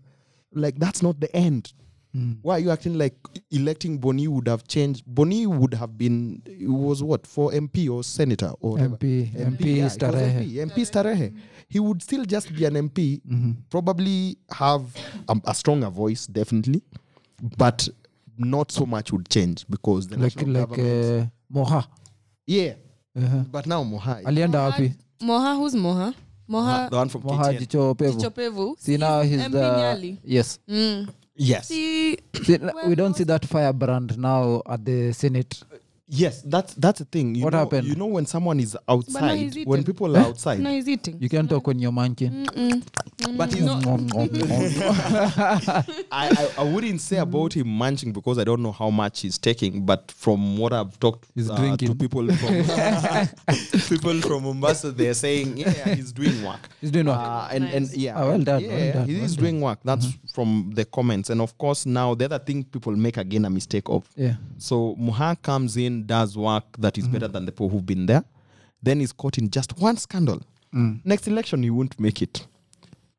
Like 0.53 0.77
that's 0.81 1.03
not 1.05 1.21
the 1.21 1.35
end. 1.35 1.73
Why 2.43 2.57
are 2.57 2.59
you 2.59 2.73
acting 2.73 2.99
like 2.99 3.15
electing 3.53 3.97
Boni 3.99 4.27
would 4.27 4.49
have 4.49 4.67
changed? 4.67 5.05
Boni 5.07 5.47
would 5.47 5.73
have 5.75 5.97
been 5.97 6.43
it 6.45 6.69
was 6.69 7.05
what 7.05 7.25
for 7.25 7.53
MP 7.53 7.89
or 7.89 8.03
senator 8.03 8.51
or 8.61 8.73
whatever. 8.73 8.97
MP, 8.97 9.31
MP 9.33 9.77
yeah, 9.77 9.87
is 9.87 9.95
it 9.97 10.03
was 10.03 10.15
Starehe. 10.15 10.53
MP, 10.53 10.67
MP 10.67 10.77
Starehe. 10.91 11.37
He 11.69 11.79
would 11.79 12.03
still 12.03 12.25
just 12.25 12.53
be 12.53 12.65
an 12.65 12.75
MP, 12.75 13.21
probably 13.71 14.37
have 14.51 14.83
a, 15.29 15.37
a 15.45 15.55
stronger 15.55 15.89
voice, 15.91 16.27
definitely, 16.27 16.83
but 17.57 17.89
not 18.37 18.73
so 18.73 18.85
much 18.85 19.13
would 19.13 19.29
change 19.29 19.65
because 19.71 20.09
the 20.09 20.19
like 20.19 20.35
like 20.45 20.73
uh, 20.73 21.27
moha 21.55 21.87
yeah. 22.51 22.75
uh-huh. 23.17 23.45
But 23.53 23.67
now 23.67 23.85
Moha, 23.85 24.21
alienda 24.25 24.61
wapi 24.63 24.93
Moha, 25.21 25.55
who's 25.57 25.75
Moha? 25.75 26.15
Moha 26.49 26.91
the 26.91 26.97
one 26.97 27.09
from 27.09 27.23
moha 27.23 27.45
KTN. 27.53 27.59
jichopevu 27.59 28.13
Chichopevu. 28.21 28.75
see 28.79 28.97
now 28.97 29.23
he's 29.23 29.43
the 29.43 29.59
Nyali. 29.59 30.19
yes 30.25 30.59
Mm. 30.69 31.09
Yes. 31.43 31.69
See, 31.69 32.19
see, 32.43 32.59
we 32.87 32.95
don't 32.95 33.17
see 33.17 33.25
that 33.25 33.47
firebrand 33.47 34.19
now 34.19 34.61
at 34.67 34.85
the 34.85 35.13
senate 35.15 35.63
Yes, 36.13 36.43
that's 36.43 36.75
that's 36.75 36.99
the 36.99 37.05
thing. 37.05 37.37
You 37.37 37.45
What 37.45 37.53
know, 37.53 37.61
happened? 37.61 37.87
You 37.87 37.95
know 37.95 38.07
when 38.07 38.27
someone 38.27 38.59
is 38.59 38.73
he's 38.73 38.77
outside, 38.89 39.55
when 39.65 39.81
eating. 39.81 39.85
people 39.85 40.17
are 40.17 40.21
outside, 40.27 40.59
No, 40.59 40.71
he's 40.71 40.89
eating. 40.89 41.17
You 41.21 41.29
can 41.29 41.47
talk 41.47 41.67
when 41.69 41.79
you're 41.79 41.93
munching. 41.93 42.47
but 43.37 43.53
he's 43.53 43.63
I, 45.31 45.85
I, 46.11 46.49
I 46.59 46.63
wouldn't 46.65 47.01
say 47.01 47.19
about 47.19 47.53
him 47.55 47.69
munching 47.69 48.13
because 48.13 48.39
I 48.39 48.45
don't 48.45 48.63
know 48.63 48.73
how 48.73 48.91
much 48.91 49.21
he's 49.21 49.39
taking, 49.39 49.85
but 49.87 50.11
from 50.11 50.57
what 50.57 50.73
I've 50.73 50.99
talked 50.99 51.27
He's 51.35 51.49
uh, 51.49 51.55
to 51.57 51.61
drinking. 51.63 51.97
people 51.99 52.27
from 52.35 52.65
people 53.89 54.21
from 54.23 54.43
Mombasa, 54.45 54.91
they're 54.93 55.15
saying, 55.15 55.57
yeah, 55.57 55.95
he's 55.95 56.13
doing 56.13 56.43
work. 56.45 56.61
He's 56.81 56.91
doing 56.91 57.07
work. 57.07 57.19
Uh, 57.19 57.49
and, 57.53 57.65
and 57.65 57.91
yeah, 57.93 58.21
Oh, 58.21 58.29
well 58.31 58.39
done, 58.43 58.61
yeah, 58.63 58.69
well 58.69 58.93
done, 58.95 59.09
he 59.09 59.15
well 59.17 59.25
is 59.25 59.37
done. 59.37 59.45
doing 59.45 59.61
work. 59.61 59.79
That's 59.85 60.07
from 60.35 60.73
the 60.75 60.85
comments, 60.85 61.31
and 61.31 61.41
of 61.41 61.57
course 61.59 61.87
now 61.87 62.15
the 62.15 62.25
other 62.27 62.39
thing 62.39 62.65
people 62.65 62.93
make 62.97 63.17
again 63.17 63.45
a 63.45 63.51
mistake 63.51 63.89
of. 63.89 64.09
yeah. 64.17 64.35
So 64.59 64.97
Moha 65.01 65.41
comes 65.41 65.77
in, 65.77 66.00
does 66.07 66.37
work 66.37 66.65
that 66.79 66.99
is 66.99 67.09
better 67.09 67.29
mm. 67.29 67.33
than 67.33 67.47
the 67.47 67.53
people 67.53 67.69
who've 67.69 67.87
been 67.87 68.07
there. 68.07 68.25
Then 68.83 69.01
he's 69.01 69.13
caught 69.13 69.39
in 69.39 69.51
just 69.51 69.79
one 69.79 69.97
scandal. 69.97 70.43
Mm. 70.75 71.01
Next 71.05 71.29
election, 71.29 71.63
he 71.63 71.71
won't 71.71 71.99
make 72.01 72.23
it. 72.23 72.47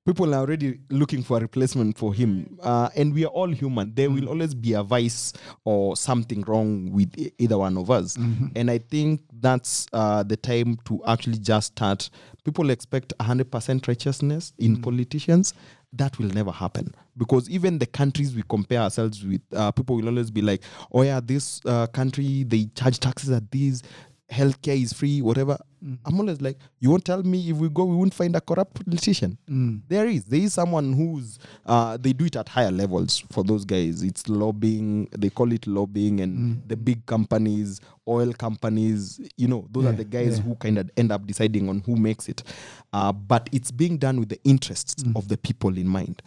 People 0.03 0.33
are 0.33 0.39
already 0.39 0.79
looking 0.89 1.21
for 1.21 1.37
a 1.37 1.41
replacement 1.41 1.95
for 1.95 2.11
him. 2.11 2.57
Uh, 2.63 2.89
and 2.95 3.13
we 3.13 3.23
are 3.23 3.27
all 3.29 3.49
human. 3.49 3.93
There 3.93 4.09
mm. 4.09 4.15
will 4.19 4.29
always 4.29 4.55
be 4.55 4.73
a 4.73 4.81
vice 4.81 5.31
or 5.63 5.95
something 5.95 6.41
wrong 6.41 6.91
with 6.91 7.15
e- 7.19 7.31
either 7.37 7.57
one 7.59 7.77
of 7.77 7.91
us. 7.91 8.17
Mm-hmm. 8.17 8.47
And 8.55 8.71
I 8.71 8.79
think 8.79 9.21
that's 9.39 9.85
uh, 9.93 10.23
the 10.23 10.37
time 10.37 10.79
to 10.85 11.03
actually 11.05 11.37
just 11.37 11.73
start. 11.73 12.09
People 12.43 12.71
expect 12.71 13.13
100% 13.19 13.87
righteousness 13.87 14.53
in 14.57 14.81
politicians. 14.81 15.53
That 15.93 16.17
will 16.17 16.29
never 16.29 16.51
happen. 16.51 16.93
Because 17.17 17.49
even 17.49 17.77
the 17.77 17.85
countries 17.85 18.33
we 18.33 18.43
compare 18.47 18.79
ourselves 18.79 19.25
with, 19.25 19.41
uh, 19.53 19.71
people 19.71 19.97
will 19.97 20.07
always 20.07 20.31
be 20.31 20.41
like, 20.41 20.63
oh, 20.91 21.01
yeah, 21.01 21.19
this 21.21 21.59
uh, 21.65 21.87
country, 21.87 22.43
they 22.43 22.69
charge 22.75 22.99
taxes 22.99 23.29
at 23.29 23.51
these 23.51 23.83
healthcare 24.31 24.81
is 24.81 24.93
free, 24.93 25.21
whatever. 25.21 25.57
Mm. 25.83 25.97
I'm 26.05 26.19
always 26.19 26.41
like, 26.41 26.57
you 26.79 26.89
won't 26.89 27.03
tell 27.03 27.21
me 27.21 27.49
if 27.49 27.57
we 27.57 27.69
go, 27.69 27.83
we 27.85 27.95
won't 27.95 28.13
find 28.13 28.35
a 28.35 28.41
corrupt 28.41 28.85
politician. 28.85 29.37
Mm. 29.49 29.81
There 29.87 30.07
is. 30.07 30.23
There 30.23 30.39
is 30.39 30.53
someone 30.53 30.93
who's, 30.93 31.37
uh, 31.65 31.97
they 31.97 32.13
do 32.13 32.25
it 32.25 32.35
at 32.35 32.47
higher 32.47 32.71
levels 32.71 33.23
for 33.31 33.43
those 33.43 33.65
guys. 33.65 34.03
It's 34.03 34.29
lobbying, 34.29 35.09
they 35.17 35.29
call 35.29 35.51
it 35.51 35.67
lobbying, 35.67 36.21
and 36.21 36.37
mm. 36.37 36.67
the 36.67 36.77
big 36.77 37.05
companies, 37.05 37.81
oil 38.07 38.31
companies, 38.33 39.19
you 39.37 39.47
know, 39.47 39.67
those 39.71 39.83
yeah, 39.83 39.89
are 39.89 39.93
the 39.93 40.05
guys 40.05 40.37
yeah. 40.37 40.43
who 40.43 40.55
kind 40.55 40.77
of 40.77 40.89
end 40.95 41.11
up 41.11 41.27
deciding 41.27 41.67
on 41.67 41.81
who 41.85 41.95
makes 41.95 42.29
it. 42.29 42.41
Uh, 42.93 43.11
but 43.11 43.49
it's 43.51 43.71
being 43.71 43.97
done 43.97 44.19
with 44.19 44.29
the 44.29 44.39
interests 44.43 45.03
of 45.15 45.27
the 45.27 45.37
people 45.37 45.77
in 45.77 45.87
mind. 45.87 46.21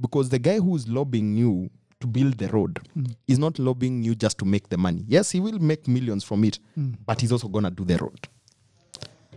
Because 0.00 0.30
the 0.30 0.38
guy 0.38 0.58
who's 0.58 0.88
lobbying 0.88 1.36
you 1.36 1.68
to 2.00 2.06
build 2.06 2.38
the 2.38 2.48
road 2.48 2.80
he's 3.26 3.38
not 3.38 3.58
lobbying 3.58 4.02
you 4.02 4.14
just 4.14 4.38
to 4.38 4.44
make 4.44 4.68
the 4.68 4.76
money. 4.76 5.04
Yes, 5.06 5.30
he 5.30 5.40
will 5.40 5.58
make 5.58 5.86
millions 5.86 6.24
from 6.24 6.44
it, 6.44 6.58
but 7.06 7.20
he's 7.20 7.32
also 7.32 7.48
going 7.48 7.64
to 7.64 7.70
do 7.70 7.84
the 7.84 7.96
road. 7.98 8.28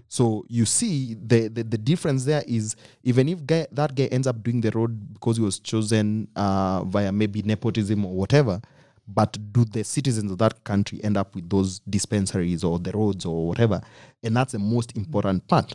So 0.07 0.45
you 0.47 0.65
see, 0.65 1.15
the, 1.15 1.47
the, 1.47 1.63
the 1.63 1.77
difference 1.77 2.25
there 2.25 2.43
is 2.47 2.75
even 3.03 3.29
if 3.29 3.45
guy, 3.45 3.65
that 3.71 3.95
guy 3.95 4.05
ends 4.05 4.27
up 4.27 4.43
doing 4.43 4.61
the 4.61 4.69
road 4.71 5.13
because 5.13 5.37
he 5.37 5.43
was 5.43 5.59
chosen 5.59 6.27
uh, 6.35 6.83
via 6.83 7.11
maybe 7.11 7.41
nepotism 7.41 8.05
or 8.05 8.13
whatever, 8.13 8.61
but 9.07 9.37
do 9.51 9.65
the 9.65 9.83
citizens 9.83 10.31
of 10.31 10.37
that 10.37 10.63
country 10.63 11.03
end 11.03 11.17
up 11.17 11.33
with 11.35 11.49
those 11.49 11.79
dispensaries 11.89 12.63
or 12.63 12.77
the 12.79 12.91
roads 12.91 13.25
or 13.25 13.47
whatever? 13.47 13.81
And 14.23 14.37
that's 14.37 14.51
the 14.51 14.59
most 14.59 14.95
important 14.95 15.47
part. 15.47 15.73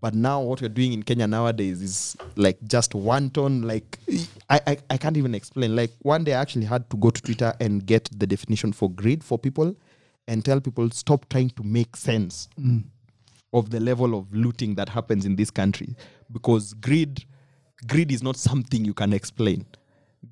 But 0.00 0.14
now 0.14 0.40
what 0.42 0.60
we're 0.60 0.68
doing 0.68 0.92
in 0.92 1.02
Kenya 1.02 1.26
nowadays 1.26 1.80
is 1.82 2.16
like 2.36 2.58
just 2.66 2.94
one 2.94 3.30
tone 3.30 3.62
Like 3.62 3.98
I, 4.50 4.60
I, 4.66 4.76
I 4.90 4.96
can't 4.96 5.16
even 5.16 5.34
explain. 5.34 5.74
Like 5.74 5.90
one 6.02 6.24
day 6.24 6.34
I 6.34 6.40
actually 6.40 6.66
had 6.66 6.88
to 6.90 6.96
go 6.96 7.10
to 7.10 7.20
Twitter 7.22 7.54
and 7.60 7.84
get 7.84 8.08
the 8.16 8.26
definition 8.26 8.72
for 8.72 8.90
greed 8.90 9.24
for 9.24 9.38
people 9.38 9.74
and 10.28 10.44
tell 10.44 10.60
people 10.60 10.90
stop 10.90 11.28
trying 11.28 11.50
to 11.50 11.62
make 11.62 11.96
sense 11.96 12.48
of 13.52 13.70
the 13.70 13.80
level 13.80 14.18
of 14.18 14.32
looting 14.34 14.74
that 14.74 14.88
happens 14.88 15.24
in 15.24 15.36
this 15.36 15.50
country. 15.50 15.96
Because 16.32 16.74
greed 16.74 17.24
greed 17.86 18.10
is 18.12 18.22
not 18.22 18.36
something 18.36 18.84
you 18.84 18.94
can 18.94 19.12
explain. 19.12 19.66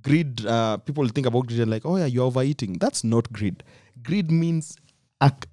Greed 0.03 0.45
uh, 0.45 0.77
people 0.79 1.07
think 1.09 1.27
about 1.27 1.47
greed 1.47 1.61
and 1.61 1.71
like 1.71 1.87
oh 1.87 1.97
yeah 1.97 2.07
you're 2.07 2.27
overeating. 2.27 2.75
That's 2.75 3.03
not 3.03 3.33
greed 3.33 3.63
greed 4.03 4.31
means 4.31 4.77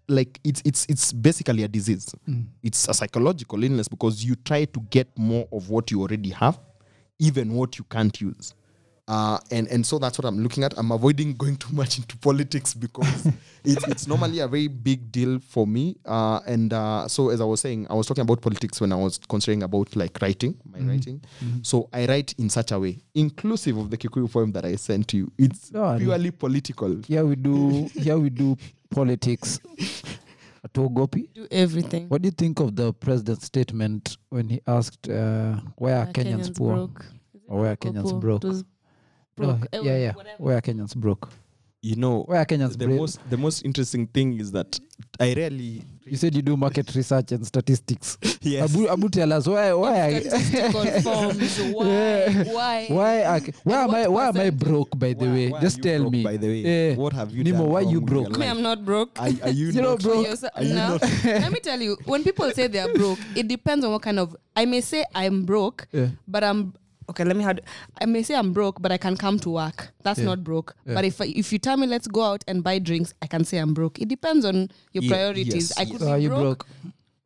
like 0.07 0.39
it's 0.43 0.61
it's 0.65 0.86
it's 0.89 1.13
basically 1.13 1.63
a 1.63 1.67
disease 1.67 2.13
Mm. 2.28 2.45
it's 2.63 2.88
a 2.89 2.93
psychological 2.93 3.63
illness 3.63 3.88
because 3.88 4.24
you 4.26 4.36
try 4.36 4.65
to 4.65 4.80
get 4.89 5.07
more 5.17 5.47
of 5.51 5.69
what 5.69 5.91
you 5.91 6.01
already 6.01 6.30
have 6.30 6.59
even 7.19 7.53
what 7.53 7.78
you 7.78 7.86
can't 7.86 8.19
use 8.22 8.53
uh, 9.12 9.38
and 9.55 9.68
and 9.74 9.86
so 9.86 9.99
that's 9.99 10.18
what 10.18 10.26
I'm 10.26 10.39
looking 10.45 10.64
at. 10.64 10.74
I'm 10.78 10.91
avoiding 10.91 11.34
going 11.36 11.57
too 11.57 11.74
much 11.76 11.97
into 11.99 12.16
politics 12.18 12.74
because 12.74 13.28
it's 13.64 13.86
it's 13.88 14.07
normally 14.07 14.39
a 14.39 14.47
very 14.47 14.68
big 14.70 15.12
deal 15.12 15.39
for 15.39 15.68
me. 15.68 15.97
Uh, 16.05 16.39
and 16.47 16.72
uh, 16.74 17.07
so 17.07 17.30
as 17.30 17.41
I 17.41 17.43
was 17.45 17.59
saying, 17.62 17.88
I 17.89 17.93
was 17.93 18.07
talking 18.07 18.22
about 18.22 18.41
politics 18.41 18.80
when 18.82 18.91
I 18.91 18.95
was 18.95 19.20
considering 19.30 19.64
about 19.64 19.95
like 19.95 20.18
writing, 20.22 20.55
my 20.72 20.80
writing. 20.80 21.22
So 21.62 21.89
I 21.91 22.05
write 22.05 22.34
in 22.39 22.49
such 22.49 22.72
a 22.72 22.80
way, 22.80 22.93
inclusive 23.14 23.78
of 23.78 23.89
the 23.89 23.97
Kikuyu 23.97 24.32
poem 24.32 24.51
that 24.53 24.66
I 24.66 24.76
sent 24.78 25.07
to 25.09 25.18
you. 25.18 25.32
It's 25.38 25.72
No, 25.72 25.84
I 25.84 25.97
don't. 25.97 26.07
purely 26.07 26.32
political. 26.32 26.95
Here 27.07 27.26
we 27.26 27.36
do 27.36 27.89
here 27.93 28.18
we 28.18 28.30
do 28.30 28.55
politics. 28.89 29.59
Atogopi. 30.68 31.28
Do 31.34 31.47
everything. 31.49 32.07
What 32.07 32.22
do 32.22 32.28
you 32.28 32.32
think 32.32 32.59
of 32.59 32.76
the 32.76 32.93
president's 32.93 33.45
statement 33.45 34.18
when 34.30 34.47
he 34.49 34.62
asked 34.68 35.09
uh, 35.09 35.55
where 35.78 35.97
are 35.97 36.03
Uh, 36.07 36.12
Kenyans, 36.14 36.55
poor 36.55 36.76
broke. 36.76 37.05
or 37.47 37.62
where 37.62 37.72
are 37.72 37.76
Kenyans 37.78 38.12
poor. 38.12 38.20
broke? 38.20 38.43
It 39.38 39.41
was 39.45 39.57
broke. 39.57 39.67
Eh, 39.73 39.79
yeah, 39.84 39.97
yeah. 39.97 40.13
whatever. 40.13 40.36
Where 40.43 40.57
are 40.57 40.61
Kenyans 40.61 40.95
broke? 40.95 41.29
You 41.84 41.95
know, 41.95 42.21
Where 42.27 42.39
are 42.39 42.45
Kenyans 42.45 42.77
the 42.77 42.86
broke? 42.86 42.99
most 42.99 43.19
the 43.29 43.38
most 43.38 43.65
interesting 43.65 44.05
thing 44.05 44.39
is 44.39 44.51
that 44.51 44.79
I 45.19 45.34
rarely 45.34 45.82
You 46.05 46.15
said 46.15 46.36
you 46.36 46.43
do 46.43 46.55
market 46.55 46.93
research 46.93 47.32
and 47.32 47.43
statistics. 47.47 48.19
yes. 48.41 48.69
Abu, 48.71 48.88
Abu 48.88 49.09
tell 49.09 49.34
us 49.34 49.47
why 49.47 49.73
why 49.73 50.19
Statistical 50.19 50.86
forms. 51.01 51.59
Why? 51.73 51.88
Yeah. 51.88 52.43
Why? 52.53 52.88
why 52.89 53.23
are, 53.23 53.39
why 53.63 53.84
am 53.84 53.95
I 53.95 54.07
why 54.07 54.27
am 54.29 54.38
I 54.38 54.49
broke 54.51 54.89
by 54.99 55.13
the 55.13 55.25
Why- 55.25 55.32
way? 55.34 55.49
why 55.49 55.57
are 55.57 55.61
Just 55.61 55.77
you 55.77 55.84
tell 55.84 56.01
broke, 56.01 56.11
me. 56.11 56.23
By 56.23 56.38
the 56.38 56.47
way, 56.47 56.59
Yeah. 56.89 56.95
what 56.97 57.13
have 57.13 57.32
you 57.32 57.43
Nemo, 57.43 57.63
done? 57.63 57.69
why 57.69 57.82
wrong 57.82 57.91
you 57.93 58.01
broke? 58.01 58.38
Me. 58.38 58.45
I'm 58.47 58.61
not 58.61 58.86
broke. 58.86 59.17
Are, 59.19 59.29
are 59.41 59.49
you 59.49 59.69
You're 59.73 59.82
not 59.82 59.89
not 59.89 60.01
broke. 60.03 60.27
Yes, 60.27 60.43
Are 60.43 60.63
you 60.63 60.73
no. 60.75 60.88
not- 60.89 61.01
Let 61.25 61.51
me 61.51 61.59
tell 61.61 61.82
you, 61.82 61.97
when 62.05 62.23
people 62.23 62.51
say 62.51 62.67
they're 62.67 62.93
broke, 62.93 63.17
it 63.36 63.47
depends 63.47 63.84
on 63.86 63.91
what 63.91 64.03
kind 64.03 64.19
of. 64.19 64.36
I 64.55 64.65
may 64.65 64.82
say 64.82 65.03
I'm 65.15 65.45
broke, 65.45 65.88
Yeah. 65.91 66.09
but 66.27 66.43
I'm 66.43 66.73
okay. 67.10 67.24
Let 67.24 67.36
me 67.36 67.43
have. 67.43 67.60
I 67.99 68.06
may 68.06 68.24
say 68.24 68.36
I'm 68.36 68.54
broke, 68.54 68.82
but 68.82 68.91
I 68.91 68.97
can 68.97 69.16
come 69.18 69.39
to 69.39 69.49
work. 69.49 69.91
That's 70.04 70.20
Yeah. 70.20 70.26
not 70.26 70.43
broke. 70.43 70.76
Yeah. 70.86 70.93
But 70.95 71.06
if 71.06 71.20
if 71.22 71.52
you 71.54 71.60
tell 71.60 71.78
me 71.78 71.88
let's 71.88 72.08
go 72.08 72.24
out 72.24 72.43
and 72.47 72.64
buy 72.64 72.80
drinks, 72.80 73.14
I 73.22 73.28
can 73.28 73.43
say 73.45 73.58
I'm 73.58 73.74
broke. 73.74 73.99
It 74.02 74.08
depends 74.10 74.45
on 74.45 74.70
your 74.93 75.04
Ye- 75.04 75.10
priorities. 75.10 75.54
yes, 75.54 75.78
I 75.78 75.86
could 75.86 75.99
So 75.99 76.06
be 76.06 76.12
are 76.12 76.18
you 76.18 76.30
broke. 76.30 76.41
broke? 76.41 76.68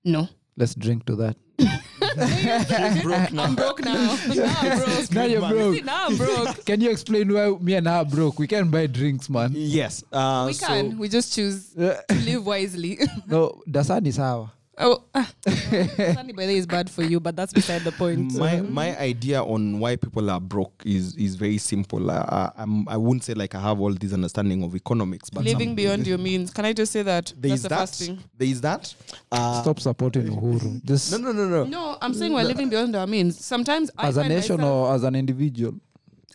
No, 0.03 0.27
Let's 0.57 0.75
drink 0.75 1.05
to 1.07 1.15
that. 1.17 1.35
broke 3.03 3.31
now? 3.31 3.43
I'm 3.43 3.55
broke 3.55 3.83
now. 3.83 3.93
now 4.35 4.55
I'm 4.61 4.77
broke. 4.79 5.11
Now 5.11 5.23
you're 5.25 5.41
See, 5.41 5.47
broke. 5.49 5.83
now 5.85 6.05
I'm 6.07 6.17
broke. 6.17 6.65
Can 6.65 6.81
you 6.81 6.89
explain 6.91 7.33
why 7.33 7.49
me 7.59 7.73
and 7.75 7.87
her 7.87 7.93
are 7.93 8.05
broke? 8.05 8.39
We 8.39 8.47
can 8.47 8.69
buy 8.69 8.87
drinks, 8.87 9.29
man. 9.29 9.51
Yes. 9.55 10.03
Uh, 10.11 10.45
we 10.47 10.53
so- 10.53 10.67
can. 10.67 10.97
We 10.97 11.09
just 11.09 11.33
choose 11.33 11.73
to 11.73 12.01
live 12.25 12.45
wisely. 12.45 12.99
No, 13.27 13.61
dasani 13.69 14.13
sawa. 14.13 14.51
Oh. 14.77 15.03
Sunny 15.47 16.33
by 16.33 16.43
is 16.43 16.65
bad 16.65 16.89
for 16.89 17.03
you, 17.03 17.19
but 17.19 17.35
that's 17.35 17.53
beside 17.53 17.81
the 17.83 17.91
point. 17.91 18.33
my 18.35 18.61
my 18.61 18.97
idea 18.99 19.41
on 19.43 19.79
why 19.79 19.95
people 19.95 20.29
are 20.29 20.39
broke 20.39 20.73
is 20.85 21.15
is 21.15 21.35
very 21.35 21.57
simple. 21.57 22.09
Uh, 22.11 22.49
I'm, 22.57 22.87
I 22.89 22.97
wouldn't 22.97 23.23
say 23.23 23.33
like 23.33 23.55
I 23.55 23.61
have 23.61 23.79
all 23.79 23.93
this 23.93 24.13
understanding 24.13 24.63
of 24.63 24.75
economics, 24.75 25.29
but 25.29 25.43
Living 25.43 25.69
some- 25.69 25.75
beyond 25.75 26.07
your 26.07 26.17
means. 26.17 26.51
Can 26.51 26.65
I 26.65 26.73
just 26.73 26.91
say 26.91 27.01
that? 27.03 27.33
there 27.37 27.49
That's 27.49 27.53
is 27.59 27.63
the 27.63 27.69
that. 27.69 27.79
first 27.79 27.99
thing. 28.03 28.19
There 28.37 28.47
is 28.47 28.61
that. 28.61 28.93
Uh, 29.31 29.61
Stop 29.61 29.79
supporting 29.79 30.27
Uhuru. 30.27 30.83
Just 30.85 31.11
No, 31.11 31.17
no, 31.17 31.31
no, 31.31 31.47
no. 31.47 31.63
No, 31.65 31.97
I'm 32.01 32.13
saying 32.13 32.33
we're 32.33 32.43
living 32.43 32.69
beyond 32.69 32.95
our 32.95 33.07
means. 33.07 33.43
Sometimes 33.43 33.89
as 33.97 34.17
a 34.17 34.23
nation 34.27 34.57
myself- 34.57 34.71
or 34.89 34.93
as 34.95 35.03
an 35.03 35.15
individual. 35.15 35.73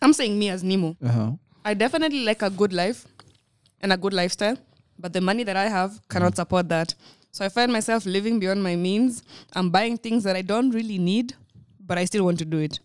I'm 0.01 0.13
saying 0.13 0.37
me 0.39 0.49
as 0.49 0.63
Nemo. 0.63 0.95
Uh-huh. 1.03 1.31
I 1.63 1.73
definitely 1.75 2.23
like 2.25 2.41
a 2.41 2.49
good 2.49 2.73
life 2.73 3.05
and 3.81 3.93
a 3.93 3.97
good 3.97 4.13
lifestyle, 4.13 4.57
but 4.97 5.13
the 5.13 5.21
money 5.21 5.43
that 5.43 5.55
I 5.55 5.67
have 5.69 5.99
cannot 6.09 6.35
support 6.35 6.69
that. 6.69 6.95
So 7.31 7.45
I 7.45 7.49
find 7.49 7.71
myself 7.71 8.05
living 8.05 8.39
beyond 8.39 8.61
my 8.61 8.75
means. 8.75 9.23
I'm 9.53 9.69
buying 9.69 9.97
things 9.97 10.23
that 10.25 10.35
I 10.35 10.41
don't 10.41 10.71
really 10.71 10.97
need, 10.97 11.33
but 11.87 11.97
I 11.97 12.05
still 12.05 12.25
want 12.25 12.39
to 12.39 12.45
do 12.45 12.57
it. 12.57 12.79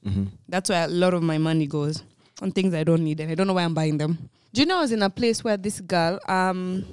That's 0.48 0.70
where 0.70 0.84
a 0.84 0.88
lot 0.88 1.14
of 1.14 1.22
my 1.22 1.38
money 1.38 1.66
goes 1.66 2.02
on 2.42 2.52
things 2.52 2.74
I 2.74 2.84
don't 2.84 3.02
need, 3.02 3.18
and 3.20 3.30
I 3.30 3.34
don't 3.34 3.46
know 3.46 3.54
why 3.54 3.64
I'm 3.64 3.74
buying 3.74 3.98
them. 3.98 4.28
Do 4.52 4.60
you 4.60 4.66
know 4.66 4.78
I 4.78 4.80
was 4.82 4.92
in 4.92 5.02
a 5.02 5.10
place 5.10 5.42
where 5.42 5.56
this 5.56 5.80
girl, 5.80 6.18
um, 6.28 6.84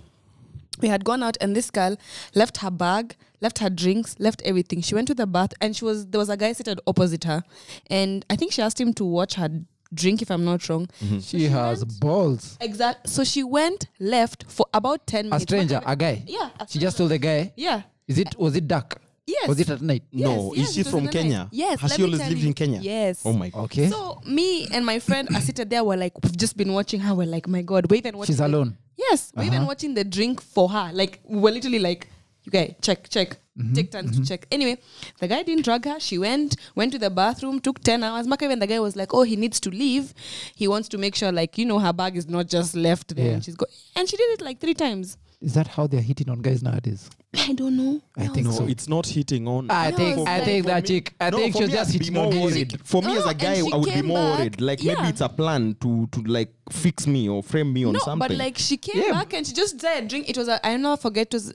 we 0.82 0.88
had 0.88 1.04
gone 1.06 1.22
out, 1.22 1.38
and 1.42 1.56
this 1.56 1.70
girl 1.70 1.98
left 2.34 2.58
her 2.58 2.72
bag, 2.72 3.16
left 3.42 3.60
her 3.60 3.70
drinks, 3.70 4.16
left 4.20 4.42
everything. 4.44 4.82
She 4.82 4.96
went 4.96 5.08
to 5.10 5.14
the 5.14 5.28
bath, 5.28 5.54
and 5.62 5.76
she 5.76 5.86
was 5.86 6.08
there 6.08 6.20
was 6.20 6.30
a 6.30 6.38
guy 6.38 6.54
seated 6.54 6.80
opposite 6.88 7.26
her, 7.26 7.44
and 7.90 8.26
I 8.30 8.36
think 8.36 8.52
she 8.54 8.62
asked 8.62 8.80
him 8.82 8.94
to 8.96 9.06
watch 9.06 9.36
her 9.36 9.50
drink, 9.96 10.22
if 10.22 10.30
I'm 10.32 10.46
not 10.46 10.68
wrong. 10.70 10.88
Mm-hmm. 11.04 11.20
She 11.20 11.46
has 11.46 11.84
balls. 11.84 12.58
Exact. 12.62 13.10
So 13.10 13.24
she 13.24 13.44
went 13.44 13.88
left 14.00 14.46
for 14.48 14.66
about 14.74 15.06
ten 15.08 15.26
minutes. 15.26 15.44
A 15.44 15.48
stranger, 15.48 15.82
a 15.86 15.96
guy. 15.96 16.24
Yeah. 16.28 16.50
a 16.60 16.68
She 16.68 16.80
just 16.80 16.98
told 16.98 17.12
the 17.12 17.18
guy. 17.18 17.54
Yeah. 17.56 17.84
Is 18.08 18.18
it 18.18 18.36
was 18.38 18.56
it 18.56 18.68
dark? 18.68 19.00
Yes. 19.26 19.48
Was 19.48 19.60
it 19.60 19.70
at 19.70 19.82
night? 19.82 20.04
No, 20.12 20.54
Yes, 20.54 20.70
is 20.70 20.76
she 20.76 20.84
from 20.84 21.08
Kenya? 21.08 21.38
night. 21.38 21.48
Yes. 21.52 21.80
Has 21.80 21.94
she 21.94 22.02
me 22.02 22.06
always 22.06 22.28
lived 22.28 22.42
you. 22.42 22.48
in 22.48 22.54
Kenya? 22.54 22.80
Yes. 22.82 23.22
Oh 23.24 23.32
my 23.32 23.50
god. 23.50 23.64
Okay. 23.66 23.88
So 23.90 24.22
me 24.26 24.68
and 24.74 24.86
my 24.86 25.00
friend 25.00 25.30
are 25.34 25.40
seated 25.40 25.70
there. 25.70 25.82
We're 25.84 25.96
like, 25.96 26.12
we've 26.22 26.36
just 26.36 26.58
been 26.58 26.74
watching 26.74 27.00
her. 27.00 27.16
We're 27.16 27.28
like, 27.28 27.48
my 27.48 27.62
God, 27.62 27.90
we're 27.90 27.98
even 27.98 28.18
watching. 28.18 28.34
She's 28.34 28.40
the- 28.40 28.48
alone. 28.48 28.78
Yes, 28.98 29.32
we're 29.36 29.44
even 29.44 29.60
uh-huh. 29.60 29.68
watching 29.68 29.94
the 29.94 30.04
drink 30.04 30.42
for 30.42 30.70
her. 30.70 30.92
Like 30.94 31.20
we're 31.24 31.54
literally 31.54 31.80
like, 31.80 32.08
you 32.44 32.52
guys 32.52 32.74
check, 32.82 33.10
check, 33.10 33.38
Mm-hmm, 33.56 33.74
take 33.74 33.92
turns 33.92 34.20
to 34.20 34.26
check. 34.26 34.48
Anyway, 34.52 34.80
the 35.20 35.28
guy 35.28 35.44
didn't 35.44 35.64
drug 35.64 35.86
her. 35.86 36.00
She 36.00 36.18
went, 36.18 36.56
went 36.74 36.92
to 36.94 36.98
the 36.98 37.12
bathroom, 37.12 37.60
took 37.60 37.80
ten 37.84 38.04
hours. 38.04 38.26
Maka 38.26 38.46
even 38.46 38.58
the 38.58 38.66
guy 38.66 38.80
was 38.80 38.96
like, 38.96 39.14
oh, 39.14 39.22
he 39.22 39.36
needs 39.36 39.60
to 39.60 39.70
leave. 39.70 40.12
He 40.56 40.68
wants 40.68 40.88
to 40.90 40.98
make 40.98 41.14
sure, 41.14 41.32
like, 41.32 41.56
you 41.60 41.66
know, 41.66 41.78
her 41.78 41.94
bag 41.94 42.18
is 42.18 42.28
not 42.28 42.48
just 42.48 42.76
left 42.76 43.16
there. 43.16 43.26
Yeah. 43.28 43.32
And 43.34 43.46
she's 43.46 43.56
go, 43.56 43.68
and 43.96 44.10
she 44.10 44.18
did 44.18 44.40
it 44.40 44.42
like 44.42 44.60
three 44.60 44.74
times. 44.74 45.20
Is 45.40 45.54
that 45.54 45.68
how 45.68 45.86
they're 45.86 46.02
hitting 46.02 46.30
on 46.32 46.42
guys 46.42 46.64
nowadays? 46.64 47.12
I 47.36 47.54
don't 47.54 47.78
know. 47.78 48.02
I 48.18 48.26
think 48.26 48.48
No, 48.48 48.54
so. 48.54 48.66
it's 48.66 48.88
not 48.90 49.06
hitting 49.06 49.48
on. 49.48 49.70
I 49.70 49.92
No, 49.92 49.98
think 49.98 50.18
it's 50.18 50.28
I 50.28 50.36
like- 50.38 50.46
think 50.46 50.66
that 50.66 50.82
For 50.82 50.88
chick. 50.88 51.14
I 51.22 51.30
No, 51.30 51.38
think 51.38 51.54
for 51.56 51.62
she 51.62 51.68
just 51.68 51.94
hitting 51.94 52.14
more 52.16 52.26
on 52.26 52.32
his. 52.32 52.42
worried. 52.42 52.80
For 52.84 53.02
me 53.04 53.14
No, 53.14 53.20
as 53.20 53.26
a 53.28 53.34
guy, 53.36 53.60
I 53.60 53.76
would 53.78 53.94
be 53.94 54.02
more 54.02 54.18
back. 54.18 54.40
worried. 54.40 54.62
Like 54.62 54.84
Yeah. 54.84 54.94
maybe 54.96 55.10
it's 55.10 55.22
a 55.22 55.30
plan 55.30 55.76
to 55.82 56.08
to 56.12 56.22
like 56.24 56.52
fix 56.72 57.06
me 57.06 57.30
or 57.30 57.44
frame 57.44 57.72
me 57.72 57.86
on 57.86 57.94
no, 57.94 58.00
something. 58.00 58.30
but 58.30 58.36
like 58.36 58.58
she 58.58 58.78
came 58.78 59.00
Yeah. 59.06 59.12
back 59.12 59.34
and 59.34 59.46
she 59.46 59.54
just 59.54 59.80
said 59.80 60.08
drink. 60.08 60.28
It 60.28 60.38
was 60.40 60.48
a, 60.48 60.66
I 60.66 60.76
never 60.78 60.98
forget. 60.98 61.28
It 61.28 61.34
was 61.34 61.54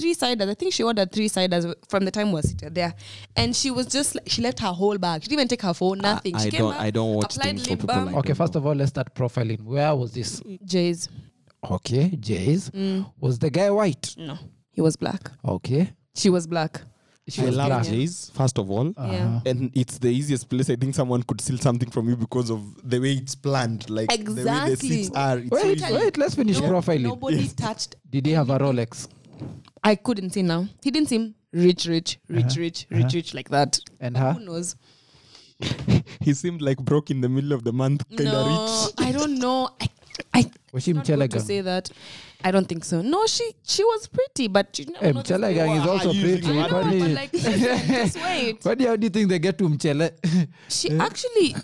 three 0.00 0.14
ciders. 0.14 0.48
I 0.48 0.54
think 0.54 0.72
she 0.72 0.82
ordered 0.82 1.12
three 1.12 1.28
ciders 1.28 1.72
from 1.88 2.04
the 2.04 2.10
time 2.10 2.28
we 2.28 2.34
were 2.34 2.42
seated 2.42 2.74
there, 2.74 2.94
and 3.36 3.54
she 3.54 3.70
was 3.70 3.86
just 3.86 4.14
like, 4.16 4.28
she 4.28 4.42
left 4.42 4.58
her 4.60 4.72
whole 4.72 4.98
bag. 4.98 5.22
She 5.22 5.28
didn't 5.28 5.40
even 5.40 5.48
take 5.48 5.62
her 5.62 5.74
phone. 5.74 5.98
Nothing. 5.98 6.34
I 6.36 6.44
she 6.44 6.50
came 6.50 6.60
don't- 6.60 6.72
back, 6.72 6.80
I 6.80 6.90
don't 6.90 7.14
watch 7.14 7.34
things 7.36 7.62
for 7.64 7.70
lip 7.70 7.78
people 7.80 7.94
balm. 7.94 8.06
like 8.06 8.16
Okay, 8.16 8.34
first 8.34 8.56
of 8.56 8.66
all, 8.66 8.74
let's 8.74 8.90
start 8.90 9.14
profiling. 9.14 9.60
Where 9.62 9.94
was 9.94 10.12
this? 10.12 10.42
Jays. 10.64 11.08
Okay, 11.70 12.08
Jays. 12.18 12.70
Mm. 12.70 13.12
Was 13.20 13.38
the 13.38 13.50
guy 13.50 13.70
white? 13.70 14.14
No, 14.16 14.38
he 14.72 14.80
was 14.80 14.96
black. 14.96 15.30
Okay. 15.44 15.90
She 16.14 16.30
was 16.30 16.46
black. 16.46 16.80
She 17.28 17.42
I 17.42 17.44
was 17.44 17.56
love 17.56 17.68
black. 17.68 17.84
Jays, 17.84 18.30
first 18.34 18.58
of 18.58 18.68
all. 18.70 18.92
Yeah. 18.96 19.40
And 19.46 19.70
it's 19.74 19.98
the 19.98 20.08
easiest 20.08 20.48
place 20.48 20.68
I 20.70 20.74
think 20.76 20.94
someone 20.96 21.22
could 21.22 21.40
steal 21.40 21.58
something 21.58 21.88
from 21.90 22.08
you 22.08 22.16
because 22.16 22.50
of 22.50 22.60
the 22.82 22.98
way 22.98 23.12
it's 23.12 23.36
planned. 23.36 23.88
Like 23.88 24.08
the 24.08 24.16
way 24.16 24.24
the 24.24 24.40
Exactly. 24.40 24.88
seats 24.88 25.10
are. 25.14 25.38
It's 25.38 25.50
so 25.50 25.56
Wait, 25.68 25.76
easy. 25.82 25.94
wait, 25.94 26.16
let's 26.18 26.34
finish 26.34 26.58
No- 26.60 26.70
profiling. 26.70 27.02
Nobody 27.02 27.46
touched. 27.48 27.94
Did 28.08 28.26
he 28.26 28.32
have 28.32 28.50
a 28.50 28.58
Rolex? 28.58 29.06
I 29.82 29.94
couldn't 29.94 30.30
see 30.30 30.42
now. 30.42 30.68
He 30.82 30.90
didn't 30.90 31.08
seem 31.08 31.34
rich, 31.52 31.86
rich, 31.86 32.18
rich, 32.28 32.44
Uh-huh. 32.44 32.60
rich, 32.60 32.86
rich, 32.90 33.14
rich 33.14 33.34
like 33.34 33.48
that. 33.50 33.78
And 34.00 34.16
her? 34.16 34.32
Who 34.34 34.40
knows? 34.40 34.76
He 36.20 36.34
seemed 36.34 36.60
like 36.62 36.78
broke 36.78 37.10
in 37.10 37.20
the 37.20 37.28
middle 37.28 37.52
of 37.52 37.64
the 37.64 37.72
month, 37.72 38.04
kind 38.08 38.28
of 38.28 38.46
no, 38.46 38.86
rich. 38.88 38.94
I 39.06 39.12
don't 39.12 39.38
know. 39.38 39.70
I, 39.80 39.88
I 40.34 40.50
Was 40.72 40.84
she 40.84 40.92
good 40.92 41.30
to 41.30 41.40
say 41.40 41.60
that. 41.62 41.90
I 42.42 42.50
don't 42.50 42.66
think 42.66 42.84
so. 42.84 43.02
No, 43.02 43.26
she 43.26 43.52
she 43.64 43.84
was 43.84 44.06
pretty, 44.06 44.48
but 44.48 44.78
you 44.78 44.86
never 44.86 45.04
Hey, 45.06 45.12
noticed 45.12 45.40
Mchele 45.40 45.80
is 45.80 45.86
also 45.86 46.08
are 46.10 46.12
you 46.12 46.20
using 46.28 46.42
pretty. 46.44 46.58
I 46.58 46.68
know, 46.68 46.98
but 47.00 47.10
like, 47.10 47.32
just 47.32 48.16
wait. 48.24 48.64
How 48.64 48.96
do 48.96 49.04
you 49.04 49.10
think 49.10 49.28
they 49.28 49.38
get 49.38 49.58
to 49.58 49.64
Mchele? 49.68 50.12
She 50.68 50.90
actually, 50.98 51.54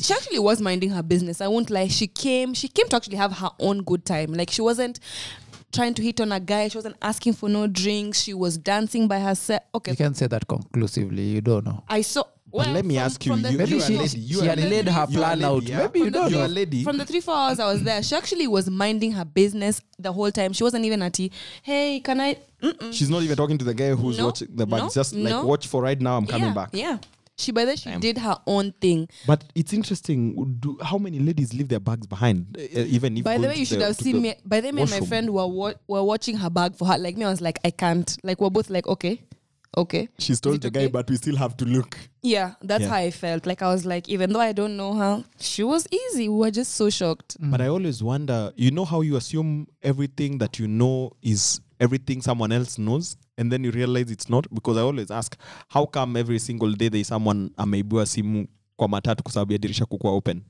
she 0.00 0.14
actually 0.14 0.38
was 0.38 0.62
minding 0.62 0.90
her 0.90 1.02
business. 1.02 1.40
I 1.42 1.48
won't 1.48 1.68
lie. 1.70 1.88
She 1.88 2.06
came, 2.06 2.54
she 2.54 2.68
came 2.68 2.88
to 2.88 2.96
actually 2.96 3.16
have 3.16 3.32
her 3.38 3.50
own 3.58 3.82
good 3.82 4.04
time. 4.06 4.32
Like 4.32 4.50
she 4.50 4.62
wasn't 4.62 4.98
trying 5.72 5.94
to 5.94 6.02
hit 6.02 6.20
on 6.20 6.32
a 6.32 6.40
guy. 6.40 6.68
She 6.68 6.78
wasn't 6.78 6.96
asking 7.02 7.34
for 7.34 7.48
no 7.48 7.66
drinks. 7.66 8.20
She 8.22 8.34
was 8.34 8.56
dancing 8.58 9.08
by 9.08 9.20
herself. 9.20 9.62
Okay, 9.74 9.92
you 9.92 9.96
can't 9.96 10.16
say 10.16 10.26
that 10.26 10.46
conclusively. 10.48 11.22
You 11.22 11.40
don't 11.40 11.64
know. 11.64 11.84
I 11.88 12.02
saw. 12.02 12.24
But 12.50 12.56
well, 12.64 12.72
let 12.72 12.84
me 12.86 12.94
from- 12.94 13.04
ask 13.04 13.26
you, 13.26 13.34
you, 13.34 13.42
Maybe 13.58 13.74
you 13.74 13.80
she- 13.82 13.98
lady. 13.98 14.18
You 14.20 14.40
she 14.40 14.46
had 14.46 14.58
lady. 14.58 14.70
laid 14.70 14.88
her 14.88 14.92
You 14.92 14.98
are 14.98 15.04
a 15.04 15.06
plan 15.08 15.38
lady, 15.40 15.44
out. 15.44 15.62
yeah? 15.64 15.78
Maybe 15.80 15.98
you 15.98 16.04
From 16.06 16.12
the- 16.12 16.18
don't 16.18 16.30
You're 16.30 16.40
know. 16.40 16.46
a 16.46 16.48
lady. 16.48 16.82
From 16.82 16.96
the 16.96 17.04
three 17.04 17.20
four 17.20 17.34
hours 17.34 17.60
I 17.60 17.70
was 17.70 17.82
there, 17.82 18.02
she 18.02 18.14
actually 18.16 18.46
was 18.46 18.70
minding 18.70 19.12
her 19.12 19.26
business 19.26 19.82
the 19.98 20.10
whole 20.14 20.30
time. 20.32 20.54
She 20.54 20.64
wasn't 20.64 20.86
even 20.86 21.02
at 21.02 21.12
tea. 21.12 21.30
Hey, 21.62 22.00
can 22.00 22.22
I? 22.22 22.38
Mm-mm. 22.62 22.90
She's 22.94 23.10
not 23.10 23.22
even 23.22 23.36
talking 23.36 23.58
to 23.58 23.66
the 23.66 23.74
guy 23.74 23.90
who's 23.90 24.16
No, 24.16 24.26
watching 24.26 24.48
the 24.56 24.66
bag. 24.66 24.80
no, 24.84 24.88
just 24.88 25.14
like, 25.14 25.30
no. 25.30 25.44
watch 25.44 25.66
for 25.66 25.82
right 25.82 26.00
now. 26.00 26.16
I'm 26.16 26.26
coming 26.26 26.48
yeah, 26.48 26.54
back. 26.54 26.70
Yeah. 26.72 26.96
She 27.38 27.52
by 27.52 27.64
then 27.64 27.76
she 27.76 27.90
did 27.98 28.18
her 28.18 28.36
own 28.46 28.72
thing. 28.80 29.08
But 29.26 29.44
it's 29.54 29.72
interesting. 29.72 30.56
Do, 30.58 30.76
how 30.82 30.98
many 30.98 31.20
ladies 31.20 31.54
leave 31.54 31.68
their 31.68 31.78
bags 31.80 32.06
behind? 32.06 32.56
uh, 32.58 32.80
even 32.80 33.16
if 33.16 33.24
By 33.24 33.38
the 33.38 33.46
way, 33.48 33.54
you 33.56 33.64
should 33.64 33.80
the- 33.80 33.86
have 33.86 33.96
seen 33.96 34.20
me. 34.20 34.34
By 34.44 34.60
the 34.60 34.68
way, 34.68 34.72
me 34.72 34.82
and 34.82 34.90
my 34.90 35.00
friend 35.00 35.30
were 35.30 35.46
wa- 35.46 35.74
were 35.86 36.02
watching 36.02 36.36
her 36.36 36.50
bag 36.50 36.74
for 36.74 36.86
her. 36.88 36.98
Like 36.98 37.16
me, 37.16 37.24
I 37.24 37.30
was 37.30 37.40
like, 37.40 37.60
I 37.64 37.70
can't. 37.70 38.16
Like 38.24 38.40
we're 38.40 38.50
both 38.50 38.70
like, 38.70 38.88
okay, 38.88 39.22
okay. 39.76 40.08
She's 40.18 40.30
Is 40.36 40.40
told 40.40 40.56
it 40.56 40.62
the 40.62 40.70
guy, 40.70 40.80
okay? 40.82 40.90
but 40.90 41.08
we 41.08 41.16
still 41.16 41.36
have 41.36 41.56
to 41.58 41.64
look. 41.64 41.96
Yeah, 42.22 42.54
that's 42.60 42.82
Yeah. 42.82 42.88
how 42.88 42.96
I 42.96 43.12
felt. 43.12 43.46
Like 43.46 43.62
I 43.62 43.68
was 43.72 43.86
like, 43.86 44.08
even 44.08 44.32
though 44.32 44.40
I 44.40 44.50
don't 44.52 44.76
know 44.76 44.94
her, 44.94 45.24
she 45.38 45.62
was 45.62 45.86
easy. 45.92 46.28
We 46.28 46.36
were 46.38 46.50
just 46.50 46.74
so 46.74 46.90
shocked. 46.90 47.36
But 47.38 47.60
I 47.60 47.68
always 47.68 48.02
wonder, 48.02 48.52
you 48.56 48.72
know 48.72 48.84
how 48.84 49.02
you 49.02 49.14
assume 49.16 49.68
everything 49.80 50.38
that 50.38 50.58
you 50.58 50.66
know 50.66 51.12
is 51.22 51.60
everything 51.78 52.20
someone 52.20 52.50
else 52.50 52.78
knows, 52.78 53.16
and 53.38 53.50
then 53.52 53.64
you 53.64 53.70
realize 53.70 54.10
it's 54.12 54.28
not? 54.28 54.46
Because 54.52 54.76
I 54.76 54.82
always 54.82 55.10
ask, 55.10 55.36
how 55.68 55.86
come 55.86 56.16
every 56.20 56.38
single 56.38 56.72
day 56.72 56.88
there 56.90 57.00
is 57.00 57.08
someone 57.08 57.50
ameibiwa 57.56 58.06
simu 58.06 58.46
kwa 58.76 58.88
matatu 58.88 59.22
kwa 59.22 59.32
sababu 59.32 59.52
ya 59.52 59.58
dirisha 59.58 59.86
kukuwa 59.86 60.12
open? 60.12 60.42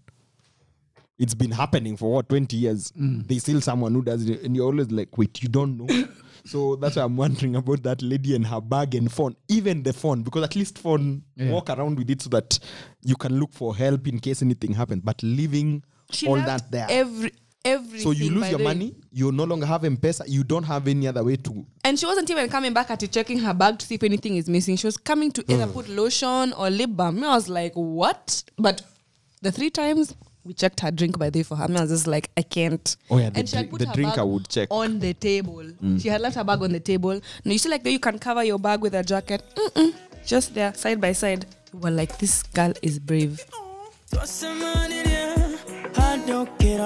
It's 1.19 1.35
been 1.37 1.53
happening 1.53 1.97
for 1.97 2.13
what, 2.15 2.29
20 2.29 2.57
years? 2.63 2.93
Mm. 2.97 3.25
There's 3.27 3.43
still 3.43 3.61
someone 3.61 3.93
who 3.93 4.03
does 4.03 4.29
it, 4.29 4.45
and 4.45 4.57
you're 4.57 4.71
always 4.73 4.91
like, 4.93 5.11
wait, 5.19 5.43
you 5.43 5.49
don't 5.49 5.77
know? 5.77 5.89
so 6.47 6.77
that's 6.77 6.95
why 6.97 7.03
I'm 7.03 7.17
wondering 7.17 7.57
about 7.57 7.83
that 7.83 8.03
lady 8.03 8.37
and 8.37 8.47
her 8.47 8.61
bag 8.61 8.95
and 8.95 9.11
phone, 9.11 9.35
even 9.49 9.83
the 9.83 9.93
phone, 9.93 10.23
because 10.23 10.45
at 10.45 10.55
least 10.57 10.79
phone, 10.79 11.23
Yeah. 11.37 11.51
walk 11.53 11.71
around 11.71 11.99
with 11.99 12.11
it 12.11 12.23
so 12.23 12.31
that 12.31 12.59
you 13.05 13.17
can 13.17 13.39
look 13.41 13.53
for 13.53 13.75
help 13.77 14.07
in 14.07 14.21
case 14.21 14.43
anything 14.45 14.75
happens. 14.75 15.03
But 15.05 15.21
leaving 15.25 15.83
She 16.13 16.29
all 16.29 16.37
left 16.37 16.71
that 16.71 16.71
there. 16.71 16.87
Every 16.89 17.33
everything. 17.69 18.01
So 18.01 18.11
you 18.11 18.31
lose 18.31 18.51
your 18.51 18.59
money, 18.61 18.95
you 19.13 19.31
no 19.33 19.45
longer 19.45 19.67
have 19.67 19.85
M-Pesa, 19.85 20.23
you 20.27 20.45
don't 20.45 20.65
have 20.65 20.89
any 20.89 21.07
other 21.07 21.23
way 21.23 21.37
to. 21.37 21.67
And 21.85 21.99
she 21.99 22.07
wasn't 22.07 22.31
even 22.31 22.49
coming 22.49 22.73
back 22.73 22.91
at 22.91 23.03
it, 23.03 23.13
checking 23.13 23.39
her 23.41 23.55
bag 23.55 23.79
to 23.79 23.87
see 23.87 23.95
if 23.97 24.03
anything 24.03 24.37
is 24.37 24.49
missing. 24.49 24.77
She 24.77 24.87
was 24.87 24.97
coming 24.97 25.31
to 25.33 25.45
either 25.49 25.67
put 25.67 25.89
lotion 25.89 26.53
or 26.55 26.71
lip 26.71 26.91
balm. 26.93 27.23
I 27.25 27.35
was 27.35 27.49
like, 27.49 27.73
what? 27.75 28.43
But 28.57 28.83
the 29.43 29.53
three 29.53 29.71
times 29.71 30.15
we 30.45 30.55
checked 30.55 30.81
her 30.81 30.91
drink 30.91 31.19
by 31.19 31.29
the 31.31 31.41
way 31.41 31.43
for 31.43 31.57
her, 31.57 31.65
I 31.65 31.81
was 31.81 31.91
just 31.91 32.07
like, 32.07 32.31
I 32.37 32.43
can't. 32.43 32.97
Oh, 33.11 33.19
yeah, 33.19 33.31
the 33.31 33.41
and 33.41 33.49
she 33.49 33.57
had 33.57 33.71
put 33.71 33.81
the 33.81 33.87
her 33.89 33.95
drink 33.95 34.13
I 34.13 34.17
bag 34.17 34.27
would 34.27 34.49
check. 34.49 34.69
Mm. 34.71 34.77
on 34.77 34.99
the 34.99 35.15
table. 35.15 35.63
She 35.99 36.09
had 36.09 36.21
left 36.23 36.37
her 36.37 36.45
bag 36.45 36.63
on 36.63 36.73
the 36.73 36.81
table. 36.81 37.21
No, 37.45 37.53
you 37.53 37.59
see, 37.59 37.69
like, 37.69 37.83
the 37.85 37.93
you 37.93 38.01
can 38.01 38.19
cover 38.19 38.43
your 38.43 38.59
bag 38.59 38.81
with 38.81 38.95
a 38.95 39.03
jacket. 39.03 39.43
Mm-mm. 39.55 39.95
Just 40.27 40.55
there, 40.55 40.73
side 40.75 41.01
by 41.01 41.13
side. 41.13 41.47
We 41.73 41.81
were 41.81 41.91
like, 41.91 42.19
this 42.19 42.43
girl 42.43 42.73
is 42.83 42.99
brave. 42.99 43.45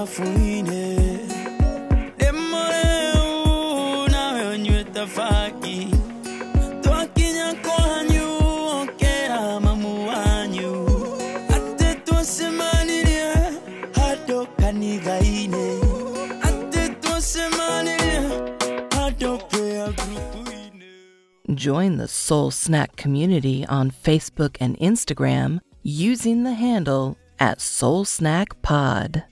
Fuine 0.07 1.18
demoreu 2.18 4.09
nawe 4.09 4.46
onyweta 4.46 5.07
faki 5.07 5.88
ate 7.03 7.24
ate 16.42 17.03
Join 21.55 21.96
the 21.96 22.09
Soul 22.09 22.50
Snack 22.50 22.96
community 22.96 23.64
on 23.66 23.90
Facebook 23.90 24.57
and 24.59 24.76
Instagram 24.78 25.61
using 25.82 26.42
the 26.42 26.55
handle 26.55 27.16
at 27.38 27.61
Soul 27.61 28.05
Snack 28.05 28.61
Pod. 28.62 29.24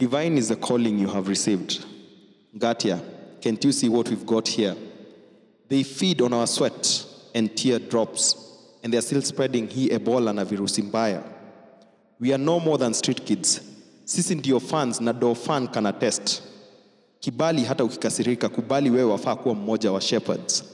Divine 0.00 0.38
is 0.38 0.48
the 0.48 0.56
calling 0.56 0.98
you 0.98 1.08
have 1.08 1.28
received. 1.28 1.84
Gatia, 2.58 3.02
can't 3.42 3.62
you 3.62 3.70
see 3.70 3.90
what 3.90 4.08
we've 4.08 4.24
got 4.24 4.48
here? 4.48 4.74
They 5.68 5.82
feed 5.82 6.22
on 6.22 6.32
our 6.32 6.46
sweat 6.46 7.04
and 7.34 7.54
tear 7.54 7.78
drops, 7.78 8.34
and 8.82 8.90
they're 8.94 9.02
still 9.02 9.20
spreading 9.20 9.68
hii 9.68 9.90
Ebola 9.90 10.32
na 10.34 10.44
virusi 10.44 10.82
mbaya. 10.82 11.22
We 12.18 12.32
are 12.32 12.38
no 12.38 12.58
more 12.60 12.78
than 12.78 12.94
street 12.94 13.26
kids. 13.26 13.60
Sisi 14.04 14.34
ndio 14.34 14.60
fans 14.60 15.00
na 15.00 15.12
do 15.12 15.34
fan 15.34 15.68
kana 15.68 15.92
test. 15.92 16.42
Kibali 17.20 17.64
hata 17.64 17.84
ukikasirika, 17.84 18.48
kubali 18.48 18.90
wewe 18.90 19.10
wafaa 19.10 19.36
kuwa 19.36 19.54
mmoja 19.54 19.92
wa 19.92 20.00
shepherds. 20.00 20.64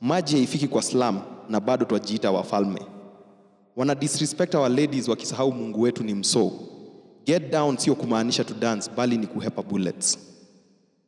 Maji 0.00 0.36
haifiki 0.36 0.68
kwa 0.68 0.82
slam 0.82 1.20
na 1.48 1.60
bado 1.60 1.84
twajiita 1.84 2.30
wafalme. 2.30 2.80
Wana 3.76 3.94
disrespect 3.94 4.54
our 4.54 4.68
ladies 4.70 5.08
wakisahau 5.08 5.52
Mungu 5.52 5.80
wetu 5.80 6.04
ni 6.04 6.14
msoo. 6.14 6.52
Get 7.26 7.50
down 7.50 7.76
sio 7.76 7.94
kumaanisha 7.94 8.44
to 8.44 8.54
dance, 8.54 8.90
bali 8.96 9.18
ni 9.18 9.26
kuhepa 9.26 9.62
bullets. 9.62 10.18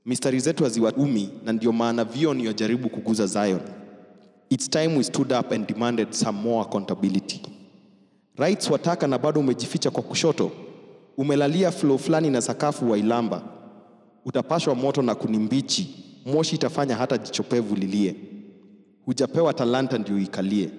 Mistari 0.07 0.41
zetu 0.41 0.65
haziwaumi 0.65 1.29
na 1.45 1.53
ndio 1.53 1.73
maana 1.73 2.05
vio 2.05 2.35
niyojaribu 2.35 2.89
kuguza 2.89 3.27
Zion. 3.27 3.61
It's 4.51 4.71
time 4.71 4.97
we 4.97 5.05
stood 5.05 5.33
up 5.33 5.53
and 5.53 5.67
demanded 5.69 6.13
some 6.13 6.39
more 6.43 6.63
accountability. 6.69 7.41
Rights 8.37 8.71
wataka 8.71 9.07
na 9.07 9.19
bado 9.19 9.41
umejificha 9.41 9.91
kwa 9.91 10.03
kushoto. 10.03 10.51
Umelalia 11.17 11.71
flow 11.71 11.99
fulani 11.99 12.31
na 12.31 12.41
sakafu 12.43 12.91
wa 12.91 12.99
ilamba. 12.99 13.43
Utapashwa 14.25 14.75
moto 14.75 15.03
na 15.03 15.15
kunimbichi, 15.15 16.05
moshi 16.27 16.55
itafanya 16.57 16.97
hata 16.97 17.19
jichopevu 17.19 17.75
lilie. 17.77 18.15
Hujapewa 19.05 19.55
talanta 19.55 19.99
ndio 19.99 20.19
ikalie. 20.19 20.71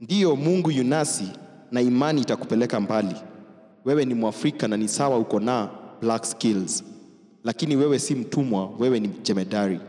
Ndiyo 0.00 0.36
Mungu 0.36 0.70
yunasi 0.70 1.28
na 1.72 1.80
imani 1.80 2.20
itakupeleka 2.20 2.80
mbali. 2.80 3.14
Wewe 3.84 4.04
ni 4.04 4.14
Mwafrika 4.14 4.68
na 4.68 4.76
ni 4.76 4.88
sawa 4.88 5.18
uko 5.18 5.40
na 5.40 5.68
black 6.00 6.24
skills, 6.24 6.84
lakini 7.44 7.76
wewe 7.76 7.98
si 7.98 8.14
mtumwa, 8.14 8.70
wewe 8.78 9.00
ni 9.00 9.08
jemedari. 9.08 9.80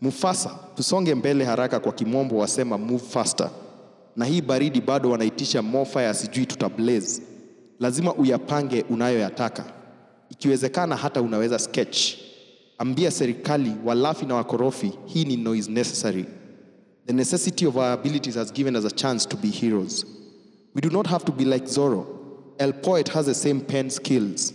Mufasa, 0.00 0.58
tusonge 0.76 1.14
mbele 1.14 1.44
haraka, 1.44 1.80
kwa 1.80 1.92
kimombo 1.92 2.36
wasema 2.36 2.78
move 2.78 3.04
faster. 3.08 3.50
Na 4.16 4.24
hii 4.24 4.40
baridi 4.40 4.80
bado 4.80 5.10
wanaitisha 5.10 5.62
more 5.62 5.84
fire, 5.90 6.14
sijui 6.14 6.46
tutablaze. 6.46 7.22
Lazima 7.80 8.14
uyapange 8.14 8.84
unayoyataka, 8.90 9.64
ikiwezekana 10.30 10.96
hata 10.96 11.22
unaweza 11.22 11.58
sketch. 11.58 12.14
Ambia 12.78 13.10
serikali 13.10 13.72
walafi 13.84 14.26
na 14.26 14.34
wakorofi, 14.34 14.92
hii 15.06 15.24
ni 15.24 15.36
noise 15.36 15.70
necessary. 15.70 16.24
The 17.06 17.12
necessity 17.12 17.66
of 17.66 17.76
our 17.76 17.84
abilities 17.92 18.34
has 18.34 18.52
given 18.52 18.76
us 18.76 18.84
a 18.84 18.90
chance 18.90 19.28
to 19.28 19.36
be 19.36 19.48
heroes. 19.48 20.06
We 20.74 20.80
do 20.80 20.90
not 20.90 21.06
have 21.06 21.24
to 21.24 21.32
be 21.32 21.44
like 21.44 21.66
Zorro. 21.66 22.06
El 22.62 22.72
Poet 22.74 23.08
has 23.08 23.26
the 23.26 23.34
same 23.34 23.60
pen 23.60 23.90
skills. 23.90 24.52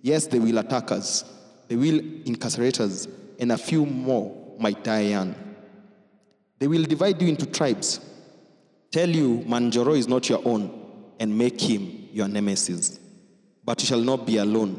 Yes, 0.00 0.26
they 0.26 0.38
will 0.38 0.56
attack 0.56 0.90
us. 0.90 1.22
They 1.68 1.76
will 1.76 2.00
incarcerate 2.24 2.80
us, 2.80 3.06
and 3.38 3.52
a 3.52 3.58
few 3.58 3.84
more 3.84 4.34
might 4.58 4.82
die 4.82 5.02
young. 5.10 5.34
They 6.58 6.66
will 6.66 6.84
divide 6.84 7.20
you 7.20 7.28
into 7.28 7.44
tribes. 7.44 8.00
Tell 8.90 9.08
you 9.10 9.44
Manjaro 9.46 9.94
is 9.94 10.08
not 10.08 10.30
your 10.30 10.40
own, 10.46 10.70
and 11.20 11.36
make 11.36 11.60
him 11.60 12.08
your 12.10 12.26
nemesis. 12.26 12.98
But 13.66 13.82
you 13.82 13.86
shall 13.86 14.00
not 14.00 14.26
be 14.26 14.38
alone. 14.38 14.72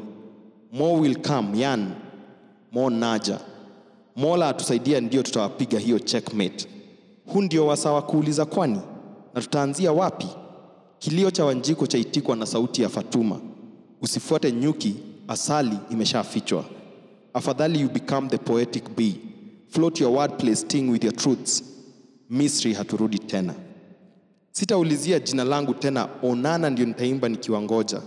More 0.72 0.98
will 0.98 1.14
come, 1.14 1.54
yan, 1.54 1.94
more 2.72 2.90
naja. 2.90 3.40
Mola 4.16 4.48
atusaidia, 4.48 5.00
ndio 5.00 5.22
tutawapiga 5.22 5.78
hiyo 5.78 5.98
checkmate. 5.98 6.66
Huu 7.26 7.42
ndio 7.42 7.66
wasawa 7.66 7.94
wa 7.94 8.02
kuuliza 8.02 8.44
kwani, 8.44 8.80
na 9.34 9.40
tutaanzia 9.40 9.92
wapi? 9.92 10.26
Kilio 11.04 11.30
cha 11.30 11.44
Wanjiko 11.44 11.86
chaitikwa 11.86 12.36
na 12.36 12.46
sauti 12.46 12.82
ya 12.82 12.88
Fatuma. 12.88 13.40
Usifuate 14.02 14.52
nyuki, 14.52 14.96
asali 15.28 15.78
imeshafichwa. 15.90 16.64
Afadhali 17.34 17.80
you 17.80 17.88
become 17.88 18.28
the 18.28 18.38
poetic 18.38 18.84
bee. 18.96 19.14
Float 19.68 20.00
your 20.00 20.12
wordplay 20.12 20.54
sting 20.56 20.90
with 20.90 21.04
your 21.04 21.16
truths. 21.16 21.64
Misri 22.30 22.72
haturudi 22.74 23.18
tena. 23.18 23.54
Sitaulizia 24.50 25.18
jina 25.20 25.44
langu 25.44 25.74
tena, 25.74 26.08
onana 26.22 26.70
ndio 26.70 26.86
nitaimba 26.86 27.28
nikiwangoja. 27.28 28.00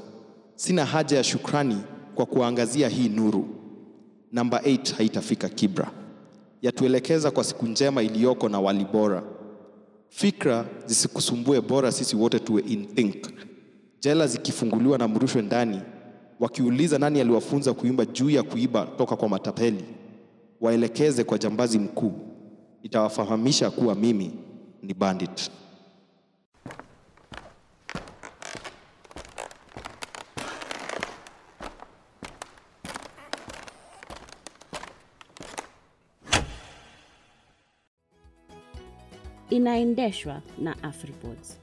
Sina 0.55 0.85
haja 0.85 1.17
ya 1.17 1.23
shukrani 1.23 1.77
kwa 2.15 2.25
kuangazia 2.25 2.89
hii 2.89 3.09
nuru. 3.09 3.47
Namba 4.31 4.59
8 4.59 4.93
haitafika 4.95 5.49
Kibra. 5.49 5.91
Yatuelekeza 6.61 7.31
kwa 7.31 7.43
siku 7.43 7.65
njema 7.67 8.03
iliyoko 8.03 8.49
na 8.49 8.59
wali 8.59 8.85
bora. 8.85 9.23
Fikra 10.09 10.65
zisikusumbue, 10.85 11.61
bora 11.61 11.91
sisi 11.91 12.15
wote 12.15 12.39
tuwe 12.39 12.61
in 12.61 12.85
think. 12.87 13.15
Jela 14.01 14.27
zikifunguliwa 14.27 14.97
na 14.97 15.07
mrushwe 15.07 15.41
ndani, 15.41 15.81
wakiuliza 16.39 16.99
nani 16.99 17.21
aliwafunza 17.21 17.73
kuimba 17.73 18.05
juu 18.05 18.29
ya 18.29 18.43
kuiba 18.43 18.85
toka 18.97 19.15
kwa 19.15 19.29
matapeli, 19.29 19.83
waelekeze 20.61 21.23
kwa 21.23 21.37
jambazi 21.37 21.79
mkuu. 21.79 22.13
itawafahamisha 22.83 23.69
kuwa 23.71 23.95
mimi 23.95 24.31
ni 24.83 24.93
bandit. 24.93 25.51
Inaendeshwa 39.49 40.41
na 40.57 40.83
Afripods. 40.83 41.59